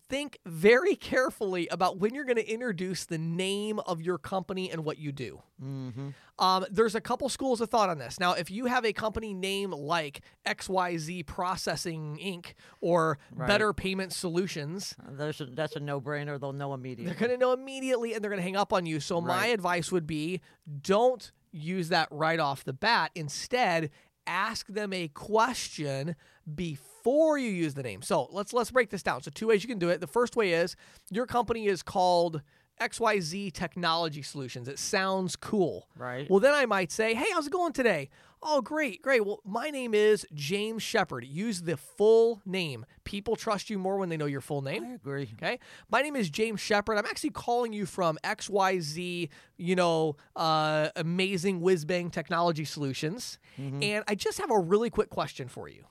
think 0.09 0.39
very 0.47 0.97
carefully 0.97 1.69
about 1.69 1.99
when 1.99 2.15
you're 2.15 2.25
going 2.25 2.37
to 2.37 2.51
introduce 2.51 3.05
the 3.05 3.19
name 3.19 3.79
of 3.81 4.01
your 4.01 4.17
company 4.17 4.71
and 4.71 4.85
what 4.85 4.99
you 4.99 5.13
do. 5.13 5.43
Mm-hmm. 5.63 6.09
Um, 6.39 6.65
there's 6.71 6.95
a 6.95 7.01
couple 7.01 7.29
schools 7.29 7.61
of 7.61 7.69
thought 7.69 7.91
on 7.91 7.99
this. 7.99 8.19
Now, 8.19 8.33
if 8.33 8.51
you 8.51 8.67
have 8.67 8.85
a 8.85 8.93
company 8.93 9.35
name 9.35 9.71
like 9.73 10.23
XYZ 10.47 11.27
Processing 11.27 12.19
Inc. 12.23 12.55
or 12.81 13.19
Right. 13.35 13.49
Better 13.49 13.73
Payment 13.73 14.13
Solutions, 14.13 14.95
There's 15.11 15.41
a, 15.41 15.47
that's 15.47 15.77
a 15.77 15.81
no-brainer. 15.81 16.41
They'll 16.41 16.53
know 16.53 16.73
immediately. 16.73 17.07
they're 17.13 17.29
going 17.29 17.33
to 17.33 17.39
know 17.39 17.53
immediately 17.53 18.15
and 18.15 18.23
they're 18.23 18.31
going 18.31 18.41
to 18.41 18.45
hang 18.45 18.57
up 18.57 18.73
on 18.73 18.87
you. 18.87 19.01
So, 19.01 19.21
my 19.21 19.47
advice 19.49 19.93
would 19.93 20.07
be 20.07 20.41
don't 20.83 21.33
use 21.53 21.89
that 21.91 22.09
right 22.11 22.41
off 22.41 22.65
the 22.65 22.73
bat. 22.73 23.11
Instead, 23.15 23.91
ask 24.27 24.67
them 24.69 24.93
a 24.93 25.09
question 25.09 26.17
before 26.55 26.96
you 27.39 27.51
use 27.51 27.75
the 27.75 27.83
name. 27.83 28.03
So, 28.03 28.29
let's 28.31 28.53
let's 28.53 28.71
break 28.71 28.91
this 28.91 29.03
down. 29.03 29.23
So, 29.23 29.31
two 29.35 29.49
ways 29.49 29.63
you 29.63 29.69
can 29.69 29.79
do 29.79 29.89
it. 29.89 30.01
The 30.01 30.07
first 30.07 30.37
way 30.37 30.53
is 30.53 30.77
your 31.11 31.27
company 31.27 31.67
is 31.67 31.83
called 31.83 32.43
XYZ 32.81 33.53
Technology 33.53 34.23
Solutions. 34.23 34.69
It 34.69 34.79
sounds 34.79 35.37
cool. 35.37 35.89
Right. 35.97 36.29
Well, 36.29 36.41
then 36.41 36.53
I 36.53 36.67
might 36.67 36.93
say, 36.93 37.15
"Hey, 37.15 37.27
how's 37.33 37.47
it 37.47 37.53
going 37.53 37.73
today?" 37.73 38.11
Oh, 38.43 38.61
great, 38.61 39.03
great. 39.03 39.25
Well, 39.25 39.41
my 39.45 39.71
name 39.71 39.95
is 39.95 40.27
James 40.35 40.83
Shepherd. 40.83 41.25
Use 41.25 41.63
the 41.63 41.77
full 41.77 42.43
name. 42.45 42.85
People 43.05 43.35
trust 43.35 43.71
you 43.71 43.79
more 43.79 43.97
when 43.97 44.09
they 44.09 44.17
know 44.17 44.27
your 44.27 44.43
full 44.43 44.61
name. 44.61 44.85
I 44.85 44.95
agree. 44.95 45.31
Okay. 45.35 45.59
My 45.91 46.03
name 46.03 46.15
is 46.15 46.29
James 46.29 46.61
Shepherd. 46.61 46.97
I'm 46.99 47.07
actually 47.07 47.31
calling 47.31 47.73
you 47.73 47.87
from 47.87 48.19
XYZ, 48.23 49.31
you 49.57 49.75
know, 49.75 50.17
uh, 50.37 50.91
amazing 50.97 51.61
whiz 51.61 51.85
bang 51.85 52.11
technology 52.11 52.65
solutions. 52.65 53.39
And 53.83 54.05
I 54.07 54.15
just 54.15 54.39
have 54.39 54.51
a 54.51 54.59
really 54.59 54.91
quick 54.91 55.09
question 55.09 55.49
for 55.49 55.67
you. 55.69 55.85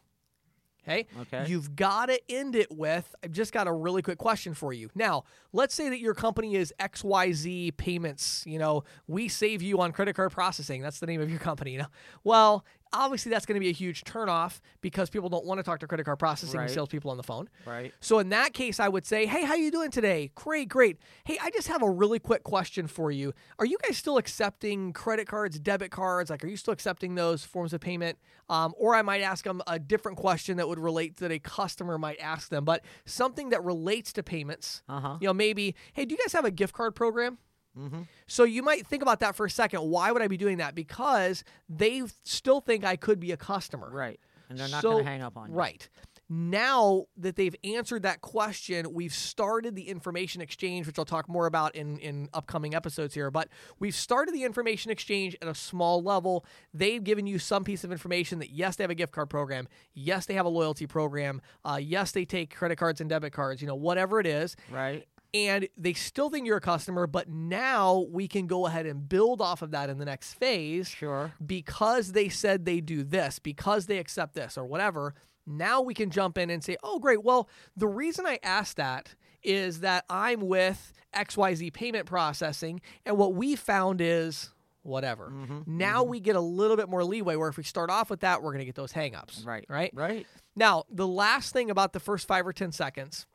Okay. 0.87 1.07
Okay. 1.21 1.45
You've 1.47 1.75
got 1.75 2.07
to 2.07 2.19
end 2.29 2.55
it 2.55 2.71
with 2.71 3.13
I've 3.23 3.31
just 3.31 3.51
got 3.51 3.67
a 3.67 3.73
really 3.73 4.01
quick 4.01 4.17
question 4.17 4.53
for 4.53 4.71
you. 4.71 4.89
Now, 4.95 5.23
let's 5.51 5.73
say 5.73 5.89
that 5.89 5.99
your 5.99 6.13
company 6.13 6.55
is 6.55 6.73
XYZ 6.79 7.75
Payments. 7.77 8.43
You 8.45 8.59
know, 8.59 8.83
we 9.07 9.27
save 9.27 9.61
you 9.61 9.79
on 9.81 9.91
credit 9.91 10.15
card 10.15 10.31
processing. 10.31 10.81
That's 10.81 10.99
the 10.99 11.07
name 11.07 11.21
of 11.21 11.29
your 11.29 11.39
company. 11.39 11.71
You 11.71 11.79
know, 11.79 11.87
well, 12.23 12.65
obviously 12.97 13.29
that's 13.29 13.45
going 13.45 13.55
to 13.55 13.59
be 13.59 13.69
a 13.69 13.73
huge 13.73 14.03
turnoff 14.03 14.59
because 14.81 15.09
people 15.09 15.29
don't 15.29 15.45
want 15.45 15.59
to 15.59 15.63
talk 15.63 15.79
to 15.79 15.87
credit 15.87 16.03
card 16.05 16.19
processing 16.19 16.59
Right. 16.59 16.69
salespeople 16.69 17.11
on 17.11 17.17
the 17.17 17.23
phone. 17.23 17.49
Right. 17.65 17.93
So 17.99 18.19
in 18.19 18.29
that 18.29 18.53
case, 18.53 18.79
I 18.79 18.87
would 18.87 19.05
say, 19.05 19.25
"Hey, 19.25 19.43
how 19.45 19.55
you 19.55 19.71
doing 19.71 19.91
today? 19.91 20.31
Great, 20.35 20.69
great. 20.69 20.97
Hey, 21.25 21.37
I 21.41 21.49
just 21.51 21.67
have 21.67 21.81
a 21.81 21.89
really 21.89 22.19
quick 22.19 22.43
question 22.43 22.87
for 22.87 23.11
you. 23.11 23.33
Are 23.59 23.65
you 23.65 23.77
guys 23.83 23.97
still 23.97 24.17
accepting 24.17 24.93
credit 24.93 25.27
cards, 25.27 25.59
debit 25.59 25.91
cards? 25.91 26.29
Like, 26.29 26.43
are 26.43 26.47
you 26.47 26.57
still 26.57 26.73
accepting 26.73 27.15
those 27.15 27.43
forms 27.43 27.73
of 27.73 27.81
payment? 27.81 28.17
Um, 28.49 28.73
or 28.77 28.93
I 28.95 29.01
might 29.01 29.21
ask 29.21 29.43
them 29.43 29.61
a 29.67 29.79
different 29.79 30.17
question 30.17 30.57
that 30.57 30.67
would 30.67 30.79
relate 30.79 31.17
that 31.17 31.31
a 31.31 31.39
customer 31.39 31.97
might 31.97 32.19
ask 32.19 32.49
them, 32.49 32.63
but 32.63 32.83
something 33.05 33.49
that 33.49 33.63
relates 33.63 34.13
to 34.13 34.23
payments. 34.23 34.83
Uh-huh. 34.87 35.17
You 35.19 35.27
know, 35.27 35.33
maybe, 35.33 35.75
hey, 35.93 36.05
do 36.05 36.13
you 36.13 36.19
guys 36.23 36.31
have 36.33 36.45
a 36.45 36.51
gift 36.51 36.73
card 36.73 36.93
program? 36.95 37.39
Mm-hmm. 37.77 38.01
So 38.27 38.43
you 38.43 38.63
might 38.63 38.87
think 38.87 39.01
about 39.01 39.19
that 39.19 39.35
for 39.35 39.45
a 39.45 39.49
second. 39.49 39.81
Why 39.81 40.11
would 40.11 40.21
I 40.21 40.27
be 40.27 40.37
doing 40.37 40.57
that? 40.57 40.75
Because 40.75 41.43
they 41.69 42.01
still 42.23 42.61
think 42.61 42.83
I 42.85 42.95
could 42.95 43.19
be 43.19 43.31
a 43.31 43.37
customer. 43.37 43.89
Right. 43.91 44.19
And 44.49 44.57
they're 44.57 44.67
not 44.69 44.81
So- 44.81 44.91
going 44.93 45.03
to 45.05 45.09
hang 45.09 45.21
up 45.21 45.37
on 45.37 45.49
you. 45.51 45.55
Right. 45.55 45.87
Now 46.27 47.05
that 47.17 47.35
they've 47.35 47.55
answered 47.63 48.01
that 48.01 48.21
question, 48.21 48.91
we've 48.93 49.13
started 49.13 49.75
the 49.75 49.89
information 49.89 50.41
exchange, 50.41 50.87
which 50.87 50.97
I'll 50.97 51.05
talk 51.05 51.29
more 51.29 51.45
about 51.45 51.75
in, 51.75 51.99
in 51.99 52.29
upcoming 52.33 52.73
episodes 52.73 53.13
here. 53.13 53.29
But 53.29 53.49
we've 53.77 53.93
started 53.93 54.33
the 54.33 54.43
information 54.43 54.89
exchange 54.89 55.37
at 55.39 55.47
a 55.47 55.53
small 55.53 56.01
level. 56.01 56.43
They've 56.73 57.03
given 57.03 57.27
you 57.27 57.37
some 57.37 57.63
piece 57.63 57.83
of 57.83 57.91
information 57.91 58.39
that 58.39 58.49
yes, 58.49 58.75
they 58.75 58.83
have 58.83 58.89
a 58.89 58.95
gift 58.95 59.13
card 59.13 59.29
program. 59.29 59.67
Yes, 59.93 60.25
they 60.25 60.33
have 60.33 60.47
a 60.47 60.49
loyalty 60.49 60.87
program. 60.87 61.41
Uh, 61.63 61.77
yes, 61.79 62.11
they 62.11 62.25
take 62.25 62.55
credit 62.55 62.77
cards 62.77 62.99
and 63.01 63.09
debit 63.09 63.31
cards, 63.31 63.61
you 63.61 63.67
know, 63.67 63.75
whatever 63.75 64.19
it 64.19 64.25
is 64.25 64.55
Right. 64.71 65.05
And 65.35 65.67
they 65.75 65.91
still 65.91 66.29
think 66.29 66.47
you're 66.47 66.55
a 66.57 66.61
customer, 66.61 67.07
but 67.07 67.27
now 67.27 68.05
we 68.09 68.25
can 68.25 68.47
go 68.47 68.67
ahead 68.67 68.85
and 68.85 69.09
build 69.09 69.41
off 69.41 69.61
of 69.61 69.71
that 69.71 69.89
in 69.89 69.97
the 69.97 70.05
next 70.05 70.35
phase 70.35 70.87
Sure. 70.87 71.33
because 71.45 72.13
they 72.13 72.29
said 72.29 72.63
they 72.63 72.79
do 72.79 73.03
this, 73.03 73.37
because 73.37 73.87
they 73.87 73.97
accept 73.97 74.33
this, 74.33 74.57
or 74.57 74.63
whatever. 74.63 75.13
Now 75.45 75.81
we 75.81 75.93
can 75.93 76.09
jump 76.09 76.37
in 76.37 76.49
and 76.49 76.63
say, 76.63 76.77
oh, 76.83 76.99
great. 76.99 77.21
Well, 77.21 77.49
the 77.75 77.87
reason 77.87 78.25
I 78.25 78.39
asked 78.43 78.77
that 78.77 79.13
is 79.43 79.81
that 79.81 80.05
I'm 80.09 80.39
with 80.39 80.93
XYZ 81.13 81.73
payment 81.73 82.05
processing, 82.05 82.79
and 83.05 83.17
what 83.17 83.35
we 83.35 83.57
found 83.57 83.99
is 83.99 84.53
whatever. 84.83 85.33
Mm-hmm. 85.35 85.77
Now 85.77 86.01
mm-hmm. 86.01 86.11
we 86.11 86.19
get 86.21 86.37
a 86.37 86.41
little 86.41 86.77
bit 86.77 86.87
more 86.87 87.03
leeway 87.03 87.35
where 87.35 87.49
if 87.49 87.57
we 87.57 87.63
start 87.63 87.89
off 87.89 88.09
with 88.09 88.21
that, 88.21 88.41
we're 88.41 88.51
going 88.51 88.59
to 88.59 88.65
get 88.65 88.75
those 88.75 88.93
hangups. 88.93 89.45
Right. 89.45 89.65
Right. 89.67 89.91
Right. 89.93 90.25
Now, 90.55 90.85
the 90.89 91.07
last 91.07 91.51
thing 91.51 91.69
about 91.69 91.91
the 91.91 91.99
first 91.99 92.25
five 92.25 92.47
or 92.47 92.53
10 92.53 92.71
seconds 92.71 93.27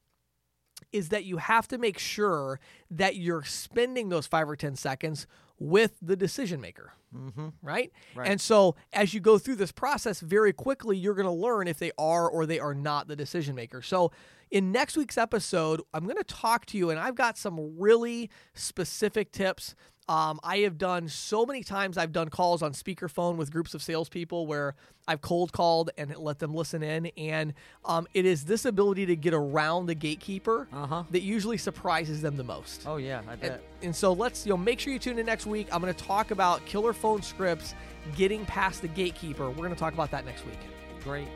is 0.93 1.11
that 1.11 1.24
you 1.24 1.38
have 1.38 1.68
to 1.68 1.78
make 1.78 1.99
sure 1.99 2.61
that 2.91 3.16
you're 3.16 3.45
spending 3.45 4.09
those 4.09 4.26
five 4.26 4.49
or 4.49 4.57
10 4.57 4.76
seconds 4.76 5.26
with 5.59 5.93
the 6.01 6.16
decision 6.16 6.61
maker. 6.61 6.95
Mm-hmm. 7.14 7.49
Right? 7.62 7.93
Right. 8.14 8.30
And 8.30 8.41
so, 8.41 8.76
as 8.93 9.12
you 9.12 9.20
go 9.20 9.36
through 9.36 9.57
this 9.57 9.72
process, 9.72 10.20
very 10.20 10.53
quickly, 10.53 10.97
you're 10.97 11.14
going 11.14 11.26
to 11.26 11.32
learn 11.32 11.66
if 11.66 11.78
they 11.78 11.91
are 11.99 12.28
or 12.28 12.47
they 12.47 12.61
are 12.61 12.74
not 12.74 13.09
the 13.09 13.16
decision 13.16 13.57
maker. 13.57 13.82
So, 13.82 14.12
in 14.51 14.72
next 14.72 14.96
week's 14.96 15.16
episode, 15.18 15.80
I'm 15.94 16.05
going 16.05 16.16
to 16.16 16.24
talk 16.24 16.66
to 16.66 16.78
you, 16.78 16.90
and 16.90 16.98
I've 16.98 17.14
got 17.14 17.38
some 17.38 17.78
really 17.78 18.30
specific 18.55 19.32
tips. 19.32 19.74
Um, 20.09 20.40
I 20.42 20.59
have 20.59 20.76
done 20.76 21.07
so 21.09 21.46
many 21.46 21.62
times, 21.62 21.96
I've 21.96 22.11
done 22.11 22.30
calls 22.30 22.62
on 22.62 22.72
speakerphone 22.72 23.36
with 23.36 23.53
groups 23.53 23.74
of 23.74 23.82
salespeople 23.82 24.44
where 24.48 24.74
I've 25.07 25.20
cold 25.20 25.53
called 25.53 25.90
and 25.96 26.12
let 26.16 26.40
them 26.40 26.53
listen 26.53 26.82
in. 26.82 27.07
And 27.16 27.55
um, 27.84 28.09
it 28.12 28.26
is 28.26 28.44
this 28.44 28.64
ability 28.64 29.07
to 29.07 29.14
get 29.14 29.34
around 29.34 29.86
the 29.86 29.94
gatekeeper 29.94 30.66
Uh-huh. 30.72 31.05
that 31.12 31.22
usually 31.22 31.59
surprises 31.59 32.22
them 32.22 32.36
the 32.36 32.42
most. 32.42 32.82
Oh, 32.86 32.96
yeah. 32.96 33.22
I 33.28 33.32
And, 33.34 33.40
bet. 33.40 33.62
and 33.82 33.94
so 33.94 34.12
let's 34.12 34.44
you 34.44 34.51
know 34.51 34.57
make 34.57 34.80
sure 34.80 34.92
you 34.92 34.98
tune 34.98 35.16
in 35.16 35.26
next 35.26 35.46
week. 35.46 35.68
I'm 35.72 35.80
going 35.80 35.94
to 35.94 36.05
talk 36.05 36.32
about 36.32 36.66
killer 36.66 36.92
phone 36.92 37.22
scripts 37.22 37.74
getting 38.16 38.44
past 38.46 38.82
the 38.82 38.88
gatekeeper. 38.88 39.48
We're 39.48 39.55
going 39.59 39.70
to 39.70 39.76
talk 39.78 39.92
about 39.94 40.11
that 40.11 40.24
next 40.24 40.44
week. 40.44 40.59
Great. 41.05 41.28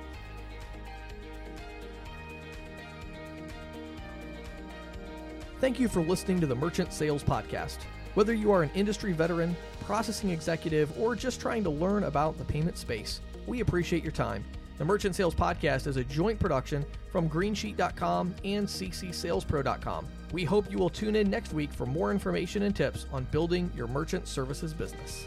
Thank 5.64 5.80
you 5.80 5.88
for 5.88 6.02
listening 6.02 6.40
to 6.40 6.46
the 6.46 6.54
Merchant 6.54 6.92
Sales 6.92 7.24
Podcast. 7.24 7.78
Whether 8.12 8.34
you 8.34 8.52
are 8.52 8.62
an 8.62 8.70
industry 8.74 9.14
veteran, 9.14 9.56
processing 9.86 10.28
executive, 10.28 10.92
or 11.00 11.16
just 11.16 11.40
trying 11.40 11.64
to 11.64 11.70
learn 11.70 12.04
about 12.04 12.36
the 12.36 12.44
payment 12.44 12.76
space, 12.76 13.22
we 13.46 13.60
appreciate 13.60 14.02
your 14.02 14.12
time. 14.12 14.44
The 14.76 14.84
Merchant 14.84 15.14
Sales 15.14 15.34
Podcast 15.34 15.86
is 15.86 15.96
a 15.96 16.04
joint 16.04 16.38
production 16.38 16.84
from 17.10 17.30
Greensheet.com 17.30 18.34
and 18.44 18.68
CCSalesPro.com. 18.68 20.06
We 20.32 20.44
hope 20.44 20.70
you 20.70 20.76
will 20.76 20.90
tune 20.90 21.16
in 21.16 21.30
next 21.30 21.54
week 21.54 21.72
for 21.72 21.86
more 21.86 22.12
information 22.12 22.64
and 22.64 22.76
tips 22.76 23.06
on 23.10 23.24
building 23.30 23.72
your 23.74 23.86
merchant 23.86 24.28
services 24.28 24.74
business. 24.74 25.24